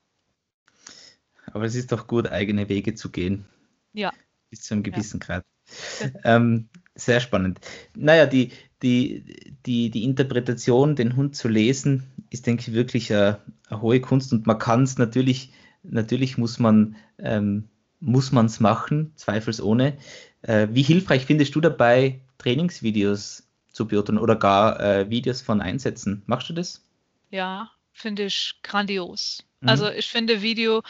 Aber 1.53 1.65
es 1.65 1.75
ist 1.75 1.91
doch 1.91 2.07
gut, 2.07 2.27
eigene 2.27 2.69
Wege 2.69 2.95
zu 2.95 3.09
gehen. 3.09 3.45
Ja. 3.93 4.13
Bis 4.49 4.61
zu 4.61 4.73
einem 4.73 4.83
gewissen 4.83 5.19
ja. 5.21 5.25
Grad. 5.25 5.45
ähm, 6.23 6.69
sehr 6.95 7.19
spannend. 7.19 7.59
Naja, 7.95 8.25
die, 8.25 8.51
die, 8.81 9.53
die, 9.65 9.89
die 9.89 10.03
Interpretation, 10.03 10.95
den 10.95 11.15
Hund 11.15 11.35
zu 11.35 11.47
lesen, 11.47 12.03
ist, 12.29 12.47
denke 12.47 12.61
ich, 12.61 12.73
wirklich 12.73 13.11
eine, 13.13 13.39
eine 13.69 13.81
hohe 13.81 14.01
Kunst 14.01 14.33
und 14.33 14.45
man 14.47 14.57
kann 14.57 14.83
es 14.83 14.97
natürlich, 14.97 15.51
natürlich 15.83 16.37
muss 16.37 16.59
man 16.59 16.95
ähm, 17.17 17.69
muss 18.01 18.31
man 18.31 18.47
es 18.47 18.59
machen, 18.59 19.13
zweifelsohne. 19.15 19.97
Äh, 20.41 20.67
wie 20.71 20.81
hilfreich 20.81 21.25
findest 21.25 21.55
du 21.55 21.61
dabei, 21.61 22.19
Trainingsvideos 22.39 23.47
zu 23.71 23.87
beurteilen 23.87 24.17
oder 24.17 24.35
gar 24.35 24.79
äh, 24.79 25.09
Videos 25.09 25.41
von 25.41 25.61
Einsätzen? 25.61 26.23
Machst 26.25 26.49
du 26.49 26.53
das? 26.53 26.83
Ja, 27.29 27.71
finde 27.93 28.25
ich 28.25 28.55
grandios. 28.63 29.43
Mhm. 29.61 29.69
Also 29.69 29.89
ich 29.89 30.09
finde, 30.09 30.41
Video 30.41 30.81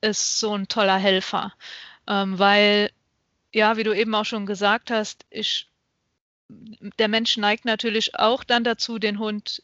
ist 0.00 0.40
so 0.40 0.54
ein 0.54 0.68
toller 0.68 0.98
Helfer, 0.98 1.54
ähm, 2.06 2.38
weil, 2.38 2.90
ja, 3.54 3.76
wie 3.76 3.84
du 3.84 3.92
eben 3.92 4.14
auch 4.14 4.24
schon 4.24 4.44
gesagt 4.44 4.90
hast, 4.90 5.24
ich, 5.30 5.70
der 6.48 7.08
Mensch 7.08 7.36
neigt 7.36 7.64
natürlich 7.64 8.16
auch 8.16 8.44
dann 8.44 8.64
dazu, 8.64 8.98
den 8.98 9.18
Hund 9.18 9.62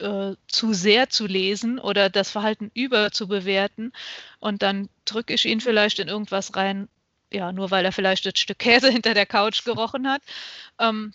äh, 0.00 0.36
zu 0.48 0.72
sehr 0.72 1.08
zu 1.08 1.26
lesen 1.26 1.78
oder 1.78 2.10
das 2.10 2.30
Verhalten 2.30 2.70
überzubewerten. 2.74 3.92
Und 4.40 4.62
dann 4.62 4.88
drücke 5.04 5.34
ich 5.34 5.46
ihn 5.46 5.60
vielleicht 5.60 5.98
in 5.98 6.08
irgendwas 6.08 6.56
rein, 6.56 6.88
ja, 7.32 7.52
nur 7.52 7.70
weil 7.70 7.84
er 7.84 7.92
vielleicht 7.92 8.26
das 8.26 8.38
Stück 8.38 8.58
Käse 8.58 8.90
hinter 8.92 9.14
der 9.14 9.26
Couch 9.26 9.64
gerochen 9.64 10.08
hat. 10.08 10.22
Ähm, 10.78 11.12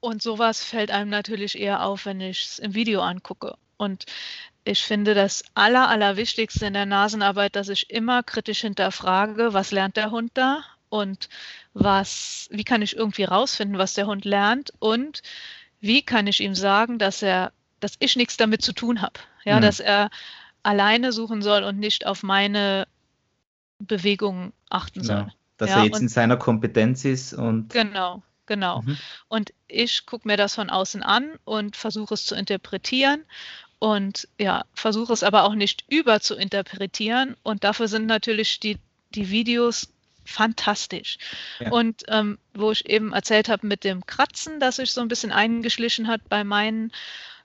und 0.00 0.22
sowas 0.22 0.64
fällt 0.64 0.90
einem 0.90 1.10
natürlich 1.10 1.58
eher 1.58 1.84
auf, 1.84 2.06
wenn 2.06 2.20
ich 2.20 2.44
es 2.44 2.58
im 2.58 2.74
Video 2.74 3.02
angucke. 3.02 3.56
Und 3.76 4.06
ich 4.64 4.82
finde 4.82 5.14
das 5.14 5.44
Aller, 5.54 5.88
Allerwichtigste 5.88 6.66
in 6.66 6.74
der 6.74 6.86
Nasenarbeit, 6.86 7.56
dass 7.56 7.68
ich 7.68 7.90
immer 7.90 8.22
kritisch 8.22 8.60
hinterfrage, 8.60 9.52
was 9.52 9.72
lernt 9.72 9.96
der 9.96 10.10
Hund 10.10 10.30
da 10.34 10.62
und 10.88 11.28
was, 11.74 12.48
wie 12.50 12.64
kann 12.64 12.82
ich 12.82 12.96
irgendwie 12.96 13.24
rausfinden, 13.24 13.78
was 13.78 13.94
der 13.94 14.06
Hund 14.06 14.24
lernt 14.24 14.72
und 14.78 15.22
wie 15.80 16.02
kann 16.02 16.28
ich 16.28 16.40
ihm 16.40 16.54
sagen, 16.54 16.98
dass 16.98 17.22
er 17.22 17.52
dass 17.82 17.94
ich 17.98 18.16
nichts 18.16 18.36
damit 18.36 18.62
zu 18.62 18.72
tun 18.72 19.02
habe. 19.02 19.20
Ja, 19.44 19.56
mhm. 19.56 19.62
dass 19.62 19.80
er 19.80 20.10
alleine 20.62 21.12
suchen 21.12 21.42
soll 21.42 21.64
und 21.64 21.78
nicht 21.78 22.06
auf 22.06 22.22
meine 22.22 22.86
Bewegungen 23.78 24.52
achten 24.70 25.02
soll. 25.02 25.16
Ja, 25.16 25.32
dass 25.56 25.70
ja, 25.70 25.78
er 25.78 25.84
jetzt 25.84 26.00
in 26.00 26.08
seiner 26.08 26.36
Kompetenz 26.36 27.04
ist 27.04 27.34
und. 27.34 27.70
Genau, 27.70 28.22
genau. 28.46 28.82
Mhm. 28.82 28.98
Und 29.28 29.52
ich 29.66 30.06
gucke 30.06 30.28
mir 30.28 30.36
das 30.36 30.54
von 30.54 30.70
außen 30.70 31.02
an 31.02 31.30
und 31.44 31.76
versuche 31.76 32.14
es 32.14 32.24
zu 32.24 32.34
interpretieren 32.34 33.24
und 33.78 34.28
ja, 34.38 34.64
versuche 34.74 35.12
es 35.12 35.24
aber 35.24 35.42
auch 35.42 35.54
nicht 35.54 35.84
über 35.88 36.20
zu 36.20 36.36
interpretieren. 36.36 37.36
Und 37.42 37.64
dafür 37.64 37.88
sind 37.88 38.06
natürlich 38.06 38.60
die, 38.60 38.78
die 39.10 39.30
Videos 39.30 39.88
fantastisch. 40.24 41.18
Ja. 41.58 41.72
Und 41.72 42.04
ähm, 42.06 42.38
wo 42.54 42.70
ich 42.70 42.88
eben 42.88 43.12
erzählt 43.12 43.48
habe 43.48 43.66
mit 43.66 43.82
dem 43.82 44.06
Kratzen, 44.06 44.60
dass 44.60 44.76
sich 44.76 44.92
so 44.92 45.00
ein 45.00 45.08
bisschen 45.08 45.32
eingeschlichen 45.32 46.06
hat 46.06 46.28
bei 46.28 46.44
meinen 46.44 46.92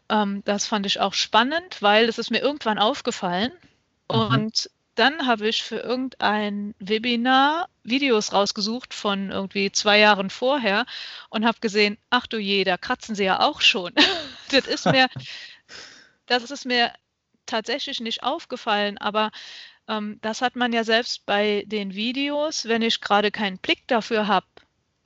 ähm, 0.10 0.41
das 0.45 0.66
fand 0.68 0.86
ich 0.86 0.99
auch 0.99 1.14
spannend, 1.14 1.82
weil 1.82 2.10
es 2.10 2.18
ist 2.18 2.32
mir 2.32 2.39
irgendwann 2.39 2.80
aufgefallen. 2.80 3.51
Mhm. 4.12 4.18
Und 4.18 4.70
dann 4.95 5.28
habe 5.28 5.47
ich 5.47 5.64
für 5.64 5.78
irgendein 5.78 6.74
Webinar 6.80 7.70
Videos 7.84 8.34
rausgesucht 8.34 8.93
von 8.93 9.32
irgendwie 9.32 9.72
zwei 9.72 9.99
Jahren 9.99 10.30
vorher 10.30 10.86
und 11.30 11.45
habe 11.45 11.60
gesehen, 11.60 11.97
ach 12.10 12.26
du 12.26 12.38
je, 12.38 12.64
da 12.64 12.78
kratzen 12.78 13.16
sie 13.16 13.26
ja 13.26 13.41
auch 13.41 13.62
schon. 13.62 13.93
das 14.51 14.66
ist 14.66 14.86
mir, 14.86 15.08
das 16.26 16.49
ist 16.49 16.66
mir 16.66 16.91
tatsächlich 17.45 17.99
nicht 17.99 18.24
aufgefallen, 18.24 18.97
aber 18.97 19.32
ähm, 19.88 20.18
das 20.22 20.41
hat 20.41 20.55
man 20.55 20.74
ja 20.74 20.84
selbst 20.84 21.26
bei 21.26 21.64
den 21.68 21.93
Videos, 21.93 22.66
wenn 22.66 22.82
ich 22.82 22.99
gerade 22.99 23.32
keinen 23.32 23.60
Blick 23.60 23.88
dafür 23.88 24.28
habe, 24.28 24.47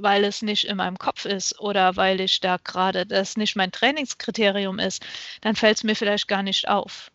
weil 0.02 0.24
es 0.24 0.41
nicht 0.41 0.66
in 0.66 0.78
meinem 0.78 0.97
Kopf 0.97 1.26
ist 1.26 1.60
oder 1.60 1.95
weil 1.95 2.22
ich 2.22 2.39
da 2.39 2.58
gerade 2.58 3.06
das 3.06 3.38
nicht 3.38 3.56
mein 3.56 3.72
Trainingskriterium 3.72 4.80
ist, 4.80 5.06
dann 5.41 5.56
fällt 5.56 5.78
es 5.78 5.84
mir 5.84 5.95
vielleicht 5.95 6.28
gar 6.28 6.43
nicht 6.43 6.68
auf. 6.68 7.12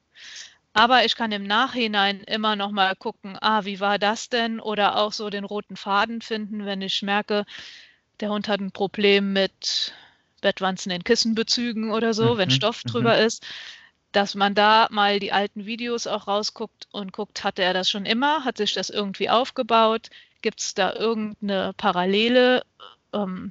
Aber 0.72 1.06
ich 1.06 1.16
kann 1.16 1.32
im 1.32 1.44
Nachhinein 1.44 2.20
immer 2.20 2.54
noch 2.54 2.70
mal 2.70 2.94
gucken, 2.96 3.38
ah, 3.40 3.64
wie 3.64 3.80
war 3.80 3.98
das 3.98 4.28
denn? 4.28 4.60
Oder 4.60 4.98
auch 4.98 5.12
so 5.12 5.30
den 5.30 5.44
roten 5.44 5.76
Faden 5.76 6.20
finden, 6.20 6.66
wenn 6.66 6.82
ich 6.82 7.00
merke, 7.00 7.46
der 8.20 8.28
Hund 8.28 8.46
hat 8.46 8.60
ein 8.60 8.72
Problem 8.72 9.32
mit 9.32 9.94
Bettwanzen 10.42 10.92
in 10.92 11.02
Kissenbezügen 11.02 11.92
oder 11.92 12.12
so, 12.12 12.34
mhm, 12.34 12.38
wenn 12.38 12.50
Stoff 12.50 12.84
mhm. 12.84 12.90
drüber 12.90 13.18
ist, 13.18 13.46
dass 14.12 14.34
man 14.34 14.54
da 14.54 14.88
mal 14.90 15.18
die 15.18 15.32
alten 15.32 15.66
Videos 15.66 16.06
auch 16.06 16.26
rausguckt 16.26 16.88
und 16.92 17.12
guckt, 17.12 17.44
hatte 17.44 17.62
er 17.62 17.74
das 17.74 17.90
schon 17.90 18.06
immer? 18.06 18.44
Hat 18.44 18.58
sich 18.58 18.74
das 18.74 18.90
irgendwie 18.90 19.30
aufgebaut? 19.30 20.10
Gibt 20.46 20.60
es 20.60 20.74
da 20.74 20.92
irgendeine 20.92 21.72
Parallele? 21.76 22.62
Ähm, 23.12 23.50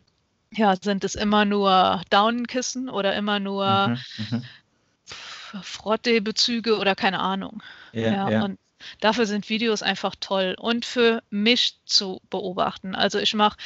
ja, 0.51 0.77
sind 0.77 1.03
es 1.03 1.15
immer 1.15 1.43
nur 1.43 2.01
Daunenkissen 2.09 2.89
oder 2.89 3.13
immer 3.17 3.41
nur 3.41 3.89
mhm, 3.89 3.97
mhm. 4.29 5.61
Frottee-Bezüge 5.61 6.77
oder 6.77 6.95
keine 6.95 7.19
Ahnung. 7.19 7.61
Ja, 7.91 8.11
ja, 8.13 8.29
ja. 8.29 8.45
Und 8.45 8.59
dafür 9.01 9.25
sind 9.25 9.49
Videos 9.49 9.83
einfach 9.83 10.15
toll 10.21 10.55
und 10.57 10.85
für 10.85 11.21
mich 11.29 11.79
zu 11.85 12.21
beobachten. 12.29 12.95
Also 12.95 13.19
ich 13.19 13.33
mache 13.33 13.57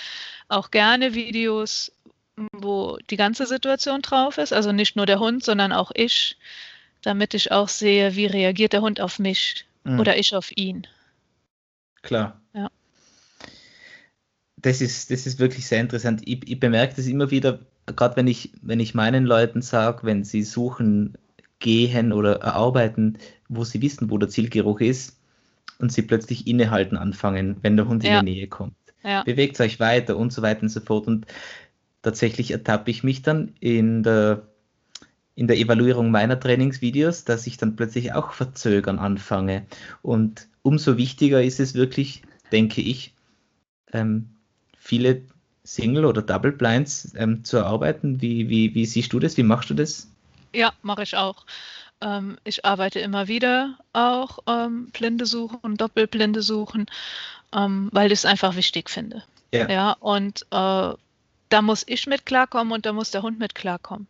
auch 0.47 0.71
gerne 0.71 1.13
Videos, 1.13 1.91
wo 2.51 2.97
die 3.11 3.17
ganze 3.17 3.45
Situation 3.45 4.01
drauf 4.01 4.39
ist, 4.39 4.53
also 4.53 4.71
nicht 4.71 4.95
nur 4.95 5.05
der 5.05 5.19
Hund, 5.19 5.43
sondern 5.43 5.71
auch 5.71 5.91
ich, 5.93 6.36
damit 7.03 7.36
ich 7.36 7.51
auch 7.51 7.69
sehe, 7.69 8.15
wie 8.15 8.25
reagiert 8.25 8.73
der 8.73 8.82
Hund 8.82 8.99
auf 8.99 9.19
mich 9.19 9.67
mhm. 9.84 9.99
oder 9.99 10.17
ich 10.17 10.34
auf 10.34 10.49
ihn. 10.57 10.88
Klar. 12.01 12.41
Das 14.62 14.82
ist, 14.82 15.12
das 15.12 15.26
ist 15.26 15.39
wirklich 15.39 15.68
sehr 15.68 15.82
interessant. 15.82 16.22
Ich, 16.26 16.49
ich 16.49 16.60
bemerke 16.60 16.95
das 16.95 17.07
immer 17.07 17.32
wieder, 17.32 17.60
gerade 17.86 18.16
wenn 18.18 18.28
ich, 18.28 18.51
wenn 18.62 18.80
ich 18.80 18.93
meinen 18.93 19.26
Leuten 19.26 19.62
sage, 19.62 20.03
wenn 20.03 20.24
sie 20.24 20.43
suchen, 20.43 21.18
gehen 21.60 22.14
oder 22.14 22.43
arbeiten, 22.43 23.18
wo 23.47 23.64
sie 23.64 23.82
wissen, 23.82 24.10
wo 24.10 24.18
der 24.18 24.30
Zielgeruch 24.30 24.80
ist 24.80 25.20
und 25.78 25.91
sie 25.91 26.01
plötzlich 26.01 26.47
innehalten 26.47 26.97
anfangen, 26.97 27.57
wenn 27.62 27.76
der 27.76 27.88
Hund 27.88 28.03
ja. 28.03 28.20
in 28.20 28.26
die 28.26 28.34
Nähe 28.34 28.47
kommt. 28.47 28.76
Ja. 29.03 29.24
Bewegt 29.24 29.60
euch 29.60 29.80
weiter 29.80 30.18
und 30.18 30.34
so 30.34 30.41
weiter 30.41 30.64
und 30.64 30.70
so 30.70 30.80
fort. 30.80 31.07
Und 31.07 31.26
tatsächlich 32.01 32.51
ertappe 32.51 32.91
ich 32.91 33.03
mich 33.03 33.22
dann 33.22 33.53
in 33.60 34.03
der, 34.03 34.47
in 35.36 35.47
der 35.47 35.57
Evaluierung 35.57 36.12
meiner 36.12 36.39
Trainingsvideos, 36.39 37.24
dass 37.26 37.47
ich 37.47 37.57
dann 37.57 37.76
plötzlich 37.76 38.14
auch 38.14 38.34
verzögern 38.34 38.99
anfange. 38.99 39.66
Und 40.01 40.47
umso 40.62 40.97
wichtiger 40.97 41.41
ist 41.43 41.60
es 41.60 41.74
wirklich, 41.74 42.24
denke 42.51 42.82
ich, 42.82 43.14
ähm, 43.93 44.30
viele 44.89 45.21
Single- 45.63 46.05
oder 46.05 46.23
Double 46.23 46.51
Blinds 46.51 47.13
ähm, 47.15 47.43
zu 47.45 47.57
erarbeiten. 47.57 48.21
Wie, 48.21 48.49
wie, 48.49 48.73
wie 48.73 48.85
siehst 48.85 49.13
du 49.13 49.19
das? 49.19 49.37
Wie 49.37 49.43
machst 49.43 49.69
du 49.69 49.75
das? 49.75 50.07
Ja, 50.51 50.73
mache 50.81 51.03
ich 51.03 51.15
auch. 51.15 51.45
Ähm, 52.01 52.37
ich 52.43 52.65
arbeite 52.65 52.99
immer 52.99 53.27
wieder 53.27 53.77
auch 53.93 54.39
ähm, 54.47 54.87
Blinde 54.87 55.27
suchen, 55.27 55.77
Doppelblinde 55.77 56.41
suchen, 56.41 56.87
ähm, 57.53 57.89
weil 57.91 58.07
ich 58.07 58.19
es 58.19 58.25
einfach 58.25 58.55
wichtig 58.55 58.89
finde. 58.89 59.23
Ja. 59.53 59.69
ja 59.69 59.91
und 59.99 60.41
äh, 60.51 60.93
da 61.49 61.61
muss 61.61 61.83
ich 61.85 62.07
mit 62.07 62.25
klarkommen 62.25 62.73
und 62.73 62.85
da 62.87 62.93
muss 62.93 63.11
der 63.11 63.21
Hund 63.21 63.37
mit 63.37 63.53
klarkommen. 63.53 64.07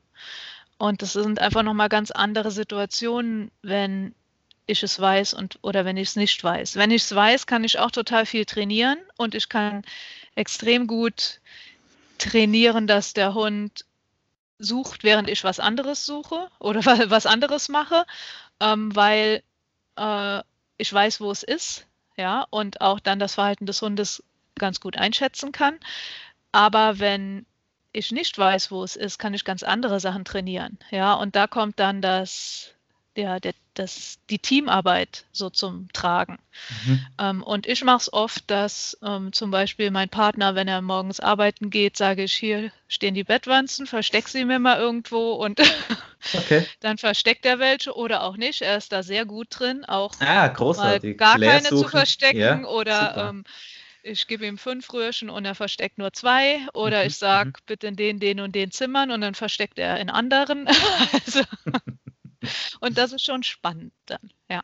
Und 0.77 1.01
das 1.01 1.11
sind 1.11 1.39
einfach 1.41 1.63
nochmal 1.63 1.89
ganz 1.89 2.09
andere 2.11 2.51
Situationen, 2.51 3.51
wenn 3.63 4.15
ich 4.65 4.83
es 4.83 4.97
weiß 4.97 5.33
und 5.33 5.59
oder 5.61 5.83
wenn 5.83 5.97
ich 5.97 6.09
es 6.09 6.15
nicht 6.15 6.41
weiß. 6.41 6.77
Wenn 6.77 6.91
ich 6.91 7.03
es 7.03 7.13
weiß, 7.13 7.47
kann 7.47 7.65
ich 7.65 7.79
auch 7.79 7.91
total 7.91 8.25
viel 8.25 8.45
trainieren 8.45 8.97
und 9.17 9.35
ich 9.35 9.49
kann 9.49 9.83
extrem 10.39 10.87
gut 10.87 11.41
trainieren, 12.17 12.87
dass 12.87 13.13
der 13.13 13.33
Hund 13.33 13.85
sucht, 14.57 15.03
während 15.03 15.29
ich 15.29 15.43
was 15.43 15.59
anderes 15.59 16.05
suche 16.05 16.49
oder 16.59 16.81
was 17.09 17.25
anderes 17.25 17.67
mache, 17.67 18.05
ähm, 18.61 18.95
weil 18.95 19.43
äh, 19.97 20.41
ich 20.77 20.91
weiß, 20.93 21.19
wo 21.19 21.29
es 21.29 21.43
ist, 21.43 21.87
ja, 22.15 22.47
und 22.49 22.79
auch 22.79 23.01
dann 23.01 23.19
das 23.19 23.35
Verhalten 23.35 23.65
des 23.65 23.81
Hundes 23.81 24.23
ganz 24.55 24.79
gut 24.79 24.97
einschätzen 24.97 25.51
kann. 25.51 25.77
Aber 26.53 26.99
wenn 26.99 27.45
ich 27.91 28.11
nicht 28.11 28.37
weiß, 28.37 28.71
wo 28.71 28.83
es 28.83 28.95
ist, 28.95 29.19
kann 29.19 29.33
ich 29.33 29.43
ganz 29.43 29.63
andere 29.63 29.99
Sachen 29.99 30.23
trainieren, 30.23 30.79
ja, 30.89 31.13
und 31.15 31.35
da 31.35 31.47
kommt 31.47 31.79
dann 31.79 32.01
das 32.01 32.73
der, 33.19 33.41
der, 33.41 33.53
das, 33.73 34.17
die 34.29 34.39
Teamarbeit 34.39 35.25
so 35.33 35.49
zum 35.49 35.91
Tragen. 35.91 36.39
Mhm. 36.85 37.05
Ähm, 37.19 37.43
und 37.43 37.67
ich 37.67 37.83
mache 37.83 37.97
es 37.97 38.13
oft, 38.13 38.49
dass 38.49 38.97
ähm, 39.03 39.33
zum 39.33 39.51
Beispiel 39.51 39.91
mein 39.91 40.07
Partner, 40.07 40.55
wenn 40.55 40.69
er 40.69 40.81
morgens 40.81 41.19
arbeiten 41.19 41.69
geht, 41.69 41.97
sage 41.97 42.23
ich, 42.23 42.33
hier 42.33 42.71
stehen 42.87 43.15
die 43.15 43.25
Bettwanzen, 43.25 43.87
versteck 43.87 44.29
sie 44.29 44.45
mir 44.45 44.59
mal 44.59 44.79
irgendwo 44.79 45.33
und 45.33 45.59
okay. 46.33 46.65
dann 46.79 46.97
versteckt 46.97 47.45
er 47.45 47.59
welche 47.59 47.93
oder 47.93 48.23
auch 48.23 48.37
nicht. 48.37 48.61
Er 48.61 48.77
ist 48.77 48.93
da 48.93 49.03
sehr 49.03 49.25
gut 49.25 49.47
drin, 49.51 49.83
auch 49.83 50.13
ah, 50.21 50.47
großartig. 50.47 51.17
gar 51.17 51.37
keine 51.37 51.63
zu 51.63 51.83
verstecken 51.83 52.39
ja, 52.39 52.63
oder 52.63 53.29
ähm, 53.29 53.43
ich 54.03 54.27
gebe 54.27 54.45
ihm 54.45 54.57
fünf 54.57 54.91
Röhrchen 54.93 55.29
und 55.29 55.45
er 55.45 55.55
versteckt 55.55 55.97
nur 55.97 56.13
zwei. 56.13 56.59
Oder 56.73 57.01
mhm. 57.01 57.07
ich 57.07 57.17
sage, 57.17 57.49
mhm. 57.49 57.53
bitte 57.65 57.87
in 57.87 57.95
den, 57.95 58.19
den 58.19 58.39
und 58.39 58.55
den 58.55 58.71
Zimmern 58.71 59.11
und 59.11 59.21
dann 59.21 59.35
versteckt 59.35 59.79
er 59.79 59.99
in 59.99 60.09
anderen. 60.09 60.67
also, 61.13 61.41
und 62.79 62.97
das 62.97 63.13
ist 63.13 63.25
schon 63.25 63.43
spannend 63.43 63.93
dann, 64.05 64.31
ja. 64.49 64.61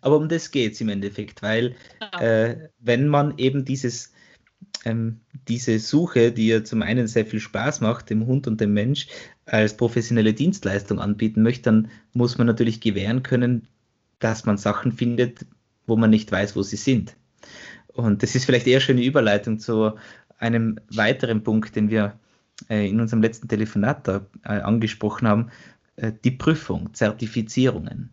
Aber 0.00 0.16
um 0.16 0.28
das 0.28 0.50
geht 0.50 0.72
es 0.72 0.80
im 0.80 0.88
Endeffekt, 0.88 1.42
weil 1.42 1.76
ja. 2.00 2.20
äh, 2.20 2.68
wenn 2.80 3.08
man 3.08 3.38
eben 3.38 3.64
dieses, 3.64 4.12
ähm, 4.84 5.20
diese 5.48 5.78
Suche, 5.78 6.32
die 6.32 6.48
ja 6.48 6.64
zum 6.64 6.82
einen 6.82 7.06
sehr 7.06 7.24
viel 7.24 7.40
Spaß 7.40 7.80
macht, 7.80 8.10
dem 8.10 8.26
Hund 8.26 8.46
und 8.46 8.60
dem 8.60 8.74
Mensch, 8.74 9.06
als 9.46 9.76
professionelle 9.76 10.34
Dienstleistung 10.34 11.00
anbieten 11.00 11.42
möchte, 11.42 11.62
dann 11.62 11.90
muss 12.12 12.38
man 12.38 12.46
natürlich 12.46 12.80
gewähren 12.80 13.22
können, 13.22 13.68
dass 14.18 14.44
man 14.44 14.58
Sachen 14.58 14.92
findet, 14.92 15.46
wo 15.86 15.96
man 15.96 16.10
nicht 16.10 16.30
weiß, 16.30 16.56
wo 16.56 16.62
sie 16.62 16.76
sind. 16.76 17.16
Und 17.88 18.22
das 18.22 18.34
ist 18.34 18.44
vielleicht 18.44 18.66
eher 18.66 18.80
schon 18.80 18.96
eine 18.96 19.04
Überleitung 19.04 19.58
zu 19.58 19.92
einem 20.38 20.78
weiteren 20.90 21.42
Punkt, 21.42 21.74
den 21.74 21.90
wir 21.90 22.18
äh, 22.68 22.88
in 22.88 23.00
unserem 23.00 23.22
letzten 23.22 23.48
Telefonat 23.48 24.06
da, 24.06 24.26
äh, 24.44 24.60
angesprochen 24.60 25.26
haben, 25.26 25.50
die 26.24 26.30
Prüfung, 26.30 26.94
Zertifizierungen. 26.94 28.12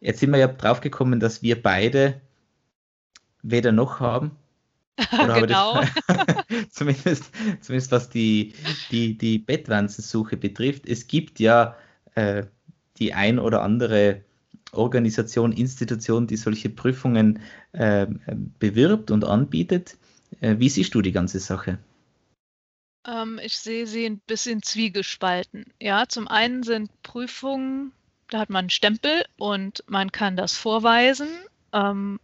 Jetzt 0.00 0.20
sind 0.20 0.30
wir 0.30 0.38
ja 0.38 0.48
drauf 0.48 0.80
gekommen, 0.80 1.20
dass 1.20 1.42
wir 1.42 1.62
beide 1.62 2.20
weder 3.42 3.72
noch 3.72 4.00
haben. 4.00 4.32
genau. 5.10 5.80
zumindest, 6.70 7.30
zumindest 7.60 7.92
was 7.92 8.10
die, 8.10 8.54
die, 8.90 9.18
die 9.18 9.38
Bettwanzensuche 9.38 10.36
betrifft. 10.36 10.86
Es 10.86 11.06
gibt 11.06 11.40
ja 11.40 11.76
äh, 12.14 12.44
die 12.98 13.12
ein 13.12 13.38
oder 13.38 13.62
andere 13.62 14.22
Organisation, 14.72 15.52
Institution, 15.52 16.26
die 16.26 16.36
solche 16.36 16.68
Prüfungen 16.68 17.40
äh, 17.72 18.06
bewirbt 18.58 19.10
und 19.10 19.24
anbietet. 19.24 19.96
Äh, 20.40 20.56
wie 20.58 20.68
siehst 20.68 20.94
du 20.94 21.02
die 21.02 21.12
ganze 21.12 21.40
Sache? 21.40 21.78
Ähm, 23.06 23.38
ich 23.42 23.58
sehe 23.58 23.86
sie 23.86 24.06
ein 24.06 24.18
bisschen 24.20 24.62
zwiegespalten. 24.62 25.72
Ja, 25.80 26.08
zum 26.08 26.28
einen 26.28 26.62
sind 26.62 26.90
Prüfungen, 27.02 27.92
da 28.28 28.38
hat 28.38 28.50
man 28.50 28.64
einen 28.64 28.70
Stempel 28.70 29.24
und 29.36 29.84
man 29.86 30.12
kann 30.12 30.36
das 30.36 30.56
vorweisen. 30.56 31.28
Ähm, 31.72 32.18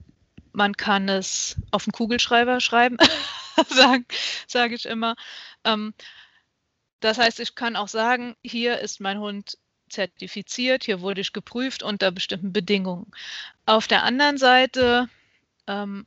man 0.53 0.76
kann 0.76 1.09
es 1.09 1.57
auf 1.70 1.85
den 1.85 1.93
Kugelschreiber 1.93 2.61
schreiben, 2.61 2.97
sage 3.68 4.05
sag 4.47 4.72
ich 4.72 4.87
immer. 4.87 5.16
Ähm, 5.64 5.95
das 7.01 7.18
heißt, 7.18 7.41
ich 7.41 7.55
kann 7.55 7.76
auch 7.76 7.89
sagen, 7.89 8.37
hier 8.43 8.78
ist 8.81 9.01
mein 9.01 9.20
Hund 9.20 9.59
zertifiziert, 9.89 10.85
hier 10.85 11.01
wurde 11.01 11.20
ich 11.20 11.33
geprüft 11.33 11.83
unter 11.83 12.11
bestimmten 12.11 12.53
Bedingungen. 12.53 13.11
Auf 13.66 13.89
der 13.89 14.05
anderen 14.05 14.39
Seite 14.39 15.09
ähm, 15.66 16.07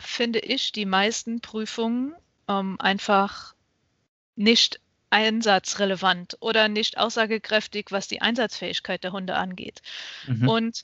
finde 0.00 0.40
ich 0.40 0.72
die 0.72 0.86
meisten 0.86 1.40
Prüfungen 1.40 2.14
ähm, 2.48 2.76
einfach 2.80 3.53
nicht 4.36 4.80
einsatzrelevant 5.10 6.36
oder 6.40 6.68
nicht 6.68 6.98
aussagekräftig, 6.98 7.86
was 7.90 8.08
die 8.08 8.20
Einsatzfähigkeit 8.20 9.04
der 9.04 9.12
Hunde 9.12 9.36
angeht. 9.36 9.80
Mhm. 10.26 10.48
Und 10.48 10.82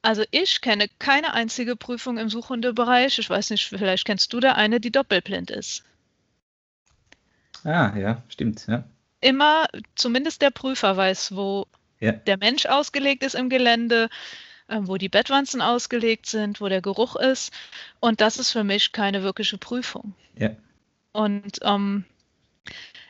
also 0.00 0.24
ich 0.30 0.60
kenne 0.60 0.86
keine 0.98 1.34
einzige 1.34 1.76
Prüfung 1.76 2.18
im 2.18 2.28
Suchhundebereich, 2.28 3.18
ich 3.18 3.30
weiß 3.30 3.50
nicht, 3.50 3.68
vielleicht 3.68 4.04
kennst 4.04 4.32
du 4.32 4.40
da 4.40 4.52
eine, 4.52 4.80
die 4.80 4.90
doppelblind 4.90 5.50
ist. 5.50 5.84
Ah, 7.64 7.96
ja, 7.96 8.22
stimmt, 8.28 8.66
ja. 8.66 8.84
Immer, 9.20 9.68
zumindest 9.94 10.42
der 10.42 10.50
Prüfer 10.50 10.96
weiß, 10.96 11.36
wo 11.36 11.66
ja. 12.00 12.12
der 12.12 12.36
Mensch 12.38 12.66
ausgelegt 12.66 13.22
ist 13.22 13.34
im 13.34 13.48
Gelände, 13.48 14.08
äh, 14.66 14.78
wo 14.80 14.96
die 14.96 15.08
Bettwanzen 15.08 15.62
ausgelegt 15.62 16.26
sind, 16.26 16.60
wo 16.60 16.68
der 16.68 16.82
Geruch 16.82 17.14
ist. 17.14 17.52
Und 18.00 18.20
das 18.20 18.38
ist 18.38 18.50
für 18.50 18.64
mich 18.64 18.90
keine 18.90 19.22
wirkliche 19.22 19.58
Prüfung. 19.58 20.14
Ja. 20.36 20.50
Und 21.12 21.60
ähm, 21.62 22.04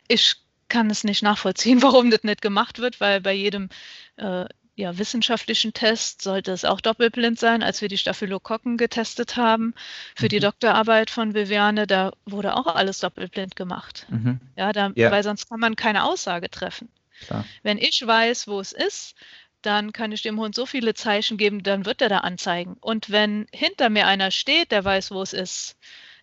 ich 0.09 0.37
kann 0.69 0.91
es 0.91 1.05
nicht 1.05 1.23
nachvollziehen, 1.23 1.83
warum 1.83 2.11
das 2.11 2.25
nicht 2.25 2.43
gemacht 2.43 2.79
wird, 2.79 3.01
weil 3.01 3.21
bei 3.21 3.33
jedem 3.33 3.69
äh, 4.17 4.47
ja, 4.75 4.97
wissenschaftlichen 4.97 5.75
Test 5.75 6.23
sollte 6.23 6.51
es 6.51 6.65
auch 6.65 6.81
doppelblind 6.81 7.39
sein, 7.39 7.63
als 7.63 7.83
wir 7.83 7.89
die 7.89 7.99
Staphylokokken 7.99 8.79
getestet 8.79 9.37
haben. 9.37 9.75
Für 10.17 10.25
mhm. 10.25 10.31
die 10.31 10.41
Doktorarbeit 10.41 11.11
von 11.11 11.35
Viviane, 11.35 11.87
da 11.87 12.13
wurde 12.25 12.57
auch 12.57 12.67
alles 12.67 13.01
doppelblind 13.01 13.55
gemacht. 13.55 14.07
Mhm. 14.09 14.41
Ja, 14.57 14.73
da, 14.73 14.91
ja, 14.95 15.11
weil 15.11 15.23
sonst 15.23 15.49
kann 15.49 15.61
man 15.61 15.77
keine 15.77 16.05
Aussage 16.05 16.51
treffen. 16.51 16.89
Klar. 17.27 17.45
Wenn 17.63 17.79
ich 17.79 18.05
weiß, 18.05 18.49
wo 18.49 18.61
es 18.61 18.73
ist, 18.73 19.15
dann 19.61 19.93
kann 19.93 20.11
ich 20.11 20.23
dem 20.23 20.41
Hund 20.41 20.55
so 20.55 20.67
viele 20.67 20.95
Zeichen 20.95 21.37
geben, 21.37 21.63
dann 21.63 21.87
wird 21.87 22.03
er 22.03 22.09
da 22.09 22.19
anzeigen. 22.19 22.77
Und 22.81 23.11
wenn 23.11 23.47
hinter 23.53 23.91
mir 23.91 24.07
einer 24.07 24.31
steht, 24.31 24.73
der 24.73 24.85
weiß, 24.85 25.11
wo 25.13 25.23
es 25.23 25.33
ist, 25.33 25.77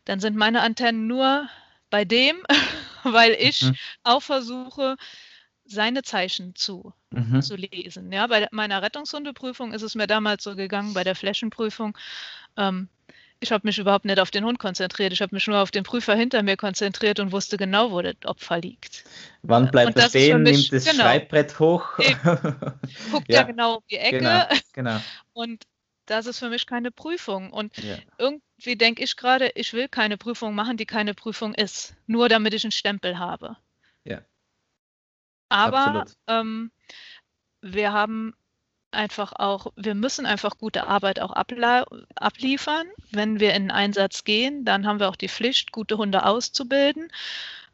dann 0.06 0.20
sind 0.20 0.36
meine 0.36 0.62
Antennen 0.62 1.08
nur 1.08 1.48
bei 1.90 2.04
dem, 2.04 2.44
weil 3.04 3.32
ich 3.40 3.64
mhm. 3.64 3.76
auch 4.04 4.22
versuche, 4.22 4.96
seine 5.66 6.02
Zeichen 6.02 6.56
zu, 6.56 6.94
mhm. 7.12 7.42
zu 7.42 7.56
lesen. 7.56 8.12
Ja, 8.12 8.28
bei 8.28 8.48
meiner 8.52 8.82
Rettungshundeprüfung 8.82 9.72
ist 9.74 9.84
es 9.84 9.96
mir 9.96 10.08
damals 10.08 10.44
so 10.44 10.56
gegangen, 10.56 10.94
bei 10.94 11.04
der 11.04 11.16
Flächenprüfung. 11.16 11.98
Ähm, 12.58 12.90
ich 13.42 13.52
habe 13.52 13.66
mich 13.66 13.78
überhaupt 13.78 14.06
nicht 14.06 14.20
auf 14.20 14.32
den 14.32 14.44
Hund 14.44 14.60
konzentriert. 14.60 15.14
Ich 15.14 15.22
habe 15.22 15.34
mich 15.34 15.48
nur 15.48 15.60
auf 15.60 15.72
den 15.72 15.84
Prüfer 15.84 16.14
hinter 16.14 16.44
mir 16.44 16.58
konzentriert 16.58 17.20
und 17.20 17.32
wusste 17.32 17.56
genau, 17.56 17.92
wo 17.92 18.02
das 18.02 18.16
Opfer 18.26 18.60
liegt. 18.60 19.06
Wann 19.44 19.72
bleibt 19.72 19.98
er 19.98 20.10
stehen, 20.10 20.44
mich, 20.44 20.72
nimmt 20.72 20.74
das 20.74 20.92
genau, 20.92 21.04
Schreibbrett 21.04 21.60
hoch? 21.60 21.86
Guckt 23.12 23.30
ja. 23.30 23.44
genau 23.44 23.76
um 23.76 23.84
die 23.90 23.98
Ecke. 23.98 24.20
Genau, 24.20 24.46
genau. 24.74 25.00
Und 25.34 25.64
das 26.10 26.26
ist 26.26 26.40
für 26.40 26.50
mich 26.50 26.66
keine 26.66 26.92
Prüfung. 26.92 27.52
Und 27.52 27.78
ja. 27.78 27.98
irgendwie 28.18 28.76
denke 28.76 29.04
ich 29.04 29.16
gerade, 29.16 29.52
ich 29.56 29.74
will 29.74 29.88
keine 29.88 30.18
Prüfung 30.18 30.56
machen, 30.56 30.78
die 30.78 30.86
keine 30.86 31.14
Prüfung 31.14 31.54
ist. 31.54 31.96
Nur 32.08 32.30
damit 32.30 32.54
ich 32.54 32.64
einen 32.64 32.72
Stempel 32.72 33.20
habe. 33.20 33.58
Ja. 34.04 34.22
Aber 35.50 36.06
ähm, 36.28 36.72
wir 37.62 37.92
haben 37.92 38.34
einfach 38.92 39.34
auch, 39.34 39.72
wir 39.76 39.94
müssen 39.94 40.26
einfach 40.26 40.58
gute 40.58 40.88
Arbeit 40.88 41.20
auch 41.20 41.32
abliefern. 41.32 42.88
Wenn 43.12 43.40
wir 43.40 43.54
in 43.54 43.64
den 43.64 43.72
Einsatz 43.72 44.24
gehen, 44.24 44.66
dann 44.66 44.88
haben 44.88 45.00
wir 45.00 45.10
auch 45.10 45.16
die 45.16 45.30
Pflicht, 45.30 45.72
gute 45.72 45.98
Hunde 45.98 46.26
auszubilden. 46.26 47.12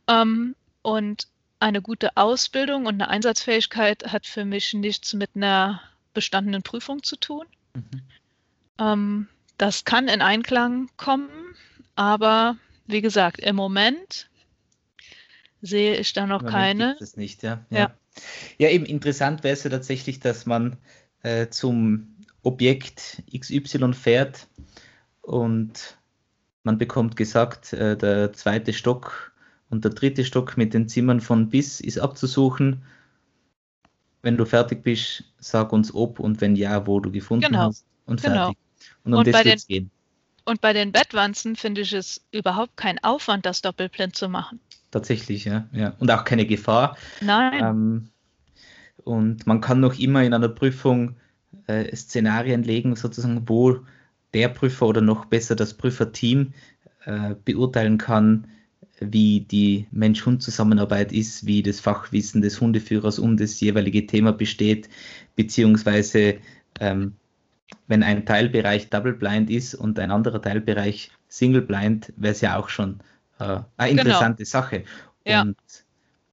Ähm, 0.08 0.56
und 0.82 1.28
eine 1.60 1.82
gute 1.82 2.16
Ausbildung 2.18 2.86
und 2.86 2.96
eine 2.96 3.10
Einsatzfähigkeit 3.10 4.12
hat 4.12 4.26
für 4.26 4.46
mich 4.46 4.74
nichts 4.74 5.14
mit 5.14 5.32
einer 5.36 5.82
bestandenen 6.14 6.64
Prüfung 6.64 7.02
zu 7.02 7.16
tun. 7.16 7.46
Mhm. 7.74 8.02
Ähm, 8.80 9.28
das 9.58 9.86
kann 9.86 10.08
in 10.08 10.22
Einklang 10.22 10.90
kommen, 10.98 11.30
aber 11.96 12.58
wie 12.88 13.02
gesagt, 13.02 13.40
im 13.40 13.56
Moment 13.56 14.30
sehe 15.62 15.96
ich 15.96 16.14
da 16.14 16.28
noch 16.28 16.42
Moment 16.42 16.56
keine. 16.56 16.90
Gibt 16.92 17.02
es 17.02 17.18
nicht, 17.18 17.44
ja. 17.44 17.66
Ja, 17.70 17.80
ja. 17.80 17.96
ja 18.58 18.70
eben 18.70 18.86
interessant 18.86 19.44
wäre 19.44 19.54
es 19.54 19.64
ja 19.64 19.70
tatsächlich, 19.70 20.20
dass 20.20 20.46
man 20.46 20.78
äh, 21.24 21.48
zum 21.50 22.16
Objekt 22.44 23.24
XY 23.36 23.94
fährt 23.94 24.48
und 25.22 25.98
man 26.64 26.78
bekommt 26.78 27.16
gesagt, 27.16 27.74
äh, 27.74 27.98
der 27.98 28.34
zweite 28.34 28.74
Stock 28.74 29.34
und 29.70 29.84
der 29.84 29.92
dritte 29.92 30.26
Stock 30.26 30.58
mit 30.58 30.74
den 30.74 30.88
Zimmern 30.88 31.22
von 31.22 31.50
bis 31.50 31.80
ist 31.80 31.98
abzusuchen. 31.98 32.84
Wenn 34.22 34.38
du 34.38 34.46
fertig 34.46 34.84
bist, 34.84 35.24
sag 35.40 35.72
uns 35.72 35.94
ob 35.94 36.20
und 36.20 36.42
wenn 36.42 36.56
ja, 36.56 36.86
wo 36.88 37.00
du 37.00 37.12
gefunden 37.12 37.46
genau. 37.46 37.68
hast 37.68 37.86
und 38.06 38.22
genau. 38.22 38.36
fertig. 38.36 38.65
Und 39.04 39.14
um 39.14 39.20
und 39.20 39.28
das 39.28 39.46
wird 39.46 39.68
gehen. 39.68 39.92
Und 40.46 40.62
bei 40.62 40.74
den 40.74 40.92
Bettwanzen 40.92 41.56
finde 41.56 41.82
ich 41.82 41.94
es 41.94 42.24
überhaupt 42.32 42.78
kein 42.78 43.04
Aufwand, 43.04 43.46
das 43.46 43.62
doppelblind 43.62 44.16
zu 44.16 44.30
machen. 44.30 44.60
Tatsächlich, 44.92 45.46
ja. 45.46 45.68
ja. 45.74 45.94
Und 46.00 46.12
auch 46.12 46.24
keine 46.24 46.46
Gefahr. 46.46 46.98
Nein. 47.20 47.64
Ähm, 47.64 48.10
und 49.04 49.48
man 49.48 49.60
kann 49.60 49.80
noch 49.80 49.98
immer 49.98 50.24
in 50.24 50.34
einer 50.34 50.50
Prüfung 50.50 51.16
äh, 51.68 51.96
Szenarien 51.96 52.64
legen, 52.64 52.96
sozusagen, 52.96 53.50
wo 53.50 53.80
der 54.34 54.50
Prüfer 54.50 54.86
oder 54.86 55.02
noch 55.02 55.26
besser 55.26 55.56
das 55.56 55.74
Prüferteam 55.74 56.54
äh, 57.06 57.36
beurteilen 57.44 57.98
kann, 57.98 58.48
wie 59.00 59.42
die 59.42 59.88
Mensch-Hund-Zusammenarbeit 59.92 61.12
ist, 61.12 61.46
wie 61.46 61.64
das 61.64 61.80
Fachwissen 61.80 62.42
des 62.42 62.62
Hundeführers 62.62 63.20
um 63.20 63.38
das 63.38 63.60
jeweilige 63.60 64.06
Thema 64.06 64.32
besteht, 64.32 64.90
beziehungsweise 65.36 66.38
ähm, 66.80 67.14
wenn 67.88 68.04
ein 68.04 68.26
Teilbereich 68.26 68.90
Double 68.90 69.14
Blind 69.14 69.50
ist 69.50 69.76
und 69.76 70.00
ein 70.00 70.12
anderer 70.12 70.42
Teilbereich 70.42 71.12
Single 71.28 71.62
Blind, 71.62 72.14
wäre 72.18 72.34
es 72.34 72.42
ja 72.42 72.58
auch 72.58 72.70
schon 72.70 73.00
äh, 73.40 73.60
eine 73.78 73.90
genau. 73.90 74.02
interessante 74.02 74.44
genau. 74.44 74.50
Sache. 74.50 74.84
Ja. 75.26 75.42
Und 75.42 75.58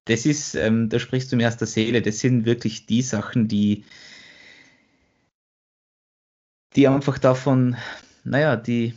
das 0.04 0.26
ist, 0.26 0.54
ähm, 0.54 0.88
da 0.88 0.98
sprichst 0.98 1.30
du 1.32 1.36
mir 1.36 1.48
aus 1.48 1.56
der 1.56 1.66
Seele, 1.66 2.02
das 2.02 2.18
sind 2.18 2.44
wirklich 2.44 2.86
die 2.86 3.02
Sachen, 3.02 3.48
die, 3.48 3.84
die 6.74 6.88
einfach 6.88 7.18
davon, 7.18 7.76
naja, 8.24 8.56
die 8.56 8.94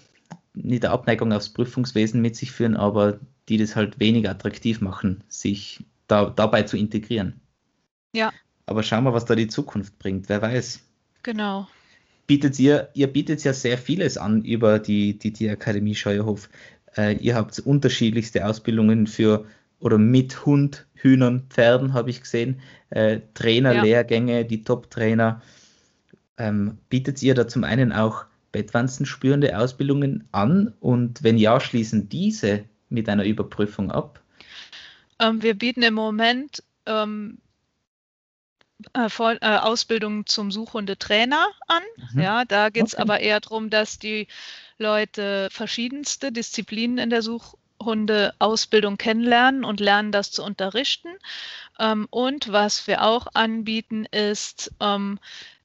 nicht 0.54 0.84
der 0.84 0.92
Abneigung 0.92 1.34
aufs 1.34 1.50
Prüfungswesen 1.50 2.22
mit 2.22 2.36
sich 2.36 2.52
führen, 2.52 2.78
aber 2.78 3.20
die 3.50 3.58
das 3.58 3.76
halt 3.76 4.00
weniger 4.00 4.32
attraktiv 4.32 4.82
machen, 4.82 5.24
sich 5.28 5.84
da, 6.08 6.30
dabei 6.30 6.64
zu 6.64 6.78
integrieren. 6.78 7.40
Ja. 8.14 8.32
Aber 8.66 8.82
schauen 8.82 9.04
wir, 9.04 9.14
was 9.14 9.26
da 9.26 9.36
die 9.36 9.48
Zukunft 9.48 10.00
bringt, 10.00 10.30
wer 10.30 10.42
weiß. 10.42 10.82
Genau. 11.22 11.68
Bietet 12.28 12.60
ihr, 12.60 12.90
ihr 12.94 13.08
bietet 13.08 13.44
ja 13.44 13.54
sehr 13.54 13.78
vieles 13.78 14.18
an 14.18 14.44
über 14.44 14.80
die, 14.80 15.18
die, 15.18 15.32
die 15.32 15.50
Akademie 15.50 15.96
Scheuerhof. 15.96 16.50
Äh, 16.98 17.18
ihr 17.18 17.36
habt 17.36 17.60
unterschiedlichste 17.60 18.46
Ausbildungen 18.46 19.08
für 19.08 19.46
oder 19.80 19.98
mit 19.98 20.46
Hund, 20.46 20.88
Hühnern, 20.94 21.46
Pferden, 21.50 21.94
habe 21.94 22.10
ich 22.10 22.22
gesehen. 22.22 22.62
Äh, 22.90 23.20
Trainerlehrgänge, 23.34 24.38
ja. 24.38 24.44
die 24.44 24.64
Top-Trainer. 24.64 25.42
Ähm, 26.38 26.78
bietet 26.90 27.22
ihr 27.22 27.36
da 27.36 27.48
zum 27.48 27.64
einen 27.64 27.92
auch 27.92 28.26
bettwanzenspürende 28.52 29.58
Ausbildungen 29.58 30.28
an? 30.32 30.74
Und 30.80 31.24
wenn 31.24 31.38
ja, 31.38 31.60
schließen 31.60 32.10
diese 32.10 32.64
mit 32.90 33.10
einer 33.10 33.26
Überprüfung 33.26 33.92
ab? 33.92 34.22
Ähm, 35.20 35.44
wir 35.44 35.54
bieten 35.54 35.84
im 35.84 35.94
Moment 35.94 36.64
ähm, 36.86 37.38
äh, 38.94 39.10
Voll, 39.10 39.38
äh, 39.42 39.58
Ausbildung 39.58 40.26
zum 40.26 40.52
Suchhundetrainer 40.52 41.48
an. 41.68 41.84
Mhm. 42.14 42.22
Ja, 42.22 42.46
da 42.46 42.70
geht 42.70 42.88
es 42.88 42.94
okay. 42.94 43.02
aber 43.02 43.20
eher 43.20 43.40
darum, 43.40 43.70
dass 43.70 44.00
die 44.00 44.28
Leute 44.78 45.50
verschiedenste 45.52 46.32
Disziplinen 46.32 46.98
in 46.98 47.10
der 47.10 47.22
Suchhundeausbildung 47.22 48.98
kennenlernen 48.98 49.64
und 49.64 49.80
lernen, 49.80 50.12
das 50.12 50.32
zu 50.32 50.44
unterrichten. 50.44 51.10
Ähm, 51.80 52.08
und 52.10 52.52
was 52.52 52.88
wir 52.88 53.04
auch 53.04 53.28
anbieten, 53.34 54.06
ist, 54.06 54.72
ähm, 54.80 55.20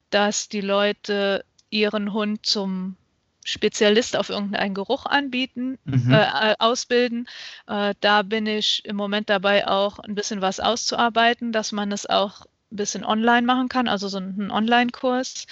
dass 0.09 0.49
die 0.49 0.61
Leute 0.61 1.45
ihren 1.69 2.13
Hund 2.13 2.45
zum 2.45 2.95
Spezialist 3.43 4.15
auf 4.15 4.29
irgendeinen 4.29 4.75
Geruch 4.75 5.05
anbieten, 5.05 5.79
mhm. 5.83 6.13
äh, 6.13 6.55
ausbilden. 6.59 7.27
Äh, 7.67 7.95
da 7.99 8.21
bin 8.21 8.45
ich 8.45 8.85
im 8.85 8.95
Moment 8.95 9.29
dabei, 9.29 9.67
auch 9.67 9.99
ein 9.99 10.15
bisschen 10.15 10.41
was 10.41 10.59
auszuarbeiten, 10.59 11.51
dass 11.51 11.71
man 11.71 11.91
es 11.91 12.07
auch 12.07 12.45
ein 12.71 12.75
bisschen 12.75 13.03
online 13.03 13.43
machen 13.43 13.69
kann, 13.69 13.87
also 13.87 14.07
so 14.07 14.17
einen 14.17 14.51
Online-Kurs. 14.51 15.47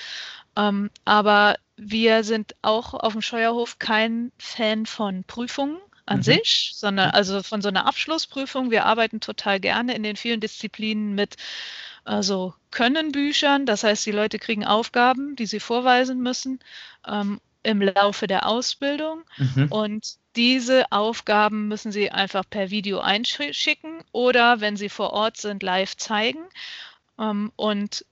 Ähm, 0.56 0.90
aber 1.06 1.58
wir 1.78 2.24
sind 2.24 2.56
auch 2.62 2.94
auf 2.94 3.14
dem 3.14 3.22
Scheuerhof 3.22 3.80
kein 3.80 4.32
Fan 4.38 4.86
von 4.86 5.24
Prüfungen 5.24 5.78
an 6.06 6.18
mhm. 6.18 6.24
sich, 6.24 6.72
sondern 6.76 7.12
also 7.12 7.44
von 7.44 7.62
so 7.62 7.70
einer 7.70 7.86
Abschlussprüfung. 7.86 8.72
Wir 8.72 8.86
arbeiten 8.86 9.20
total 9.20 9.60
gerne 9.60 9.96
in 9.96 10.04
den 10.04 10.16
vielen 10.16 10.40
Disziplinen 10.40 11.16
mit 11.16 11.38
also 12.10 12.56
können 12.72 13.12
Büchern, 13.12 13.68
das 13.68 13.84
heißt, 13.84 14.04
die 14.06 14.12
Leute 14.12 14.40
kriegen 14.40 14.66
Aufgaben, 14.66 15.36
die 15.36 15.46
sie 15.46 15.60
vorweisen 15.60 16.22
müssen 16.22 16.60
ähm, 17.08 17.40
im 17.62 17.82
Laufe 17.82 18.26
der 18.26 18.48
Ausbildung. 18.48 19.24
Mhm. 19.38 19.68
Und 19.70 20.16
diese 20.36 20.92
Aufgaben 20.92 21.68
müssen 21.68 21.92
sie 21.92 22.10
einfach 22.12 22.44
per 22.50 22.72
Video 22.72 23.00
einschicken 23.00 24.04
oder 24.12 24.60
wenn 24.60 24.76
sie 24.76 24.90
vor 24.90 25.14
Ort 25.14 25.38
sind, 25.38 25.62
live 25.62 25.98
zeigen. 25.98 26.46
Ähm, 27.20 27.52
und 27.56 28.06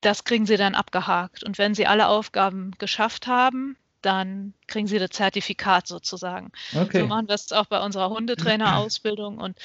das 0.00 0.24
kriegen 0.24 0.46
sie 0.46 0.56
dann 0.56 0.74
abgehakt. 0.74 1.42
Und 1.42 1.58
wenn 1.58 1.74
sie 1.74 1.86
alle 1.86 2.08
Aufgaben 2.08 2.72
geschafft 2.78 3.26
haben, 3.26 3.76
dann 4.02 4.54
kriegen 4.66 4.86
sie 4.86 4.98
das 4.98 5.10
Zertifikat 5.10 5.86
sozusagen. 5.86 6.52
Okay. 6.74 7.00
So 7.00 7.06
machen 7.06 7.28
wir 7.28 7.34
es 7.34 7.52
auch 7.52 7.66
bei 7.66 7.80
unserer 7.80 8.10
Hundetrainerausbildung 8.10 9.38
und 9.38 9.58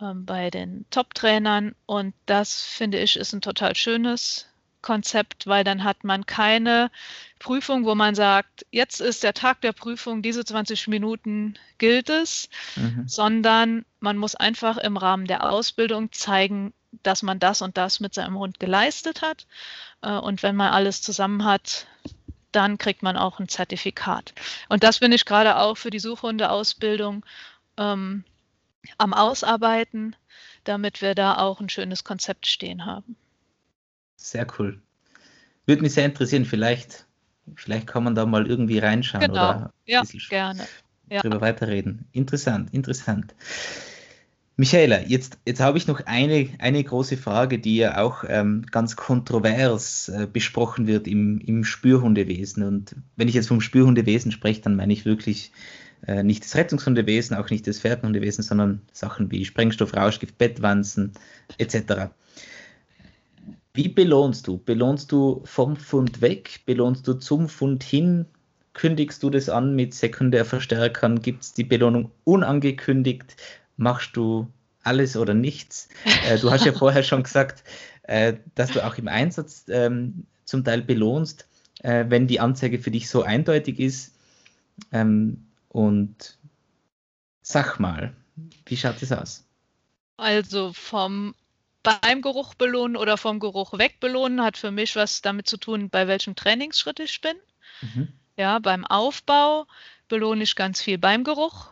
ähm, 0.00 0.24
bei 0.24 0.50
den 0.50 0.86
Top-Trainern. 0.90 1.74
Und 1.86 2.14
das 2.26 2.62
finde 2.62 2.98
ich 2.98 3.16
ist 3.16 3.32
ein 3.32 3.40
total 3.40 3.74
schönes 3.74 4.46
Konzept, 4.82 5.46
weil 5.46 5.64
dann 5.64 5.84
hat 5.84 6.04
man 6.04 6.24
keine 6.24 6.90
Prüfung, 7.38 7.84
wo 7.84 7.94
man 7.94 8.14
sagt, 8.14 8.64
jetzt 8.70 9.00
ist 9.00 9.22
der 9.22 9.34
Tag 9.34 9.60
der 9.60 9.72
Prüfung, 9.72 10.22
diese 10.22 10.44
20 10.44 10.88
Minuten 10.88 11.58
gilt 11.78 12.08
es, 12.08 12.48
mhm. 12.76 13.04
sondern 13.06 13.84
man 13.98 14.16
muss 14.16 14.34
einfach 14.34 14.78
im 14.78 14.96
Rahmen 14.96 15.26
der 15.26 15.50
Ausbildung 15.50 16.12
zeigen, 16.12 16.72
dass 17.02 17.22
man 17.22 17.38
das 17.38 17.62
und 17.62 17.76
das 17.76 18.00
mit 18.00 18.14
seinem 18.14 18.38
Hund 18.38 18.60
geleistet 18.60 19.22
hat. 19.22 19.46
Äh, 20.02 20.12
und 20.12 20.42
wenn 20.42 20.56
man 20.56 20.72
alles 20.72 21.02
zusammen 21.02 21.44
hat, 21.44 21.86
dann 22.52 22.78
kriegt 22.78 23.02
man 23.02 23.16
auch 23.16 23.38
ein 23.38 23.48
Zertifikat. 23.48 24.34
Und 24.68 24.82
das 24.82 24.98
bin 24.98 25.12
ich 25.12 25.24
gerade 25.24 25.56
auch 25.56 25.76
für 25.76 25.90
die 25.90 26.00
Suchhundeausbildung 26.00 27.24
ähm, 27.76 28.24
am 28.98 29.14
Ausarbeiten, 29.14 30.16
damit 30.64 31.00
wir 31.02 31.14
da 31.14 31.36
auch 31.36 31.60
ein 31.60 31.68
schönes 31.68 32.04
Konzept 32.04 32.46
stehen 32.46 32.86
haben. 32.86 33.16
Sehr 34.16 34.46
cool. 34.58 34.80
Würde 35.66 35.82
mich 35.82 35.94
sehr 35.94 36.04
interessieren, 36.04 36.44
vielleicht, 36.44 37.06
vielleicht 37.54 37.86
kann 37.86 38.04
man 38.04 38.14
da 38.14 38.26
mal 38.26 38.46
irgendwie 38.46 38.78
reinschauen 38.78 39.22
genau. 39.22 39.32
oder 39.32 39.72
ja, 39.86 40.02
gerne. 40.28 40.66
Ja. 41.08 41.20
drüber 41.22 41.40
weiterreden. 41.40 42.06
Interessant, 42.12 42.72
interessant. 42.72 43.34
Michaela, 44.60 45.00
jetzt, 45.06 45.38
jetzt 45.46 45.62
habe 45.62 45.78
ich 45.78 45.86
noch 45.86 46.02
eine, 46.04 46.50
eine 46.58 46.84
große 46.84 47.16
Frage, 47.16 47.58
die 47.58 47.76
ja 47.76 47.96
auch 47.96 48.24
ähm, 48.28 48.66
ganz 48.70 48.94
kontrovers 48.94 50.10
äh, 50.10 50.26
besprochen 50.30 50.86
wird 50.86 51.08
im, 51.08 51.38
im 51.38 51.64
Spürhundewesen. 51.64 52.64
Und 52.64 52.94
wenn 53.16 53.26
ich 53.26 53.34
jetzt 53.34 53.48
vom 53.48 53.62
Spürhundewesen 53.62 54.32
spreche, 54.32 54.60
dann 54.60 54.76
meine 54.76 54.92
ich 54.92 55.06
wirklich 55.06 55.52
äh, 56.06 56.22
nicht 56.22 56.44
das 56.44 56.56
Rettungshundewesen, 56.56 57.38
auch 57.38 57.48
nicht 57.48 57.66
das 57.66 57.80
Pferdenhundewesen, 57.80 58.44
sondern 58.44 58.82
Sachen 58.92 59.30
wie 59.30 59.46
Sprengstoff, 59.46 59.96
Rauschgift, 59.96 60.36
Bettwanzen 60.36 61.14
etc. 61.56 62.10
Wie 63.72 63.88
belohnst 63.88 64.46
du? 64.46 64.58
Belohnst 64.58 65.10
du 65.10 65.40
vom 65.46 65.74
Fund 65.74 66.20
weg? 66.20 66.60
Belohnst 66.66 67.08
du 67.08 67.14
zum 67.14 67.48
Fund 67.48 67.82
hin? 67.82 68.26
Kündigst 68.74 69.22
du 69.22 69.30
das 69.30 69.48
an 69.48 69.74
mit 69.74 69.94
Sekundärverstärkern? 69.94 71.22
Gibt 71.22 71.44
es 71.44 71.54
die 71.54 71.64
Belohnung 71.64 72.10
unangekündigt? 72.24 73.36
Machst 73.80 74.14
du 74.14 74.46
alles 74.82 75.16
oder 75.16 75.32
nichts? 75.32 75.88
Äh, 76.26 76.38
du 76.38 76.50
hast 76.50 76.66
ja 76.66 76.72
vorher 76.78 77.02
schon 77.02 77.22
gesagt, 77.22 77.64
äh, 78.02 78.34
dass 78.54 78.70
du 78.72 78.84
auch 78.84 78.98
im 78.98 79.08
Einsatz 79.08 79.64
ähm, 79.68 80.26
zum 80.44 80.64
Teil 80.64 80.82
belohnst, 80.82 81.48
äh, 81.82 82.04
wenn 82.08 82.26
die 82.26 82.40
Anzeige 82.40 82.78
für 82.78 82.90
dich 82.90 83.08
so 83.08 83.22
eindeutig 83.22 83.80
ist. 83.80 84.14
Ähm, 84.92 85.46
und 85.70 86.36
sag 87.40 87.80
mal, 87.80 88.12
wie 88.66 88.76
schaut 88.76 89.00
es 89.00 89.12
aus? 89.12 89.46
Also 90.18 90.74
vom 90.74 91.34
beim 91.82 92.20
Geruch 92.20 92.52
belohnen 92.52 92.98
oder 92.98 93.16
vom 93.16 93.40
Geruch 93.40 93.78
weg 93.78 93.98
belohnen 93.98 94.42
hat 94.42 94.58
für 94.58 94.70
mich 94.70 94.94
was 94.94 95.22
damit 95.22 95.48
zu 95.48 95.56
tun, 95.56 95.88
bei 95.88 96.06
welchem 96.06 96.36
Trainingsschritt 96.36 97.00
ich 97.00 97.22
bin. 97.22 97.36
Mhm. 97.80 98.08
Ja, 98.36 98.58
beim 98.58 98.84
Aufbau 98.84 99.66
belohne 100.08 100.42
ich 100.42 100.54
ganz 100.54 100.82
viel 100.82 100.98
beim 100.98 101.24
Geruch 101.24 101.70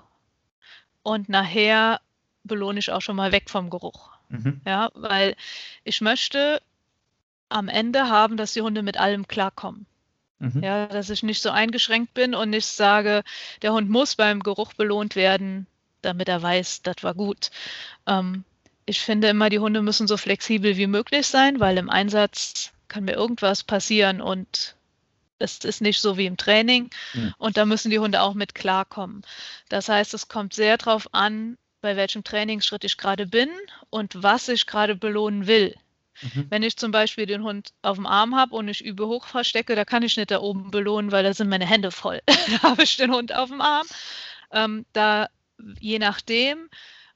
und 1.03 1.29
nachher 1.29 2.01
belohne 2.45 2.79
ich 2.79 2.91
auch 2.91 3.03
schon 3.03 3.17
mal 3.17 3.33
weg 3.33 3.51
vom 3.51 3.71
Geruch. 3.71 4.11
Mhm. 4.29 4.61
Ja, 4.67 4.91
weil 4.95 5.37
ich 5.85 6.01
möchte 6.01 6.61
am 7.49 7.69
Ende 7.69 8.09
haben, 8.09 8.37
dass 8.37 8.53
die 8.53 8.63
Hunde 8.63 8.83
mit 8.83 8.99
allem 8.99 9.27
klarkommen. 9.27 9.87
Mhm. 10.39 10.63
Ja, 10.63 10.87
dass 10.87 11.11
ich 11.11 11.23
nicht 11.23 11.43
so 11.43 11.51
eingeschränkt 11.51 12.15
bin 12.15 12.35
und 12.35 12.51
nicht 12.51 12.67
sage, 12.67 13.25
der 13.63 13.73
Hund 13.73 13.91
muss 13.91 14.17
beim 14.17 14.43
Geruch 14.43 14.73
belohnt 14.75 15.17
werden, 15.17 15.67
damit 16.03 16.29
er 16.29 16.43
weiß, 16.43 16.83
das 16.83 17.03
war 17.03 17.15
gut. 17.15 17.51
Ähm, 18.07 18.45
ich 18.87 19.01
finde 19.01 19.29
immer, 19.29 19.51
die 19.51 19.59
Hunde 19.59 19.83
müssen 19.83 20.07
so 20.07 20.17
flexibel 20.17 20.77
wie 20.77 20.87
möglich 20.87 21.27
sein, 21.27 21.61
weil 21.61 21.77
im 21.77 21.91
Einsatz 21.91 22.73
kann 22.87 23.05
mir 23.05 23.13
irgendwas 23.13 23.65
passieren 23.65 24.21
und 24.21 24.77
es 25.39 25.59
ist 25.65 25.81
nicht 25.81 26.01
so 26.01 26.17
wie 26.17 26.27
im 26.27 26.37
Training. 26.37 26.91
Mhm. 27.15 27.35
Und 27.39 27.57
da 27.57 27.65
müssen 27.65 27.91
die 27.91 27.99
Hunde 27.99 28.23
auch 28.23 28.35
mit 28.35 28.55
klarkommen. 28.55 29.23
Das 29.69 29.89
heißt, 29.89 30.15
es 30.15 30.29
kommt 30.29 30.55
sehr 30.55 30.77
darauf 30.77 31.13
an, 31.13 31.57
bei 31.81 31.97
welchem 31.97 32.25
Trainingsschritt 32.25 32.85
ich 32.85 32.97
gerade 32.97 33.27
bin 33.27 33.49
und 33.91 34.23
was 34.23 34.49
ich 34.49 34.67
gerade 34.67 34.97
belohnen 34.97 35.47
will. 35.47 35.77
Mhm. 36.21 36.47
Wenn 36.51 36.63
ich 36.63 36.77
zum 36.77 36.91
Beispiel 36.91 37.27
den 37.27 37.45
Hund 37.45 37.71
auf 37.83 37.97
dem 37.97 38.07
Arm 38.07 38.35
habe 38.35 38.57
und 38.57 38.69
ich 38.69 38.85
übe 38.85 39.07
hoch 39.07 39.27
verstecke, 39.27 39.77
da 39.77 39.85
kann 39.85 40.03
ich 40.03 40.17
nicht 40.17 40.31
da 40.31 40.41
oben 40.41 40.71
belohnen, 40.71 41.13
weil 41.13 41.23
da 41.23 41.33
sind 41.33 41.49
meine 41.49 41.67
Hände 41.67 41.91
voll. 41.91 42.21
da 42.27 42.71
habe 42.71 42.83
ich 42.83 42.97
den 42.97 43.13
Hund 43.13 43.35
auf 43.35 43.49
dem 43.49 43.61
Arm. 43.61 43.87
Ähm, 44.51 44.87
da, 44.93 45.29
je 45.79 45.99
nachdem, 45.99 46.69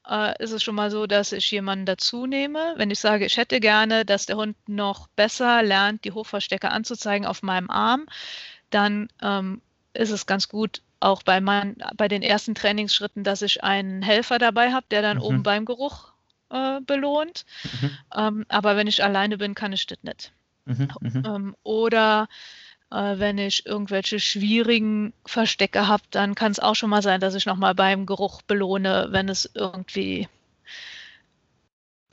äh, 0.08 0.42
ist 0.42 0.52
es 0.52 0.62
schon 0.62 0.74
mal 0.74 0.90
so, 0.90 1.06
dass 1.06 1.32
ich 1.32 1.50
jemanden 1.50 1.86
dazu 1.86 2.26
nehme. 2.26 2.74
Wenn 2.76 2.90
ich 2.90 2.98
sage, 2.98 3.26
ich 3.26 3.36
hätte 3.36 3.60
gerne, 3.60 4.04
dass 4.04 4.26
der 4.26 4.36
Hund 4.36 4.56
noch 4.68 5.08
besser 5.08 5.62
lernt, 5.62 6.04
die 6.04 6.12
Hochverstecke 6.12 6.70
anzuzeigen 6.70 7.26
auf 7.26 7.42
meinem 7.42 7.70
Arm, 7.70 8.06
dann 8.70 9.08
ähm, 9.20 9.60
ist 9.94 10.10
es 10.10 10.26
ganz 10.26 10.48
gut, 10.48 10.82
auch 11.00 11.22
bei, 11.22 11.40
mein, 11.40 11.76
bei 11.96 12.08
den 12.08 12.22
ersten 12.22 12.54
Trainingsschritten, 12.54 13.24
dass 13.24 13.42
ich 13.42 13.64
einen 13.64 14.02
Helfer 14.02 14.38
dabei 14.38 14.72
habe, 14.72 14.86
der 14.90 15.02
dann 15.02 15.18
mhm. 15.18 15.22
oben 15.24 15.42
beim 15.42 15.64
Geruch 15.64 16.12
äh, 16.50 16.80
belohnt. 16.80 17.44
Mhm. 17.64 17.90
Ähm, 18.14 18.46
aber 18.48 18.76
wenn 18.76 18.86
ich 18.86 19.02
alleine 19.02 19.36
bin, 19.38 19.54
kann 19.54 19.72
ich 19.72 19.86
das 19.86 19.98
nicht. 20.02 20.32
Mhm. 20.64 20.88
mhm. 21.00 21.22
Ähm, 21.26 21.56
oder 21.64 22.28
äh, 22.92 23.18
wenn 23.18 23.38
ich 23.38 23.64
irgendwelche 23.64 24.20
schwierigen 24.20 25.14
Verstecke 25.24 25.88
habe, 25.88 26.02
dann 26.10 26.34
kann 26.34 26.52
es 26.52 26.60
auch 26.60 26.74
schon 26.74 26.90
mal 26.90 27.02
sein, 27.02 27.20
dass 27.20 27.34
ich 27.34 27.46
nochmal 27.46 27.74
beim 27.74 28.06
Geruch 28.06 28.42
belohne, 28.42 29.08
wenn 29.10 29.28
es 29.28 29.50
irgendwie 29.54 30.28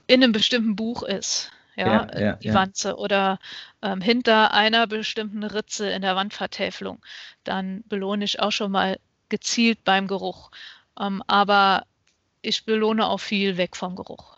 in 0.08 0.24
einem 0.24 0.32
bestimmten 0.32 0.76
Buch 0.76 1.04
ist. 1.04 1.52
Ja, 1.76 2.08
ja, 2.14 2.20
ja 2.20 2.36
die 2.38 2.48
ja. 2.48 2.54
Wanze 2.54 2.98
oder 2.98 3.40
ähm, 3.82 4.02
hinter 4.02 4.54
einer 4.54 4.86
bestimmten 4.88 5.44
Ritze 5.44 5.90
in 5.90 6.02
der 6.02 6.16
Wandvertäfelung. 6.16 7.02
Dann 7.44 7.84
belohne 7.88 8.26
ich 8.26 8.40
auch 8.40 8.52
schon 8.52 8.72
mal 8.72 9.00
gezielt 9.30 9.84
beim 9.86 10.08
Geruch. 10.08 10.52
Ähm, 11.00 11.24
aber 11.28 11.86
ich 12.42 12.66
belohne 12.66 13.08
auch 13.08 13.20
viel 13.20 13.58
weg 13.58 13.76
vom 13.78 13.96
Geruch. 13.96 14.38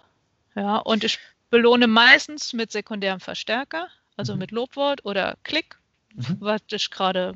Ja, 0.55 0.77
und 0.77 1.03
ich 1.03 1.19
belohne 1.49 1.87
meistens 1.87 2.53
mit 2.53 2.71
sekundärem 2.71 3.19
Verstärker, 3.19 3.87
also 4.17 4.33
mhm. 4.33 4.39
mit 4.39 4.51
Lobwort 4.51 5.05
oder 5.05 5.37
Klick 5.43 5.80
mhm. 6.15 6.37
was 6.39 6.61
ich 6.71 6.89
gerade, 6.89 7.33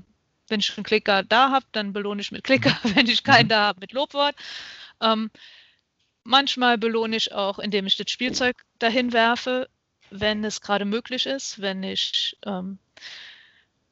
wenn 0.48 0.60
ich 0.60 0.76
einen 0.78 0.84
Klicker 0.84 1.24
da 1.24 1.52
habe, 1.52 1.66
dann 1.72 1.94
belohne 1.94 2.22
ich 2.22 2.32
mit 2.32 2.44
Klicker, 2.44 2.78
mhm. 2.84 2.92
wenn 2.96 3.08
ich 3.08 3.24
keinen 3.24 3.46
mhm. 3.46 3.50
da 3.50 3.62
habe, 3.68 3.80
mit 3.80 3.92
Lobwort. 3.92 4.36
Ähm, 5.02 5.30
manchmal 6.24 6.78
belohne 6.78 7.16
ich 7.16 7.34
auch, 7.34 7.60
indem 7.60 7.86
ich 7.86 7.98
das 7.98 8.10
Spielzeug 8.10 8.56
dahin 8.80 9.14
werfe, 9.14 9.70
wenn 10.10 10.44
es 10.44 10.62
gerade 10.62 10.86
möglich 10.86 11.26
ist, 11.26 11.62
wenn 11.62 11.84
ich 11.84 12.38
ähm, 12.46 12.80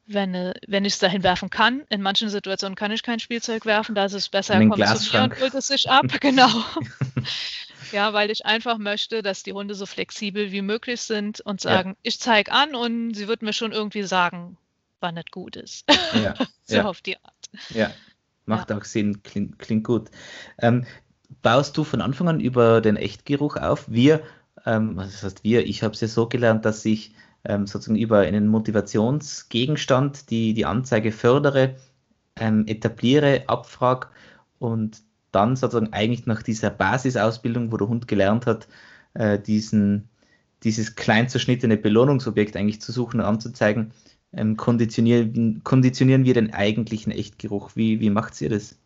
wenn, 0.06 0.52
wenn 0.66 0.84
ich 0.84 0.94
es 0.94 0.98
dahin 0.98 1.22
werfen 1.22 1.50
kann. 1.50 1.82
In 1.88 2.02
manchen 2.02 2.28
Situationen 2.28 2.76
kann 2.76 2.92
ich 2.92 3.02
kein 3.02 3.20
Spielzeug 3.20 3.64
werfen, 3.64 3.94
da 3.94 4.04
ist 4.04 4.12
es 4.12 4.28
besser, 4.28 4.58
kommt 4.58 4.86
zu 4.86 5.16
mir 5.16 5.24
und 5.24 5.40
holt 5.40 5.54
es 5.54 5.68
sich 5.68 5.88
ab. 5.88 6.06
Genau. 6.20 6.48
ja, 7.92 8.12
weil 8.12 8.30
ich 8.30 8.46
einfach 8.46 8.78
möchte, 8.78 9.22
dass 9.22 9.42
die 9.42 9.52
Hunde 9.52 9.74
so 9.74 9.86
flexibel 9.86 10.52
wie 10.52 10.62
möglich 10.62 11.00
sind 11.00 11.40
und 11.40 11.60
sagen, 11.60 11.90
ja. 11.90 11.96
ich 12.02 12.20
zeige 12.20 12.52
an 12.52 12.74
und 12.74 13.14
sie 13.14 13.28
wird 13.28 13.42
mir 13.42 13.52
schon 13.52 13.72
irgendwie 13.72 14.02
sagen, 14.02 14.56
wann 15.04 15.16
es 15.18 15.26
gut 15.30 15.54
ist. 15.54 15.84
Ja, 16.14 16.34
so 16.64 16.76
ja. 16.76 16.84
auf 16.86 17.02
die 17.02 17.16
Art. 17.22 17.50
Ja, 17.68 17.90
macht 18.46 18.70
ja. 18.70 18.78
auch 18.78 18.84
Sinn, 18.84 19.22
klingt, 19.22 19.58
klingt 19.58 19.84
gut. 19.84 20.10
Ähm, 20.58 20.86
baust 21.42 21.76
du 21.76 21.84
von 21.84 22.00
Anfang 22.00 22.28
an 22.28 22.40
über 22.40 22.80
den 22.80 22.96
Echtgeruch 22.96 23.56
auf? 23.56 23.84
Wir, 23.86 24.22
ähm, 24.64 24.96
was 24.96 25.22
heißt 25.22 25.44
wir? 25.44 25.66
Ich 25.66 25.82
habe 25.82 25.94
es 25.94 26.00
ja 26.00 26.08
so 26.08 26.26
gelernt, 26.26 26.64
dass 26.64 26.84
ich 26.84 27.14
ähm, 27.44 27.66
sozusagen 27.66 27.98
über 27.98 28.20
einen 28.20 28.48
Motivationsgegenstand 28.48 30.30
die, 30.30 30.54
die 30.54 30.64
Anzeige 30.64 31.12
fördere, 31.12 31.76
ähm, 32.36 32.66
etabliere, 32.66 33.44
abfrage 33.46 34.08
und 34.58 35.02
dann 35.32 35.54
sozusagen 35.54 35.92
eigentlich 35.92 36.26
nach 36.26 36.42
dieser 36.42 36.70
Basisausbildung, 36.70 37.70
wo 37.70 37.76
der 37.76 37.88
Hund 37.88 38.08
gelernt 38.08 38.46
hat, 38.46 38.68
äh, 39.12 39.38
diesen, 39.38 40.08
dieses 40.62 40.94
klein 40.94 41.28
zerschnittene 41.28 41.76
Belohnungsobjekt 41.76 42.56
eigentlich 42.56 42.80
zu 42.80 42.90
suchen 42.90 43.20
und 43.20 43.26
anzuzeigen, 43.26 43.92
ähm, 44.36 44.56
konditionieren, 44.56 45.62
konditionieren 45.64 46.24
wir 46.24 46.34
den 46.34 46.52
eigentlichen 46.52 47.12
Echtgeruch? 47.12 47.72
Wie, 47.74 48.00
wie 48.00 48.10
macht 48.10 48.40
ihr 48.40 48.50
das? 48.50 48.76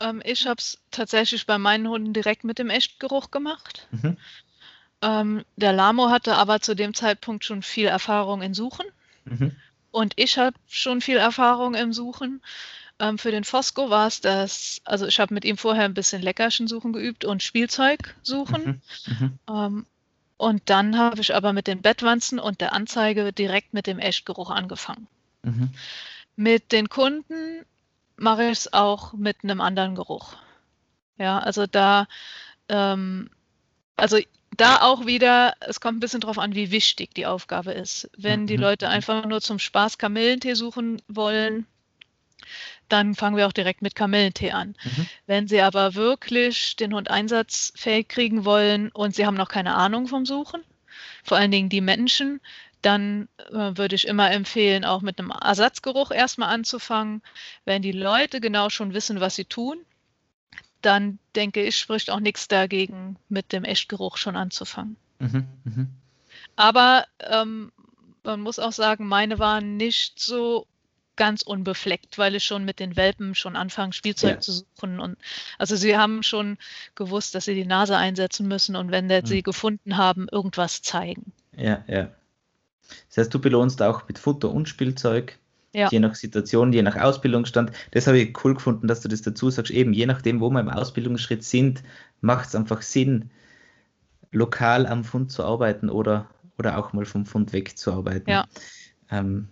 Ähm, 0.00 0.22
ich 0.24 0.46
habe 0.46 0.58
es 0.58 0.78
tatsächlich 0.90 1.46
bei 1.46 1.58
meinen 1.58 1.88
Hunden 1.88 2.12
direkt 2.12 2.44
mit 2.44 2.58
dem 2.58 2.70
Echtgeruch 2.70 3.30
gemacht. 3.30 3.88
Mhm. 3.90 4.16
Ähm, 5.02 5.44
der 5.56 5.72
Lamo 5.72 6.10
hatte 6.10 6.36
aber 6.36 6.60
zu 6.60 6.74
dem 6.74 6.94
Zeitpunkt 6.94 7.44
schon 7.44 7.62
viel 7.62 7.86
Erfahrung 7.86 8.42
in 8.42 8.54
Suchen. 8.54 8.86
Mhm. 9.24 9.52
Und 9.90 10.14
ich 10.16 10.38
habe 10.38 10.56
schon 10.68 11.00
viel 11.00 11.18
Erfahrung 11.18 11.74
im 11.74 11.92
Suchen. 11.92 12.40
Ähm, 12.98 13.18
für 13.18 13.30
den 13.30 13.44
Fosco 13.44 13.90
war 13.90 14.06
es 14.06 14.20
das, 14.20 14.80
also 14.84 15.06
ich 15.06 15.18
habe 15.18 15.34
mit 15.34 15.44
ihm 15.44 15.56
vorher 15.56 15.84
ein 15.84 15.94
bisschen 15.94 16.22
Leckerchen 16.22 16.68
suchen 16.68 16.92
geübt 16.92 17.24
und 17.24 17.42
Spielzeug 17.42 18.14
suchen. 18.22 18.80
Mhm. 19.06 19.14
Mhm. 19.18 19.38
Ähm, 19.48 19.86
und 20.42 20.62
dann 20.70 20.98
habe 20.98 21.20
ich 21.20 21.36
aber 21.36 21.52
mit 21.52 21.68
den 21.68 21.82
Bettwanzen 21.82 22.40
und 22.40 22.60
der 22.60 22.72
Anzeige 22.72 23.32
direkt 23.32 23.74
mit 23.74 23.86
dem 23.86 24.00
Eschgeruch 24.00 24.50
angefangen. 24.50 25.06
Mhm. 25.44 25.70
Mit 26.34 26.72
den 26.72 26.88
Kunden 26.88 27.64
mache 28.16 28.46
ich 28.46 28.58
es 28.58 28.72
auch 28.72 29.12
mit 29.12 29.44
einem 29.44 29.60
anderen 29.60 29.94
Geruch. 29.94 30.34
Ja, 31.16 31.38
also 31.38 31.68
da, 31.68 32.08
ähm, 32.68 33.30
also 33.94 34.18
da 34.56 34.80
auch 34.80 35.06
wieder, 35.06 35.54
es 35.60 35.80
kommt 35.80 35.98
ein 35.98 36.00
bisschen 36.00 36.20
darauf 36.20 36.40
an, 36.40 36.56
wie 36.56 36.72
wichtig 36.72 37.14
die 37.14 37.26
Aufgabe 37.26 37.70
ist. 37.70 38.10
Wenn 38.16 38.48
die 38.48 38.56
mhm. 38.56 38.64
Leute 38.64 38.88
einfach 38.88 39.24
nur 39.24 39.40
zum 39.40 39.60
Spaß 39.60 39.96
Kamillentee 39.96 40.54
suchen 40.54 41.00
wollen, 41.06 41.66
dann 42.88 43.14
fangen 43.14 43.36
wir 43.36 43.46
auch 43.46 43.52
direkt 43.52 43.82
mit 43.82 43.94
Kamillentee 43.94 44.52
an. 44.52 44.74
Mhm. 44.84 45.06
Wenn 45.26 45.48
Sie 45.48 45.60
aber 45.60 45.94
wirklich 45.94 46.76
den 46.76 46.94
Hund 46.94 47.10
einsatzfähig 47.10 48.08
kriegen 48.08 48.44
wollen 48.44 48.90
und 48.90 49.14
Sie 49.14 49.26
haben 49.26 49.36
noch 49.36 49.48
keine 49.48 49.74
Ahnung 49.74 50.08
vom 50.08 50.26
Suchen, 50.26 50.62
vor 51.24 51.38
allen 51.38 51.50
Dingen 51.50 51.68
die 51.68 51.80
Menschen, 51.80 52.40
dann 52.82 53.28
äh, 53.50 53.76
würde 53.76 53.94
ich 53.94 54.06
immer 54.06 54.30
empfehlen, 54.30 54.84
auch 54.84 55.02
mit 55.02 55.18
einem 55.18 55.30
Ersatzgeruch 55.30 56.10
erstmal 56.10 56.52
anzufangen. 56.52 57.22
Wenn 57.64 57.80
die 57.80 57.92
Leute 57.92 58.40
genau 58.40 58.68
schon 58.68 58.92
wissen, 58.92 59.20
was 59.20 59.36
sie 59.36 59.44
tun, 59.44 59.78
dann 60.82 61.18
denke 61.36 61.62
ich, 61.62 61.78
spricht 61.78 62.10
auch 62.10 62.20
nichts 62.20 62.48
dagegen, 62.48 63.16
mit 63.28 63.52
dem 63.52 63.64
Echtgeruch 63.64 64.16
schon 64.16 64.36
anzufangen. 64.36 64.96
Mhm, 65.20 65.46
mh. 65.64 65.86
Aber 66.56 67.06
ähm, 67.20 67.72
man 68.24 68.40
muss 68.40 68.58
auch 68.58 68.72
sagen, 68.72 69.06
meine 69.06 69.38
waren 69.38 69.76
nicht 69.76 70.18
so 70.18 70.66
ganz 71.16 71.42
unbefleckt, 71.42 72.18
weil 72.18 72.34
ich 72.34 72.44
schon 72.44 72.64
mit 72.64 72.80
den 72.80 72.96
Welpen 72.96 73.34
schon 73.34 73.56
anfangen, 73.56 73.92
Spielzeug 73.92 74.34
ja. 74.34 74.40
zu 74.40 74.52
suchen. 74.52 75.00
Und 75.00 75.16
also 75.58 75.76
sie 75.76 75.96
haben 75.96 76.22
schon 76.22 76.58
gewusst, 76.94 77.34
dass 77.34 77.44
sie 77.44 77.54
die 77.54 77.66
Nase 77.66 77.96
einsetzen 77.96 78.48
müssen 78.48 78.76
und 78.76 78.90
wenn 78.90 79.06
mhm. 79.06 79.26
sie 79.26 79.42
gefunden 79.42 79.96
haben, 79.96 80.28
irgendwas 80.30 80.82
zeigen. 80.82 81.32
Ja, 81.56 81.84
ja. 81.86 82.08
Das 83.08 83.18
heißt, 83.18 83.34
du 83.34 83.40
belohnst 83.40 83.82
auch 83.82 84.06
mit 84.08 84.18
Futter 84.18 84.50
und 84.50 84.68
Spielzeug, 84.68 85.38
ja. 85.74 85.88
je 85.90 86.00
nach 86.00 86.14
Situation, 86.14 86.72
je 86.72 86.82
nach 86.82 86.96
Ausbildungsstand. 86.96 87.72
Das 87.92 88.06
habe 88.06 88.18
ich 88.18 88.44
cool 88.44 88.54
gefunden, 88.54 88.88
dass 88.88 89.00
du 89.00 89.08
das 89.08 89.22
dazu 89.22 89.50
sagst. 89.50 89.70
Eben, 89.70 89.92
je 89.92 90.06
nachdem, 90.06 90.40
wo 90.40 90.50
wir 90.50 90.60
im 90.60 90.68
Ausbildungsschritt 90.68 91.44
sind, 91.44 91.82
macht 92.20 92.48
es 92.48 92.54
einfach 92.54 92.82
Sinn, 92.82 93.30
lokal 94.30 94.86
am 94.86 95.04
Fund 95.04 95.30
zu 95.30 95.44
arbeiten 95.44 95.90
oder, 95.90 96.28
oder 96.58 96.78
auch 96.78 96.92
mal 96.92 97.04
vom 97.04 97.26
Fund 97.26 97.52
wegzuarbeiten. 97.52 98.30
Ja. 98.30 98.46
Ähm, 99.10 99.48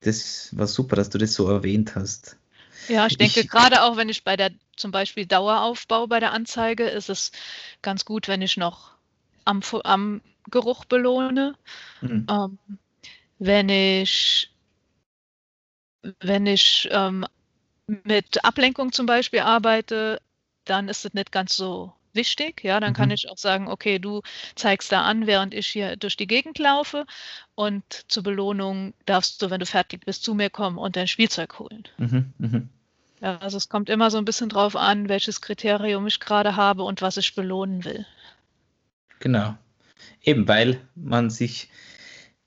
das 0.00 0.56
war 0.56 0.66
super, 0.66 0.96
dass 0.96 1.10
du 1.10 1.18
das 1.18 1.34
so 1.34 1.48
erwähnt 1.48 1.94
hast. 1.94 2.36
Ja, 2.88 3.06
ich 3.06 3.18
denke 3.18 3.40
ich, 3.40 3.48
gerade 3.48 3.82
auch, 3.82 3.96
wenn 3.96 4.08
ich 4.08 4.24
bei 4.24 4.36
der 4.36 4.50
zum 4.76 4.90
Beispiel 4.90 5.26
Daueraufbau 5.26 6.06
bei 6.06 6.20
der 6.20 6.32
Anzeige, 6.32 6.84
ist 6.84 7.10
es 7.10 7.32
ganz 7.82 8.04
gut, 8.04 8.28
wenn 8.28 8.40
ich 8.40 8.56
noch 8.56 8.92
am, 9.44 9.60
am 9.84 10.20
Geruch 10.50 10.84
belohne. 10.84 11.54
Mhm. 12.00 12.26
Ähm, 12.30 12.58
wenn 13.38 13.68
ich, 13.68 14.50
wenn 16.20 16.46
ich 16.46 16.88
ähm, 16.90 17.26
mit 17.86 18.44
Ablenkung 18.44 18.92
zum 18.92 19.06
Beispiel 19.06 19.40
arbeite, 19.40 20.20
dann 20.64 20.88
ist 20.88 21.04
es 21.04 21.14
nicht 21.14 21.32
ganz 21.32 21.56
so 21.56 21.92
wichtig. 22.18 22.62
Ja, 22.62 22.80
dann 22.80 22.90
mhm. 22.90 22.96
kann 22.96 23.10
ich 23.10 23.30
auch 23.30 23.38
sagen, 23.38 23.68
okay, 23.68 23.98
du 23.98 24.20
zeigst 24.54 24.92
da 24.92 25.02
an, 25.02 25.26
während 25.26 25.54
ich 25.54 25.66
hier 25.68 25.96
durch 25.96 26.18
die 26.18 26.26
Gegend 26.26 26.58
laufe 26.58 27.06
und 27.54 27.84
zur 28.08 28.22
Belohnung 28.22 28.92
darfst 29.06 29.40
du, 29.40 29.48
wenn 29.48 29.60
du 29.60 29.66
fertig 29.66 30.04
bist, 30.04 30.24
zu 30.24 30.34
mir 30.34 30.50
kommen 30.50 30.76
und 30.76 30.96
dein 30.96 31.08
Spielzeug 31.08 31.58
holen. 31.58 31.84
Mhm. 31.96 32.32
Mhm. 32.38 32.68
Ja, 33.20 33.38
also 33.38 33.56
es 33.56 33.68
kommt 33.68 33.88
immer 33.88 34.10
so 34.10 34.18
ein 34.18 34.24
bisschen 34.24 34.48
drauf 34.48 34.76
an, 34.76 35.08
welches 35.08 35.40
Kriterium 35.40 36.06
ich 36.06 36.20
gerade 36.20 36.56
habe 36.56 36.82
und 36.82 37.00
was 37.00 37.16
ich 37.16 37.34
belohnen 37.34 37.84
will. 37.84 38.06
Genau. 39.20 39.56
Eben 40.22 40.46
weil 40.46 40.80
man 40.94 41.30
sich 41.30 41.70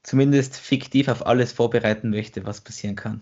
zumindest 0.04 0.58
fiktiv 0.58 1.08
auf 1.08 1.26
alles 1.26 1.52
vorbereiten 1.52 2.10
möchte, 2.10 2.46
was 2.46 2.62
passieren 2.62 2.96
kann. 2.96 3.22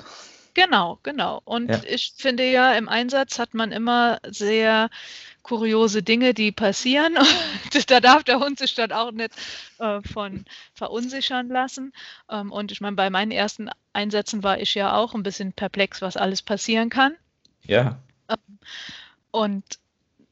Genau, 0.59 0.99
genau. 1.03 1.41
Und 1.45 1.69
ja. 1.69 1.79
ich 1.87 2.13
finde 2.17 2.43
ja, 2.51 2.73
im 2.73 2.89
Einsatz 2.89 3.39
hat 3.39 3.53
man 3.53 3.71
immer 3.71 4.19
sehr 4.27 4.89
kuriose 5.41 6.03
Dinge, 6.03 6.33
die 6.33 6.51
passieren. 6.51 7.15
da 7.87 8.01
darf 8.01 8.25
der 8.25 8.41
Hund 8.41 8.59
sich 8.59 8.75
dann 8.75 8.91
auch 8.91 9.13
nicht 9.13 9.31
äh, 9.77 10.01
von 10.01 10.43
verunsichern 10.73 11.47
lassen. 11.47 11.93
Ähm, 12.29 12.51
und 12.51 12.73
ich 12.73 12.81
meine, 12.81 12.97
bei 12.97 13.09
meinen 13.09 13.31
ersten 13.31 13.69
Einsätzen 13.93 14.43
war 14.43 14.59
ich 14.59 14.75
ja 14.75 14.97
auch 14.97 15.15
ein 15.15 15.23
bisschen 15.23 15.53
perplex, 15.53 16.01
was 16.01 16.17
alles 16.17 16.41
passieren 16.41 16.89
kann. 16.89 17.15
Ja. 17.63 17.97
Ähm, 18.27 18.59
und 19.31 19.63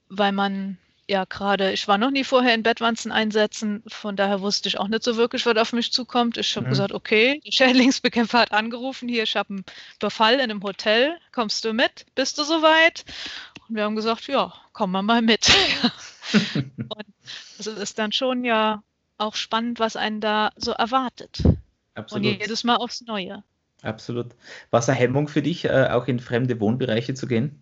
weil 0.10 0.34
man 0.34 0.78
ja 1.08 1.24
gerade, 1.26 1.72
ich 1.72 1.88
war 1.88 1.98
noch 1.98 2.12
nie 2.12 2.24
vorher 2.24 2.54
in 2.54 2.64
Bettwanzen 2.64 3.12
einsetzen, 3.12 3.84
von 3.88 4.16
daher 4.16 4.42
wusste 4.42 4.68
ich 4.68 4.78
auch 4.78 4.88
nicht 4.88 5.04
so 5.04 5.16
wirklich, 5.16 5.46
was 5.46 5.58
auf 5.58 5.74
mich 5.74 5.92
zukommt. 5.92 6.38
Ich 6.38 6.56
habe 6.56 6.66
mhm. 6.66 6.72
gesagt, 6.72 6.92
okay, 6.92 7.42
der 7.46 7.52
Schädlingsbekämpfer 7.52 8.40
hat 8.40 8.52
angerufen, 8.52 9.08
hier, 9.08 9.24
ich 9.24 9.36
habe 9.36 9.50
einen 9.50 9.66
Befall 10.00 10.36
in 10.36 10.42
einem 10.42 10.64
Hotel, 10.64 11.18
kommst 11.32 11.64
du 11.64 11.74
mit? 11.74 12.06
Bist 12.16 12.38
du 12.38 12.44
soweit? 12.44 13.06
Und 13.68 13.76
wir 13.76 13.84
haben 13.84 13.96
gesagt, 13.96 14.28
ja, 14.28 14.54
kommen 14.74 14.92
wir 14.92 15.02
mal 15.02 15.22
mit. 15.22 15.50
und 16.54 17.06
es 17.58 17.68
ist 17.68 17.98
dann 18.00 18.12
schon 18.12 18.44
ja 18.44 18.84
auch 19.18 19.36
spannend, 19.36 19.80
was 19.80 19.96
einen 19.96 20.20
da 20.22 20.52
so 20.58 20.72
erwartet. 20.72 21.42
Absolut. 21.96 22.26
Und 22.26 22.40
jedes 22.42 22.64
Mal 22.64 22.76
aufs 22.76 23.02
Neue. 23.02 23.44
Absolut. 23.82 24.36
War 24.72 24.80
es 24.82 24.90
eine 24.90 24.98
Hemmung 24.98 25.28
für 25.28 25.42
dich, 25.42 25.66
äh, 25.66 25.88
auch 25.92 26.08
in 26.08 26.20
fremde 26.20 26.60
Wohnbereiche 26.60 27.14
zu 27.14 27.28
gehen? 27.28 27.62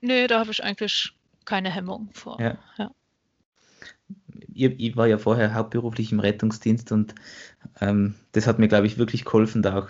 Nee, 0.00 0.26
da 0.26 0.40
habe 0.40 0.50
ich 0.50 0.62
eigentlich 0.62 1.12
keine 1.44 1.70
Hemmung 1.70 2.10
vor. 2.12 2.40
Ja. 2.40 2.58
ja. 2.78 2.90
Ich, 4.54 4.78
ich, 4.78 4.96
war 4.96 5.06
ja 5.06 5.18
vorher 5.18 5.54
hauptberuflich 5.54 6.12
im 6.12 6.20
Rettungsdienst 6.20 6.92
und 6.92 7.14
ähm, 7.80 8.14
das 8.32 8.46
hat 8.46 8.58
mir, 8.58 8.68
glaube 8.68 8.86
ich, 8.86 8.98
wirklich 8.98 9.24
geholfen, 9.24 9.62
da 9.62 9.78
auch 9.78 9.88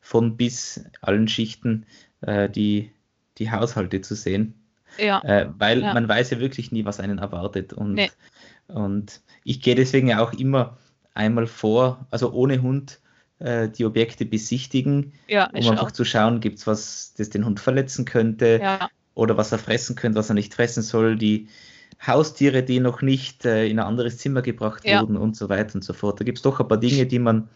von 0.00 0.36
bis 0.36 0.84
allen 1.00 1.28
Schichten 1.28 1.86
äh, 2.20 2.48
die, 2.48 2.92
die 3.38 3.50
Haushalte 3.50 4.00
zu 4.00 4.14
sehen. 4.14 4.54
Ja. 4.98 5.20
Äh, 5.24 5.50
weil 5.58 5.80
ja. 5.80 5.94
man 5.94 6.08
weiß 6.08 6.30
ja 6.30 6.38
wirklich 6.38 6.70
nie, 6.70 6.84
was 6.84 7.00
einen 7.00 7.18
erwartet. 7.18 7.72
Und, 7.72 7.94
nee. 7.94 8.10
und 8.68 9.22
ich 9.42 9.60
gehe 9.60 9.74
deswegen 9.74 10.08
ja 10.08 10.22
auch 10.22 10.32
immer 10.32 10.78
einmal 11.14 11.46
vor, 11.46 12.06
also 12.10 12.32
ohne 12.32 12.62
Hund, 12.62 13.00
äh, 13.38 13.68
die 13.68 13.84
Objekte 13.84 14.24
besichtigen, 14.24 15.12
ja, 15.26 15.46
um 15.50 15.56
einfach 15.56 15.84
auch. 15.84 15.90
zu 15.90 16.04
schauen, 16.04 16.40
gibt 16.40 16.58
es 16.58 16.66
was, 16.66 17.14
das 17.16 17.30
den 17.30 17.44
Hund 17.44 17.60
verletzen 17.60 18.04
könnte 18.04 18.60
ja. 18.62 18.88
Oder 19.14 19.36
was 19.36 19.52
er 19.52 19.58
fressen 19.58 19.96
könnte, 19.96 20.18
was 20.18 20.30
er 20.30 20.34
nicht 20.34 20.54
fressen 20.54 20.82
soll, 20.82 21.16
die 21.16 21.48
Haustiere, 22.04 22.62
die 22.62 22.80
noch 22.80 23.02
nicht 23.02 23.44
äh, 23.44 23.66
in 23.66 23.78
ein 23.78 23.86
anderes 23.86 24.18
Zimmer 24.18 24.42
gebracht 24.42 24.84
ja. 24.84 25.00
wurden 25.00 25.16
und 25.16 25.36
so 25.36 25.48
weiter 25.48 25.76
und 25.76 25.84
so 25.84 25.92
fort. 25.92 26.20
Da 26.20 26.24
gibt 26.24 26.38
es 26.38 26.42
doch 26.42 26.60
ein 26.60 26.68
paar 26.68 26.78
Dinge, 26.78 27.06
die 27.06 27.18
man 27.18 27.48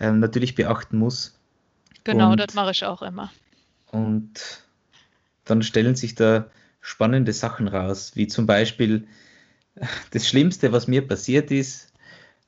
ähm, 0.00 0.20
natürlich 0.20 0.54
beachten 0.54 0.98
muss. 0.98 1.38
Genau, 2.04 2.32
und, 2.32 2.40
das 2.40 2.54
mache 2.54 2.72
ich 2.72 2.84
auch 2.84 3.02
immer. 3.02 3.32
Und 3.90 4.62
dann 5.44 5.62
stellen 5.62 5.96
sich 5.96 6.14
da 6.14 6.46
spannende 6.80 7.32
Sachen 7.32 7.68
raus, 7.68 8.12
wie 8.14 8.26
zum 8.26 8.46
Beispiel 8.46 9.06
das 10.10 10.28
Schlimmste, 10.28 10.72
was 10.72 10.86
mir 10.86 11.06
passiert 11.06 11.50
ist, 11.50 11.92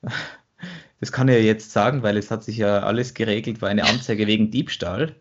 das 0.99 1.11
kann 1.11 1.27
ich 1.27 1.35
ja 1.35 1.41
jetzt 1.41 1.71
sagen, 1.71 2.03
weil 2.03 2.17
es 2.17 2.31
hat 2.31 2.43
sich 2.43 2.57
ja 2.57 2.79
alles 2.79 3.13
geregelt, 3.13 3.61
war 3.61 3.69
eine 3.69 3.85
Anzeige 3.85 4.27
wegen 4.27 4.51
Diebstahl. 4.51 5.15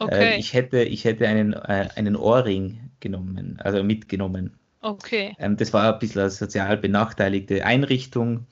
Äh, 0.00 0.04
okay. 0.04 0.36
ich 0.38 0.54
hätte, 0.54 0.82
ich 0.82 1.04
hätte 1.04 1.26
einen, 1.26 1.52
äh, 1.52 1.88
einen 1.96 2.16
Ohrring 2.16 2.90
genommen, 3.00 3.58
also 3.62 3.82
mitgenommen. 3.82 4.54
Okay. 4.80 5.34
Ähm, 5.38 5.56
das 5.56 5.72
war 5.72 5.92
ein 5.92 5.98
bisschen 5.98 6.22
eine 6.22 6.30
sozial 6.30 6.76
benachteiligte 6.76 7.64
Einrichtung. 7.64 8.46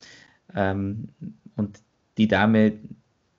Ähm, 0.55 1.09
und 1.57 1.79
die 2.19 2.29
Dame, 2.29 2.73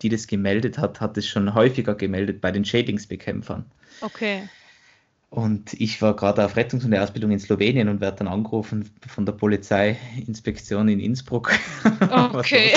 die 0.02 0.10
das 0.10 0.28
gemeldet 0.28 0.78
hat, 0.78 1.02
hat 1.02 1.18
es 1.18 1.28
schon 1.28 1.54
häufiger 1.54 1.96
gemeldet 1.96 2.42
bei 2.42 2.52
den 2.52 2.66
Schädlingsbekämpfern. 2.66 3.66
Okay. 4.02 4.48
Und 5.30 5.74
ich 5.74 6.02
war 6.02 6.16
gerade 6.16 6.46
auf 6.46 6.56
Rettungshundeausbildung 6.56 7.32
in 7.32 7.40
Slowenien 7.40 7.90
und 7.90 8.00
werde 8.00 8.20
dann 8.20 8.30
angerufen 8.30 8.90
von 9.06 9.26
der 9.26 9.34
Polizeiinspektion 9.34 10.88
in 10.88 11.00
Innsbruck. 11.00 11.52
Okay. 12.34 12.74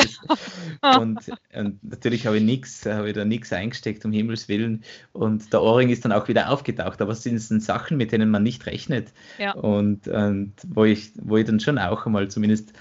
und, 0.99 1.19
und, 1.55 1.85
natürlich 1.85 2.27
habe 2.27 2.39
ich 2.39 2.43
nichts, 2.43 2.87
habe 2.87 3.09
ich 3.09 3.15
da 3.15 3.25
nichts 3.25 3.53
eingesteckt, 3.53 4.05
um 4.05 4.13
Himmels 4.13 4.49
Willen. 4.49 4.83
Und 5.13 5.53
der 5.53 5.63
Ohrring 5.63 5.91
ist 5.91 6.05
dann 6.05 6.13
auch 6.13 6.27
wieder 6.29 6.51
aufgetaucht. 6.51 7.01
Aber 7.01 7.13
es 7.13 7.23
sind 7.23 7.63
Sachen, 7.63 7.97
mit 7.97 8.13
denen 8.13 8.31
man 8.31 8.43
nicht 8.43 8.67
rechnet. 8.67 9.13
Ja. 9.39 9.53
Und, 9.53 10.09
und 10.09 10.55
wo, 10.67 10.85
ich, 10.85 11.13
wo 11.21 11.37
ich 11.37 11.47
dann 11.47 11.61
schon 11.61 11.79
auch 11.79 12.07
einmal 12.07 12.29
zumindest 12.29 12.73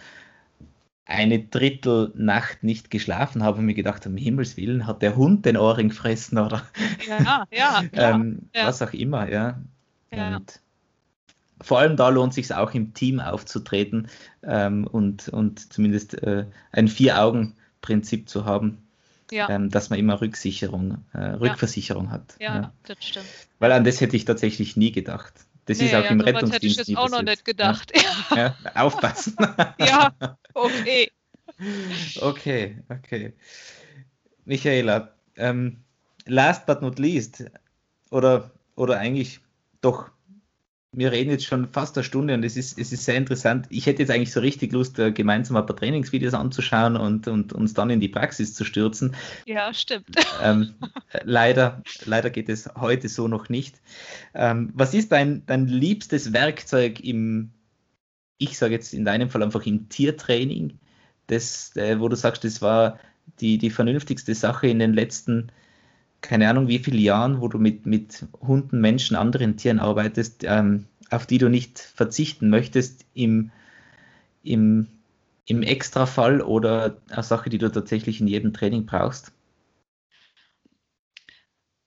eine 1.09 1.39
Drittel 1.39 2.11
Nacht 2.15 2.63
nicht 2.63 2.91
geschlafen 2.91 3.43
habe 3.43 3.59
und 3.59 3.65
mir 3.65 3.73
gedacht 3.73 4.05
habe, 4.05 4.11
um 4.11 4.17
Himmels 4.17 4.57
Willen, 4.57 4.85
hat 4.85 5.01
der 5.01 5.15
Hund 5.15 5.45
den 5.45 5.57
Ohrring 5.57 5.89
gefressen 5.89 6.37
oder 6.37 6.61
ja, 7.07 7.45
ja, 7.51 7.83
ähm, 7.93 8.49
ja. 8.55 8.67
was 8.67 8.81
auch 8.81 8.93
immer, 8.93 9.29
ja. 9.29 9.59
Und 10.11 10.61
vor 11.61 11.79
allem 11.79 11.97
da 11.97 12.09
lohnt 12.09 12.33
sich 12.33 12.53
auch 12.53 12.73
im 12.73 12.93
Team 12.93 13.19
aufzutreten 13.19 14.07
ähm, 14.43 14.85
und, 14.85 15.29
und 15.29 15.73
zumindest 15.73 16.21
äh, 16.21 16.45
ein 16.71 16.87
Vier-Augen-Prinzip 16.87 18.29
zu 18.29 18.45
haben, 18.45 18.77
ähm, 19.31 19.69
dass 19.69 19.89
man 19.89 19.99
immer 19.99 20.21
Rücksicherung, 20.21 21.03
äh, 21.13 21.19
Rückversicherung 21.19 22.11
hat. 22.11 22.35
Ja, 22.39 22.71
das 22.83 22.97
stimmt. 23.01 23.25
Weil 23.57 23.71
an 23.71 23.83
das 23.83 23.99
hätte 23.99 24.15
ich 24.15 24.25
tatsächlich 24.25 24.77
nie 24.77 24.91
gedacht. 24.91 25.33
Das 25.69 25.77
nee, 25.77 25.85
ist 25.85 25.93
auch 25.93 26.03
ja, 26.03 26.09
im 26.09 26.19
Rettungsdienst. 26.19 26.55
hätte 26.55 26.65
ich 26.65 26.77
jetzt 26.77 26.97
auch 26.97 27.09
noch 27.09 27.21
nicht 27.21 27.45
gedacht. 27.45 27.93
Ja. 27.95 28.35
ja 28.65 28.71
aufpassen. 28.73 29.35
ja, 29.79 30.11
okay. 30.55 31.11
Okay, 32.19 32.81
okay. 32.89 33.33
Michaela, 34.45 35.13
ähm, 35.35 35.83
last 36.25 36.65
but 36.65 36.81
not 36.81 36.97
least, 36.97 37.43
oder, 38.09 38.49
oder 38.77 38.97
eigentlich 38.97 39.41
doch 39.81 40.09
wir 40.91 41.11
reden 41.11 41.29
jetzt 41.29 41.45
schon 41.45 41.67
fast 41.67 41.97
eine 41.97 42.03
Stunde 42.03 42.33
und 42.33 42.43
es 42.43 42.57
ist, 42.57 42.79
es 42.79 42.91
ist 42.91 43.05
sehr 43.05 43.15
interessant. 43.15 43.67
Ich 43.69 43.85
hätte 43.85 44.01
jetzt 44.01 44.09
eigentlich 44.09 44.31
so 44.31 44.39
richtig 44.39 44.71
Lust, 44.71 44.97
äh, 44.97 45.11
gemeinsam 45.11 45.55
ein 45.55 45.65
paar 45.65 45.75
Trainingsvideos 45.75 46.33
anzuschauen 46.33 46.97
und, 46.97 47.27
und 47.27 47.53
uns 47.53 47.75
dann 47.75 47.91
in 47.91 47.99
die 47.99 48.07
Praxis 48.07 48.55
zu 48.55 48.65
stürzen. 48.65 49.15
Ja, 49.45 49.71
stimmt. 49.73 50.15
Ähm, 50.41 50.73
leider, 51.23 51.83
leider 52.05 52.31
geht 52.31 52.49
es 52.49 52.69
heute 52.75 53.07
so 53.07 53.27
noch 53.27 53.49
nicht. 53.49 53.79
Ähm, 54.33 54.71
was 54.73 54.95
ist 54.95 55.11
dein, 55.11 55.45
dein 55.45 55.67
liebstes 55.67 56.33
Werkzeug 56.33 56.99
im, 57.01 57.51
ich 58.39 58.57
sage 58.57 58.73
jetzt 58.73 58.93
in 58.93 59.05
deinem 59.05 59.29
Fall 59.29 59.43
einfach 59.43 59.65
im 59.67 59.89
Tiertraining, 59.89 60.79
das, 61.27 61.75
äh, 61.75 61.99
wo 61.99 62.07
du 62.07 62.15
sagst, 62.15 62.43
das 62.43 62.63
war 62.63 62.99
die, 63.39 63.59
die 63.59 63.69
vernünftigste 63.69 64.33
Sache 64.33 64.67
in 64.67 64.79
den 64.79 64.93
letzten 64.93 65.51
keine 66.21 66.49
Ahnung, 66.49 66.67
wie 66.67 66.79
viele 66.79 66.99
Jahren, 66.99 67.41
wo 67.41 67.47
du 67.47 67.57
mit, 67.57 67.85
mit 67.85 68.25
Hunden, 68.41 68.81
Menschen, 68.81 69.15
anderen 69.15 69.57
Tieren 69.57 69.79
arbeitest, 69.79 70.43
ähm, 70.43 70.87
auf 71.09 71.25
die 71.25 71.37
du 71.37 71.49
nicht 71.49 71.79
verzichten 71.79 72.49
möchtest 72.49 73.05
im, 73.13 73.51
im, 74.43 74.87
im 75.45 75.63
Extrafall 75.63 76.41
oder 76.41 76.97
eine 77.09 77.23
Sache, 77.23 77.49
die 77.49 77.57
du 77.57 77.71
tatsächlich 77.71 78.19
in 78.19 78.27
jedem 78.27 78.53
Training 78.53 78.85
brauchst? 78.85 79.31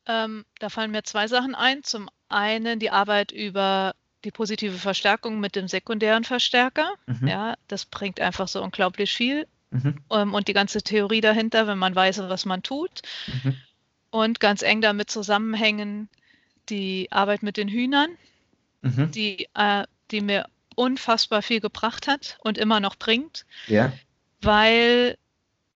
Ähm, 0.07 0.45
da 0.59 0.69
fallen 0.69 0.91
mir 0.91 1.05
zwei 1.05 1.29
Sachen 1.29 1.55
ein. 1.55 1.85
Zum 1.85 2.09
einen 2.29 2.81
die 2.81 2.91
Arbeit 2.91 3.31
über 3.31 3.95
die 4.25 4.33
positive 4.33 4.79
Verstärkung 4.79 5.41
mit 5.41 5.55
dem 5.55 5.69
sekundären 5.69 6.25
Verstärker. 6.25 6.95
Mhm. 7.07 7.29
Ja, 7.29 7.55
das 7.69 7.85
bringt 7.85 8.21
einfach 8.21 8.49
so 8.49 8.63
unglaublich 8.63 9.13
viel. 9.13 9.47
Mhm. 9.71 9.99
Ähm, 10.11 10.35
und 10.35 10.49
die 10.49 10.53
ganze 10.53 10.83
Theorie 10.83 11.21
dahinter, 11.21 11.67
wenn 11.67 11.79
man 11.79 11.95
weiß, 11.95 12.19
was 12.29 12.45
man 12.45 12.63
tut. 12.63 13.03
Mhm 13.27 13.57
und 14.13 14.41
ganz 14.41 14.63
eng 14.63 14.81
damit 14.83 15.11
zusammenhängen 15.11 16.09
die 16.69 17.09
Arbeit 17.11 17.43
mit 17.43 17.57
den 17.57 17.67
Hühnern, 17.67 18.11
mhm. 18.83 19.11
die, 19.11 19.49
äh, 19.55 19.85
die 20.11 20.21
mir 20.21 20.47
unfassbar 20.77 21.43
viel 21.43 21.61
gebracht 21.61 22.07
hat 22.07 22.37
und 22.41 22.59
immer 22.59 22.79
noch 22.79 22.97
bringt. 22.97 23.45
Ja. 23.67 23.93
Weil 24.43 25.17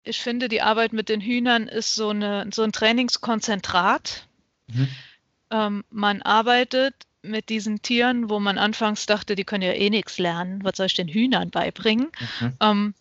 ich 0.02 0.20
finde, 0.20 0.48
die 0.48 0.62
Arbeit 0.62 0.92
mit 0.92 1.08
den 1.08 1.20
Hühnern 1.20 1.68
ist 1.68 1.94
so, 1.94 2.10
eine, 2.10 2.46
so 2.52 2.62
ein 2.62 2.72
Trainingskonzentrat. 2.72 4.26
Mhm. 4.66 4.88
Ähm, 5.50 5.84
man 5.90 6.20
arbeitet 6.20 6.94
mit 7.22 7.48
diesen 7.48 7.82
Tieren, 7.82 8.28
wo 8.28 8.40
man 8.40 8.58
anfangs 8.58 9.06
dachte, 9.06 9.36
die 9.36 9.44
können 9.44 9.62
ja 9.62 9.72
eh 9.72 9.90
nichts 9.90 10.18
lernen. 10.18 10.62
Was 10.64 10.76
soll 10.76 10.86
ich 10.86 10.94
den 10.94 11.08
Hühnern 11.08 11.50
beibringen? 11.50 12.10
Mhm. 12.40 12.56
Ähm, 12.60 12.94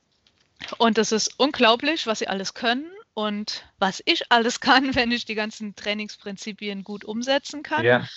und 0.77 0.97
es 0.99 1.11
ist 1.11 1.39
unglaublich, 1.39 2.05
was 2.05 2.19
sie 2.19 2.27
alles 2.27 2.53
können 2.53 2.85
und 3.13 3.65
was 3.79 4.01
ich 4.05 4.31
alles 4.31 4.59
kann, 4.59 4.95
wenn 4.95 5.11
ich 5.11 5.25
die 5.25 5.35
ganzen 5.35 5.75
Trainingsprinzipien 5.75 6.83
gut 6.83 7.05
umsetzen 7.05 7.63
kann. 7.63 7.85
Ja. 7.85 8.07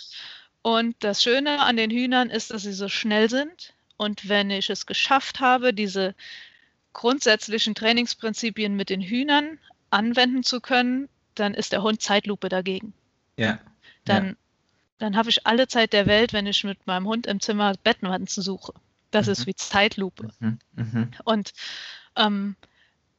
Und 0.62 0.96
das 1.00 1.22
Schöne 1.22 1.60
an 1.60 1.76
den 1.76 1.90
Hühnern 1.90 2.28
ist, 2.28 2.50
dass 2.50 2.62
sie 2.62 2.72
so 2.72 2.88
schnell 2.88 3.30
sind. 3.30 3.72
Und 3.96 4.28
wenn 4.28 4.50
ich 4.50 4.68
es 4.68 4.86
geschafft 4.86 5.40
habe, 5.40 5.72
diese 5.72 6.14
grundsätzlichen 6.92 7.74
Trainingsprinzipien 7.74 8.74
mit 8.74 8.90
den 8.90 9.00
Hühnern 9.00 9.58
anwenden 9.90 10.42
zu 10.42 10.60
können, 10.60 11.08
dann 11.34 11.54
ist 11.54 11.72
der 11.72 11.82
Hund 11.82 12.02
Zeitlupe 12.02 12.48
dagegen. 12.48 12.94
Ja. 13.36 13.60
Dann, 14.04 14.26
ja. 14.26 14.34
dann 14.98 15.16
habe 15.16 15.30
ich 15.30 15.46
alle 15.46 15.68
Zeit 15.68 15.92
der 15.92 16.06
Welt, 16.06 16.32
wenn 16.32 16.46
ich 16.46 16.64
mit 16.64 16.86
meinem 16.86 17.06
Hund 17.06 17.26
im 17.26 17.40
Zimmer 17.40 17.74
Bettwanzen 17.84 18.42
suche. 18.42 18.72
Das 19.10 19.26
mhm. 19.26 19.32
ist 19.32 19.46
wie 19.46 19.54
Zeitlupe. 19.54 20.30
Mhm. 20.40 20.58
Mhm. 20.74 21.10
Und 21.24 21.52
ähm, 22.16 22.56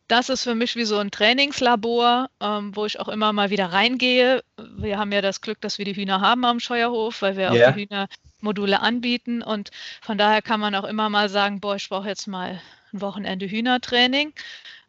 das 0.07 0.29
ist 0.29 0.43
für 0.43 0.55
mich 0.55 0.75
wie 0.75 0.85
so 0.85 0.97
ein 0.97 1.11
Trainingslabor, 1.11 2.29
ähm, 2.39 2.75
wo 2.75 2.85
ich 2.85 2.99
auch 2.99 3.09
immer 3.09 3.33
mal 3.33 3.49
wieder 3.49 3.73
reingehe. 3.73 4.43
Wir 4.57 4.97
haben 4.97 5.11
ja 5.11 5.21
das 5.21 5.41
Glück, 5.41 5.59
dass 5.61 5.77
wir 5.77 5.85
die 5.85 5.95
Hühner 5.95 6.21
haben 6.21 6.45
am 6.45 6.59
Scheuerhof, 6.59 7.21
weil 7.21 7.35
wir 7.35 7.51
yeah. 7.51 7.69
auch 7.69 7.75
die 7.75 7.81
Hühnermodule 7.81 8.79
anbieten. 8.79 9.41
Und 9.41 9.71
von 10.01 10.17
daher 10.17 10.41
kann 10.41 10.59
man 10.59 10.75
auch 10.75 10.85
immer 10.85 11.09
mal 11.09 11.29
sagen, 11.29 11.59
boah, 11.59 11.75
ich 11.75 11.89
brauche 11.89 12.07
jetzt 12.07 12.27
mal 12.27 12.61
ein 12.93 13.01
Wochenende 13.01 13.47
Hühnertraining, 13.47 14.33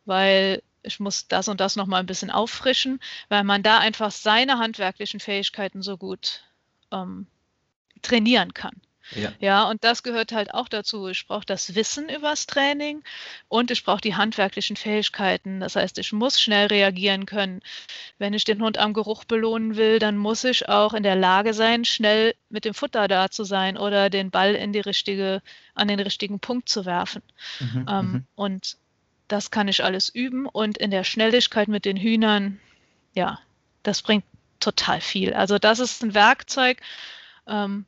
weil 0.05 0.63
ich 0.83 1.01
muss 1.01 1.27
das 1.27 1.49
und 1.49 1.61
das 1.61 1.75
noch 1.75 1.87
mal 1.87 1.99
ein 1.99 2.07
bisschen 2.07 2.31
auffrischen, 2.31 3.01
weil 3.29 3.43
man 3.43 3.63
da 3.63 3.79
einfach 3.79 4.13
seine 4.13 4.59
handwerklichen 4.59 5.19
Fähigkeiten 5.19 5.83
so 5.83 5.97
gut 5.97 6.45
ähm, 6.93 7.27
trainieren 8.03 8.55
kann. 8.55 8.81
Ja. 9.15 9.33
ja, 9.39 9.65
und 9.65 9.85
das 9.85 10.03
gehört 10.03 10.33
halt 10.33 10.53
auch 10.53 10.69
dazu. 10.69 11.09
Ich 11.09 11.27
brauche 11.27 11.47
das 11.47 11.75
Wissen 11.75 12.09
übers 12.09 12.47
Training 12.47 13.03
und 13.49 13.71
ich 13.71 13.85
brauche 13.85 14.01
die 14.01 14.15
handwerklichen 14.15 14.77
Fähigkeiten. 14.77 15.61
Das 15.61 15.77
heißt, 15.77 15.99
ich 15.99 16.13
muss 16.13 16.41
schnell 16.41 16.67
reagieren 16.67 17.27
können. 17.27 17.61
Wenn 18.19 18.35
ich 18.35 18.45
den 18.45 18.63
Hund 18.63 18.79
am 18.79 18.93
Geruch 18.93 19.25
belohnen 19.25 19.77
will, 19.77 19.99
dann 19.99 20.17
muss 20.17 20.45
ich 20.45 20.69
auch 20.69 20.95
in 20.95 21.03
der 21.03 21.17
Lage 21.17 21.55
sein, 21.55 21.85
schnell 21.85 22.35
mit 22.51 22.65
dem 22.65 22.75
Futter 22.75 23.09
da 23.09 23.31
zu 23.31 23.45
sein 23.45 23.79
oder 23.79 24.11
den 24.11 24.31
Ball 24.31 24.55
in 24.55 24.73
die 24.73 24.81
richtige, 24.81 25.43
an 25.75 25.89
den 25.89 26.01
richtigen 26.01 26.41
Punkt 26.41 26.69
zu 26.69 26.85
werfen. 26.85 27.23
Mhm, 27.61 27.87
ähm, 27.89 28.13
mhm. 28.13 28.27
und 28.35 28.77
das 29.29 29.51
kann 29.51 29.69
ich 29.69 29.85
alles 29.85 30.09
üben 30.09 30.47
und 30.47 30.79
in 30.79 30.91
der 30.91 31.05
Schnelligkeit 31.05 31.69
mit 31.69 31.85
den 31.85 31.99
Hühnern, 31.99 32.59
ja, 33.15 33.39
das 33.83 34.03
bringt 34.03 34.25
total 34.59 35.01
viel. 35.01 35.35
Also 35.35 35.59
das 35.59 35.79
ist 35.79 36.03
ein 36.03 36.15
Werkzeug, 36.15 36.81
ähm, 37.47 37.85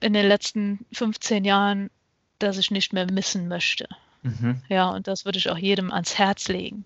in 0.00 0.12
den 0.12 0.26
letzten 0.26 0.84
15 0.92 1.44
Jahren, 1.44 1.90
das 2.38 2.58
ich 2.58 2.70
nicht 2.70 2.92
mehr 2.92 3.10
missen 3.10 3.48
möchte. 3.48 3.88
Mhm. 4.22 4.62
Ja, 4.68 4.90
und 4.90 5.08
das 5.08 5.24
würde 5.24 5.38
ich 5.38 5.50
auch 5.50 5.58
jedem 5.58 5.92
ans 5.92 6.18
Herz 6.18 6.48
legen, 6.48 6.84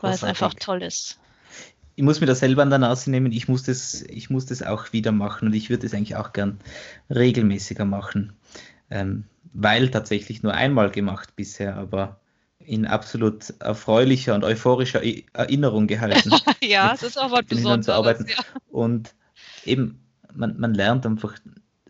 weil 0.00 0.14
es 0.14 0.24
einfach 0.24 0.54
toll 0.54 0.82
ist. 0.82 1.18
Ich 1.96 2.04
muss 2.04 2.20
mir 2.20 2.26
das 2.26 2.38
selber 2.38 2.62
an 2.62 2.70
der 2.70 2.78
Nase 2.78 3.10
nehmen, 3.10 3.32
ich 3.32 3.48
muss 3.48 3.64
das, 3.64 4.02
ich 4.02 4.30
muss 4.30 4.46
das 4.46 4.62
auch 4.62 4.92
wieder 4.92 5.10
machen 5.10 5.48
und 5.48 5.54
ich 5.54 5.68
würde 5.68 5.86
es 5.86 5.94
eigentlich 5.94 6.16
auch 6.16 6.32
gern 6.32 6.60
regelmäßiger 7.10 7.84
machen, 7.84 8.34
ähm, 8.88 9.24
weil 9.52 9.90
tatsächlich 9.90 10.42
nur 10.42 10.54
einmal 10.54 10.90
gemacht 10.90 11.34
bisher, 11.34 11.76
aber 11.76 12.20
in 12.68 12.86
absolut 12.86 13.54
erfreulicher 13.60 14.34
und 14.34 14.44
euphorischer 14.44 15.02
Erinnerung 15.32 15.86
gehalten. 15.86 16.32
ja, 16.62 16.92
es 16.94 17.02
ist 17.02 17.18
auch 17.18 17.32
was 17.32 17.46
Besonderes. 17.46 18.24
Ja. 18.28 18.44
Und 18.68 19.14
eben, 19.64 20.00
man, 20.34 20.58
man 20.60 20.74
lernt 20.74 21.06
einfach 21.06 21.34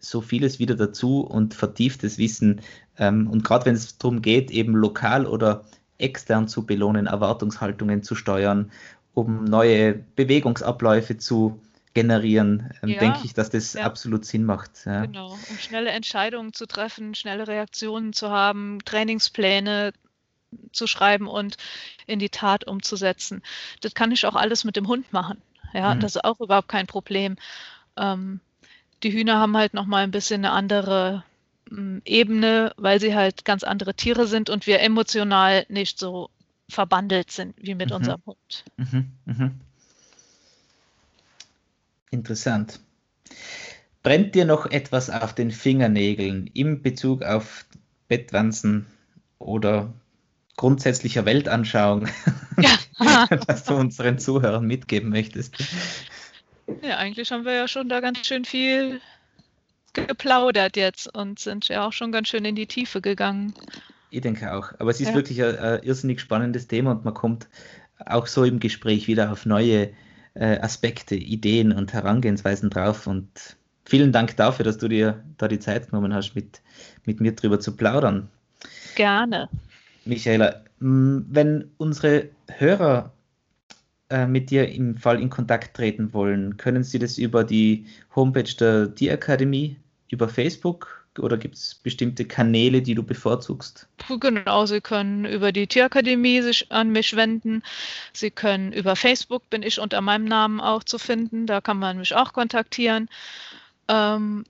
so 0.00 0.20
vieles 0.20 0.58
wieder 0.58 0.74
dazu 0.74 1.20
und 1.20 1.54
vertieftes 1.54 2.18
Wissen. 2.18 2.60
Ähm, 2.98 3.28
und 3.28 3.44
gerade 3.44 3.66
wenn 3.66 3.74
es 3.74 3.98
darum 3.98 4.22
geht, 4.22 4.50
eben 4.50 4.74
lokal 4.74 5.26
oder 5.26 5.64
extern 5.98 6.48
zu 6.48 6.64
belohnen, 6.64 7.06
Erwartungshaltungen 7.06 8.02
zu 8.02 8.14
steuern, 8.14 8.70
um 9.14 9.44
neue 9.44 9.94
Bewegungsabläufe 9.94 11.18
zu 11.18 11.60
generieren, 11.94 12.72
ähm, 12.82 12.90
ja, 12.90 12.98
denke 13.00 13.20
ich, 13.24 13.34
dass 13.34 13.50
das 13.50 13.72
ja. 13.72 13.82
absolut 13.82 14.24
Sinn 14.24 14.44
macht. 14.44 14.86
Ja. 14.86 15.06
Genau, 15.06 15.32
um 15.32 15.58
schnelle 15.58 15.90
Entscheidungen 15.90 16.52
zu 16.52 16.66
treffen, 16.66 17.14
schnelle 17.14 17.48
Reaktionen 17.48 18.12
zu 18.12 18.30
haben, 18.30 18.78
Trainingspläne 18.84 19.92
zu 20.72 20.86
schreiben 20.86 21.26
und 21.26 21.56
in 22.06 22.18
die 22.18 22.30
Tat 22.30 22.64
umzusetzen. 22.66 23.42
Das 23.80 23.94
kann 23.94 24.12
ich 24.12 24.24
auch 24.26 24.36
alles 24.36 24.64
mit 24.64 24.76
dem 24.76 24.86
Hund 24.86 25.12
machen. 25.12 25.42
Ja, 25.74 25.94
mhm. 25.94 26.00
das 26.00 26.16
ist 26.16 26.24
auch 26.24 26.40
überhaupt 26.40 26.68
kein 26.68 26.86
Problem. 26.86 27.36
Ähm, 27.96 28.40
die 29.02 29.12
Hühner 29.12 29.38
haben 29.38 29.56
halt 29.56 29.74
nochmal 29.74 30.04
ein 30.04 30.10
bisschen 30.10 30.44
eine 30.44 30.52
andere 30.52 31.24
hm, 31.68 32.02
Ebene, 32.04 32.72
weil 32.76 33.00
sie 33.00 33.14
halt 33.14 33.44
ganz 33.44 33.62
andere 33.62 33.94
Tiere 33.94 34.26
sind 34.26 34.50
und 34.50 34.66
wir 34.66 34.80
emotional 34.80 35.66
nicht 35.68 35.98
so 35.98 36.30
verbandelt 36.68 37.30
sind 37.30 37.54
wie 37.58 37.74
mit 37.74 37.90
mhm. 37.90 37.96
unserem 37.96 38.22
Hund. 38.26 38.64
Mhm. 38.76 39.12
Mhm. 39.24 39.60
Interessant. 42.10 42.80
Brennt 44.02 44.34
dir 44.34 44.44
noch 44.44 44.66
etwas 44.66 45.10
auf 45.10 45.34
den 45.34 45.50
Fingernägeln 45.50 46.48
im 46.54 46.82
Bezug 46.82 47.22
auf 47.22 47.66
Bettwanzen 48.08 48.86
oder 49.38 49.92
grundsätzlicher 50.56 51.24
Weltanschauung, 51.24 52.08
ja. 52.58 53.26
das 53.46 53.64
du 53.64 53.74
unseren 53.74 54.18
Zuhörern 54.18 54.66
mitgeben 54.66 55.10
möchtest? 55.10 55.56
Ja, 56.82 56.98
eigentlich 56.98 57.30
haben 57.30 57.44
wir 57.44 57.54
ja 57.54 57.68
schon 57.68 57.88
da 57.88 58.00
ganz 58.00 58.26
schön 58.26 58.44
viel 58.44 59.00
geplaudert 59.94 60.76
jetzt 60.76 61.14
und 61.14 61.38
sind 61.38 61.68
ja 61.68 61.86
auch 61.86 61.92
schon 61.92 62.12
ganz 62.12 62.28
schön 62.28 62.44
in 62.44 62.54
die 62.54 62.66
Tiefe 62.66 63.00
gegangen. 63.00 63.54
Ich 64.10 64.20
denke 64.20 64.52
auch. 64.52 64.72
Aber 64.78 64.90
es 64.90 65.00
ist 65.00 65.08
ja. 65.08 65.14
wirklich 65.14 65.42
ein, 65.42 65.58
ein, 65.58 65.82
irrsinnig 65.82 66.20
spannendes 66.20 66.68
Thema 66.68 66.92
und 66.92 67.04
man 67.04 67.14
kommt 67.14 67.48
auch 68.06 68.26
so 68.26 68.44
im 68.44 68.60
Gespräch 68.60 69.08
wieder 69.08 69.32
auf 69.32 69.44
neue 69.44 69.90
äh, 70.34 70.58
Aspekte, 70.60 71.14
Ideen 71.16 71.72
und 71.72 71.92
Herangehensweisen 71.92 72.70
drauf. 72.70 73.06
Und 73.06 73.56
vielen 73.84 74.12
Dank 74.12 74.36
dafür, 74.36 74.64
dass 74.64 74.78
du 74.78 74.88
dir 74.88 75.22
da 75.36 75.48
die 75.48 75.58
Zeit 75.58 75.90
genommen 75.90 76.14
hast, 76.14 76.34
mit, 76.34 76.60
mit 77.04 77.20
mir 77.20 77.32
drüber 77.32 77.60
zu 77.60 77.76
plaudern. 77.76 78.28
Gerne. 78.94 79.48
Michaela, 80.04 80.62
wenn 80.80 81.70
unsere 81.76 82.28
Hörer 82.56 83.12
äh, 84.10 84.26
mit 84.26 84.50
dir 84.50 84.68
im 84.68 84.96
Fall 84.96 85.20
in 85.20 85.30
Kontakt 85.30 85.76
treten 85.76 86.12
wollen, 86.12 86.56
können 86.56 86.84
Sie 86.84 86.98
das 86.98 87.18
über 87.18 87.44
die 87.44 87.86
Homepage 88.14 88.54
der 88.58 88.94
Tierakademie, 88.94 89.76
über 90.10 90.28
Facebook 90.28 90.98
oder 91.18 91.36
gibt 91.36 91.56
es 91.56 91.74
bestimmte 91.74 92.24
Kanäle, 92.24 92.82
die 92.82 92.94
du 92.94 93.02
bevorzugst? 93.02 93.88
Genau, 94.20 94.66
Sie 94.66 94.80
können 94.80 95.24
über 95.24 95.52
die 95.52 95.66
Tierakademie 95.66 96.42
sich 96.42 96.70
an 96.70 96.90
mich 96.90 97.16
wenden. 97.16 97.62
Sie 98.12 98.30
können 98.30 98.72
über 98.72 98.96
Facebook, 98.96 99.48
bin 99.50 99.62
ich 99.62 99.80
unter 99.80 100.00
meinem 100.00 100.24
Namen 100.24 100.60
auch 100.60 100.84
zu 100.84 100.98
finden, 100.98 101.46
da 101.46 101.60
kann 101.60 101.78
man 101.78 101.98
mich 101.98 102.14
auch 102.14 102.32
kontaktieren. 102.32 103.08
Ähm, 103.88 104.44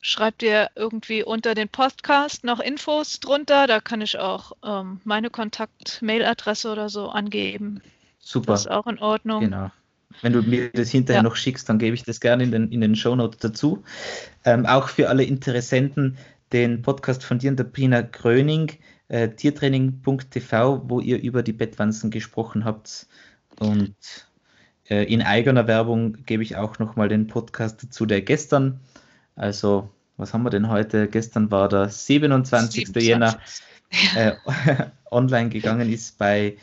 schreibt 0.00 0.42
ihr 0.42 0.70
irgendwie 0.76 1.24
unter 1.24 1.54
den 1.54 1.68
Podcast 1.68 2.44
noch 2.44 2.60
Infos 2.60 3.20
drunter, 3.20 3.66
da 3.66 3.80
kann 3.80 4.00
ich 4.00 4.18
auch 4.18 4.52
ähm, 4.64 5.00
meine 5.04 5.30
Kontakt-Mail-Adresse 5.30 6.70
oder 6.70 6.88
so 6.88 7.08
angeben. 7.08 7.82
Super. 8.26 8.54
Das 8.54 8.62
ist 8.62 8.70
auch 8.72 8.88
in 8.88 8.98
Ordnung. 8.98 9.40
Genau. 9.40 9.70
Wenn 10.20 10.32
du 10.32 10.42
mir 10.42 10.68
das 10.70 10.90
hinterher 10.90 11.20
ja. 11.20 11.22
noch 11.22 11.36
schickst, 11.36 11.68
dann 11.68 11.78
gebe 11.78 11.94
ich 11.94 12.02
das 12.02 12.18
gerne 12.18 12.42
in 12.42 12.50
den, 12.50 12.72
in 12.72 12.80
den 12.80 12.96
Shownotes 12.96 13.38
dazu. 13.38 13.84
Ähm, 14.44 14.66
auch 14.66 14.88
für 14.88 15.08
alle 15.08 15.22
Interessenten 15.22 16.18
den 16.52 16.82
Podcast 16.82 17.22
von 17.22 17.38
dir 17.38 17.50
und 17.50 17.58
der 17.58 17.64
Prina 17.64 18.00
Gröning, 18.02 18.72
äh, 19.06 19.28
tiertraining.tv, 19.28 20.82
wo 20.88 20.98
ihr 20.98 21.22
über 21.22 21.44
die 21.44 21.52
Bettwanzen 21.52 22.10
gesprochen 22.10 22.64
habt. 22.64 23.06
Und 23.60 23.94
äh, 24.90 25.04
in 25.04 25.22
eigener 25.22 25.68
Werbung 25.68 26.24
gebe 26.26 26.42
ich 26.42 26.56
auch 26.56 26.80
nochmal 26.80 27.08
den 27.08 27.28
Podcast 27.28 27.80
dazu, 27.84 28.06
der 28.06 28.22
gestern, 28.22 28.80
also 29.36 29.88
was 30.16 30.34
haben 30.34 30.42
wir 30.42 30.50
denn 30.50 30.68
heute? 30.68 31.06
Gestern 31.06 31.52
war 31.52 31.68
der 31.68 31.90
27. 31.90 32.86
27. 32.88 33.08
Jänner 33.08 33.38
äh, 34.16 34.32
online 35.12 35.50
gegangen 35.50 35.92
ist 35.92 36.18
bei 36.18 36.56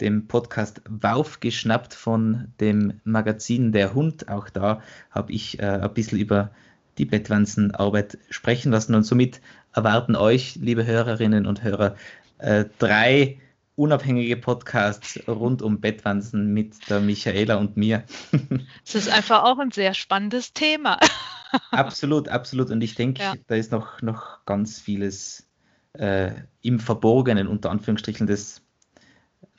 dem 0.00 0.26
Podcast 0.26 0.82
Wauf 0.88 1.40
geschnappt 1.40 1.94
von 1.94 2.52
dem 2.60 3.00
Magazin 3.04 3.72
Der 3.72 3.94
Hund. 3.94 4.28
Auch 4.28 4.48
da 4.50 4.82
habe 5.10 5.32
ich 5.32 5.58
äh, 5.58 5.62
ein 5.62 5.94
bisschen 5.94 6.18
über 6.18 6.50
die 6.98 7.04
Bettwanzenarbeit 7.04 8.18
sprechen 8.30 8.72
lassen 8.72 8.94
und 8.94 9.04
somit 9.04 9.40
erwarten 9.72 10.16
euch, 10.16 10.56
liebe 10.56 10.86
Hörerinnen 10.86 11.46
und 11.46 11.62
Hörer, 11.62 11.96
äh, 12.38 12.64
drei 12.78 13.38
unabhängige 13.76 14.38
Podcasts 14.38 15.20
rund 15.28 15.60
um 15.60 15.80
Bettwanzen 15.80 16.52
mit 16.52 16.88
der 16.88 17.00
Michaela 17.00 17.56
und 17.56 17.76
mir. 17.76 18.04
Es 18.84 18.94
ist 18.94 19.10
einfach 19.10 19.44
auch 19.44 19.58
ein 19.58 19.70
sehr 19.70 19.92
spannendes 19.92 20.54
Thema. 20.54 20.98
absolut, 21.70 22.28
absolut. 22.28 22.70
Und 22.70 22.80
ich 22.82 22.94
denke, 22.94 23.22
ja. 23.22 23.34
da 23.46 23.54
ist 23.54 23.72
noch, 23.72 24.00
noch 24.00 24.44
ganz 24.46 24.80
vieles 24.80 25.46
äh, 25.92 26.32
im 26.62 26.80
Verborgenen, 26.80 27.46
unter 27.46 27.70
Anführungsstrichen, 27.70 28.26
das 28.26 28.62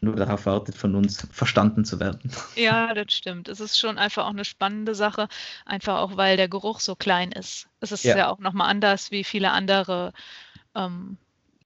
nur 0.01 0.15
darauf 0.15 0.45
wartet, 0.45 0.75
von 0.75 0.95
uns 0.95 1.27
verstanden 1.31 1.85
zu 1.85 1.99
werden. 1.99 2.31
Ja, 2.55 2.93
das 2.93 3.13
stimmt. 3.13 3.49
Es 3.49 3.59
ist 3.59 3.79
schon 3.79 3.97
einfach 3.97 4.25
auch 4.25 4.31
eine 4.31 4.45
spannende 4.45 4.95
Sache, 4.95 5.27
einfach 5.65 5.99
auch 5.99 6.17
weil 6.17 6.37
der 6.37 6.47
Geruch 6.47 6.79
so 6.79 6.95
klein 6.95 7.31
ist. 7.31 7.67
Es 7.79 7.91
ist 7.91 8.03
ja, 8.03 8.17
ja 8.17 8.29
auch 8.29 8.39
nochmal 8.39 8.69
anders 8.69 9.11
wie 9.11 9.23
viele 9.23 9.51
andere 9.51 10.13
ähm, 10.75 11.17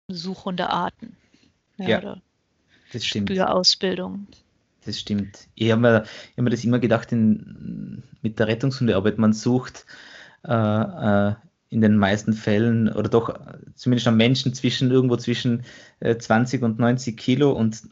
Suchhundearten. 0.07 1.15
Ja, 1.77 1.87
ja 1.87 2.21
das 2.93 3.05
stimmt. 3.05 3.29
Spürausbildung. 3.29 4.27
Das 4.85 4.99
stimmt. 4.99 5.47
Ich 5.55 5.71
habe 5.71 5.81
mir, 5.81 6.03
hab 6.03 6.43
mir 6.43 6.49
das 6.49 6.63
immer 6.63 6.79
gedacht, 6.79 7.11
in, 7.11 8.03
mit 8.21 8.39
der 8.39 8.47
Rettungshundearbeit, 8.47 9.17
man 9.17 9.33
sucht 9.33 9.85
äh, 10.43 10.51
äh, 10.53 11.35
in 11.69 11.81
den 11.81 11.97
meisten 11.97 12.33
Fällen 12.33 12.91
oder 12.91 13.09
doch 13.09 13.39
zumindest 13.75 14.07
am 14.07 14.17
Menschen 14.17 14.53
zwischen 14.53 14.91
irgendwo 14.91 15.15
zwischen 15.17 15.63
äh, 15.99 16.17
20 16.17 16.63
und 16.63 16.79
90 16.79 17.15
Kilo 17.15 17.51
und 17.51 17.83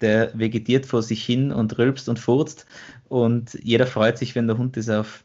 der 0.00 0.36
vegetiert 0.38 0.86
vor 0.86 1.02
sich 1.02 1.24
hin 1.24 1.52
und 1.52 1.78
rülpst 1.78 2.08
und 2.08 2.18
furzt 2.18 2.66
und 3.08 3.54
jeder 3.62 3.86
freut 3.86 4.18
sich, 4.18 4.34
wenn 4.34 4.46
der 4.46 4.58
Hund 4.58 4.76
das 4.76 4.88
auf, 4.88 5.24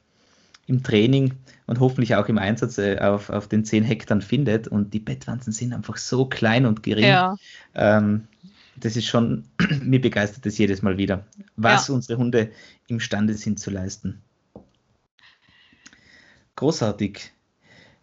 im 0.65 0.83
Training 0.83 1.33
und 1.65 1.79
hoffentlich 1.79 2.15
auch 2.15 2.27
im 2.29 2.37
Einsatz 2.37 2.77
äh, 2.77 2.97
auf, 2.99 3.29
auf 3.29 3.47
den 3.47 3.65
10 3.65 3.83
Hektar 3.83 4.21
findet 4.21 4.67
und 4.67 4.93
die 4.93 4.99
Bettwanzen 4.99 5.51
sind 5.51 5.73
einfach 5.73 5.97
so 5.97 6.25
klein 6.25 6.65
und 6.65 6.83
gering. 6.83 7.05
Ja. 7.05 7.35
Ähm, 7.75 8.27
das 8.77 8.95
ist 8.95 9.05
schon, 9.05 9.45
mir 9.81 10.01
begeistert 10.01 10.45
es 10.45 10.57
jedes 10.57 10.81
Mal 10.81 10.97
wieder, 10.97 11.25
was 11.55 11.87
ja. 11.87 11.93
unsere 11.93 12.17
Hunde 12.17 12.51
imstande 12.87 13.33
sind 13.33 13.59
zu 13.59 13.71
leisten. 13.71 14.21
Großartig. 16.55 17.31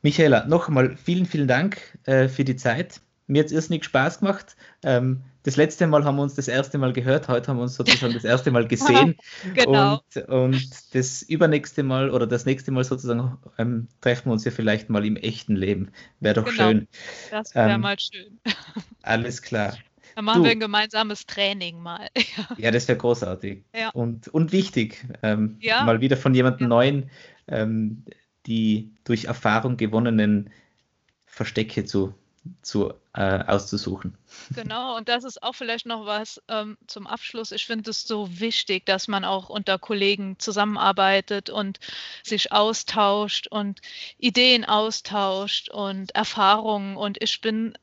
Michaela, 0.03 0.47
noch 0.47 0.69
einmal 0.69 0.97
vielen, 0.97 1.27
vielen 1.27 1.49
Dank 1.49 1.99
äh, 2.05 2.29
für 2.29 2.45
die 2.45 2.57
Zeit 2.57 3.01
Mir 3.31 3.41
hat 3.41 3.47
es 3.47 3.53
irrsinnig 3.53 3.85
Spaß 3.85 4.21
gemacht. 4.21 4.57
Ähm, 4.83 5.23
das 5.45 5.57
letzte 5.57 5.87
Mal 5.87 6.05
haben 6.05 6.17
wir 6.17 6.23
uns 6.23 6.35
das 6.35 6.49
erste 6.49 6.77
Mal 6.77 6.93
gehört, 6.93 7.29
heute 7.29 7.49
haben 7.49 7.57
wir 7.57 7.63
uns 7.63 7.75
sozusagen 7.75 8.13
das 8.13 8.25
erste 8.25 8.51
Mal 8.51 8.67
gesehen. 8.67 9.17
genau. 9.55 10.03
Und, 10.15 10.29
und, 10.29 10.95
das 10.95 11.23
übernächste 11.23 11.83
Mal 11.83 12.11
oder 12.11 12.27
das 12.27 12.45
nächste 12.45 12.73
Mal 12.73 12.85
sozusagen 12.85 13.39
ähm, 13.57 13.89
treffen 14.01 14.27
wir 14.27 14.33
uns 14.33 14.45
ja 14.45 14.51
vielleicht 14.51 14.91
mal 14.91 15.07
im 15.07 15.17
echten 15.17 15.57
Leben. 15.57 15.93
Wäre 16.19 16.35
doch 16.35 16.45
genau. 16.45 16.57
schön. 16.57 16.89
Das 17.31 17.55
wäre 17.55 17.71
ähm, 17.71 17.81
mal 17.81 17.99
schön. 17.99 18.39
Alles 19.03 19.41
klar. 19.41 19.77
Dann 20.17 20.25
machen 20.25 20.43
du, 20.43 20.45
wir 20.45 20.51
ein 20.51 20.61
gemeinsames 20.61 21.25
Training 21.25 21.81
mal. 21.81 22.09
ja, 22.59 22.71
das 22.71 22.89
wäre 22.89 22.99
großartig. 22.99 23.63
Ja. 23.75 23.91
Und, 23.91 24.29
und 24.29 24.53
wichtig. 24.53 25.07
Ähm, 25.23 25.57
ja. 25.61 25.85
Mal 25.85 26.01
wieder 26.01 26.17
von 26.17 26.35
jemandem 26.35 26.65
ja. 26.65 26.69
Neuen 26.69 27.11
ähm, 27.47 28.05
die 28.47 28.91
durch 29.05 29.27
Erfahrung 29.27 29.77
gewonnenen 29.77 30.51
Verstecke 31.27 31.85
zu 31.85 32.15
zu, 32.63 32.95
äh, 33.13 33.45
auszusuchen. 33.45 34.17
Genau, 34.55 34.97
und 34.97 35.09
das 35.09 35.25
ist 35.25 35.43
auch 35.43 35.55
vielleicht 35.55 35.87
noch 35.87 36.07
was 36.07 36.41
ähm, 36.49 36.79
zum 36.87 37.07
Abschluss. 37.07 37.53
Ich 37.53 37.67
finde 37.67 37.91
es 37.91 38.07
so 38.07 38.41
wichtig, 38.41 38.87
dass 38.87 39.09
man 39.09 39.25
auch 39.25 39.49
unter 39.51 39.79
Kollegen 39.79 40.39
zusammenarbeitet 40.39 41.51
und 41.51 41.81
sich 42.23 42.53
austauscht 42.53 43.47
und 43.49 43.81
Ideen 44.19 44.65
austauscht 44.65 45.71
und 45.71 46.15
Erfahrungen. 46.15 46.97
Und 46.97 47.23
ich 47.23 47.41
bin 47.41 47.77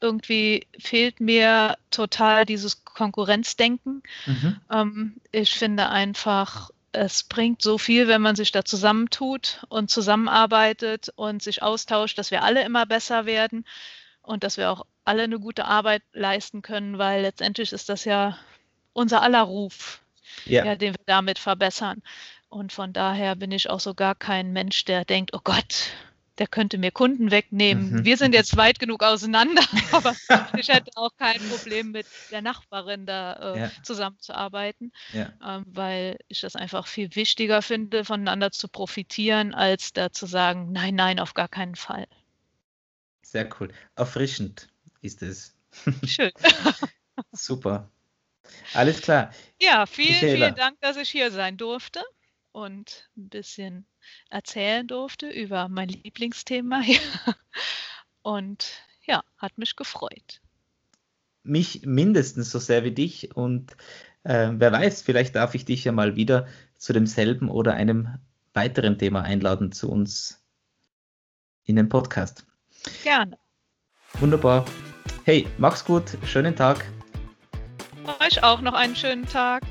irgendwie 0.00 0.66
fehlt 0.78 1.20
mir 1.20 1.76
total 1.90 2.44
dieses 2.44 2.84
Konkurrenzdenken. 2.84 4.02
Mhm. 4.26 4.60
Ähm, 4.70 5.20
ich 5.30 5.54
finde 5.54 5.88
einfach, 5.88 6.70
es 6.92 7.24
bringt 7.24 7.62
so 7.62 7.78
viel, 7.78 8.06
wenn 8.06 8.22
man 8.22 8.36
sich 8.36 8.52
da 8.52 8.64
zusammentut 8.64 9.64
und 9.68 9.90
zusammenarbeitet 9.90 11.08
und 11.16 11.42
sich 11.42 11.62
austauscht, 11.62 12.18
dass 12.18 12.30
wir 12.30 12.42
alle 12.42 12.62
immer 12.62 12.86
besser 12.86 13.26
werden 13.26 13.64
und 14.22 14.44
dass 14.44 14.56
wir 14.56 14.70
auch 14.70 14.86
alle 15.04 15.22
eine 15.24 15.40
gute 15.40 15.64
Arbeit 15.64 16.02
leisten 16.12 16.62
können, 16.62 16.98
weil 16.98 17.22
letztendlich 17.22 17.72
ist 17.72 17.88
das 17.88 18.04
ja 18.04 18.38
unser 18.92 19.22
aller 19.22 19.42
Ruf, 19.42 20.00
ja. 20.44 20.64
Ja, 20.64 20.76
den 20.76 20.94
wir 20.94 21.04
damit 21.06 21.38
verbessern. 21.38 22.02
Und 22.48 22.72
von 22.72 22.92
daher 22.92 23.36
bin 23.36 23.50
ich 23.50 23.70
auch 23.70 23.80
so 23.80 23.94
gar 23.94 24.14
kein 24.14 24.52
Mensch, 24.52 24.84
der 24.84 25.04
denkt, 25.04 25.32
oh 25.34 25.40
Gott, 25.42 25.90
der 26.42 26.48
könnte 26.48 26.76
mir 26.76 26.90
Kunden 26.90 27.30
wegnehmen. 27.30 27.92
Mhm. 27.92 28.04
Wir 28.04 28.16
sind 28.16 28.34
jetzt 28.34 28.56
weit 28.56 28.80
genug 28.80 29.04
auseinander, 29.04 29.62
aber 29.92 30.12
ich 30.58 30.68
hätte 30.68 30.90
auch 30.96 31.16
kein 31.16 31.38
Problem 31.48 31.92
mit 31.92 32.04
der 32.32 32.42
Nachbarin 32.42 33.06
da 33.06 33.54
äh, 33.54 33.60
ja. 33.60 33.70
zusammenzuarbeiten, 33.84 34.92
ja. 35.12 35.32
ähm, 35.46 35.64
weil 35.68 36.18
ich 36.26 36.40
das 36.40 36.56
einfach 36.56 36.88
viel 36.88 37.14
wichtiger 37.14 37.62
finde, 37.62 38.04
voneinander 38.04 38.50
zu 38.50 38.66
profitieren, 38.66 39.54
als 39.54 39.92
da 39.92 40.10
zu 40.10 40.26
sagen, 40.26 40.72
nein, 40.72 40.96
nein, 40.96 41.20
auf 41.20 41.34
gar 41.34 41.46
keinen 41.46 41.76
Fall. 41.76 42.08
Sehr 43.22 43.48
cool. 43.60 43.72
Erfrischend 43.94 44.68
ist 45.00 45.22
es. 45.22 45.54
Schön. 46.04 46.32
Super. 47.30 47.88
Alles 48.74 49.00
klar. 49.00 49.32
Ja, 49.60 49.86
vielen, 49.86 50.18
vielen 50.18 50.56
Dank, 50.56 50.80
dass 50.80 50.96
ich 50.96 51.08
hier 51.08 51.30
sein 51.30 51.56
durfte 51.56 52.02
und 52.50 53.08
ein 53.16 53.28
bisschen 53.28 53.86
erzählen 54.30 54.86
durfte 54.86 55.28
über 55.28 55.68
mein 55.68 55.88
Lieblingsthema. 55.88 56.82
und 58.22 58.72
ja, 59.06 59.22
hat 59.38 59.58
mich 59.58 59.76
gefreut. 59.76 60.40
Mich 61.44 61.82
mindestens 61.84 62.50
so 62.50 62.58
sehr 62.58 62.84
wie 62.84 62.92
dich 62.92 63.34
und 63.36 63.76
äh, 64.24 64.50
wer 64.52 64.72
weiß, 64.72 65.02
vielleicht 65.02 65.34
darf 65.34 65.54
ich 65.54 65.64
dich 65.64 65.84
ja 65.84 65.92
mal 65.92 66.14
wieder 66.14 66.46
zu 66.76 66.92
demselben 66.92 67.48
oder 67.48 67.74
einem 67.74 68.18
weiteren 68.54 68.98
Thema 68.98 69.22
einladen 69.22 69.72
zu 69.72 69.90
uns 69.90 70.44
in 71.64 71.76
den 71.76 71.88
Podcast. 71.88 72.46
Gerne. 73.02 73.38
Wunderbar. 74.14 74.64
Hey, 75.24 75.46
mach's 75.58 75.84
gut, 75.84 76.16
schönen 76.24 76.54
Tag. 76.54 76.84
Euch 78.20 78.42
auch 78.42 78.60
noch 78.60 78.74
einen 78.74 78.96
schönen 78.96 79.26
Tag. 79.26 79.62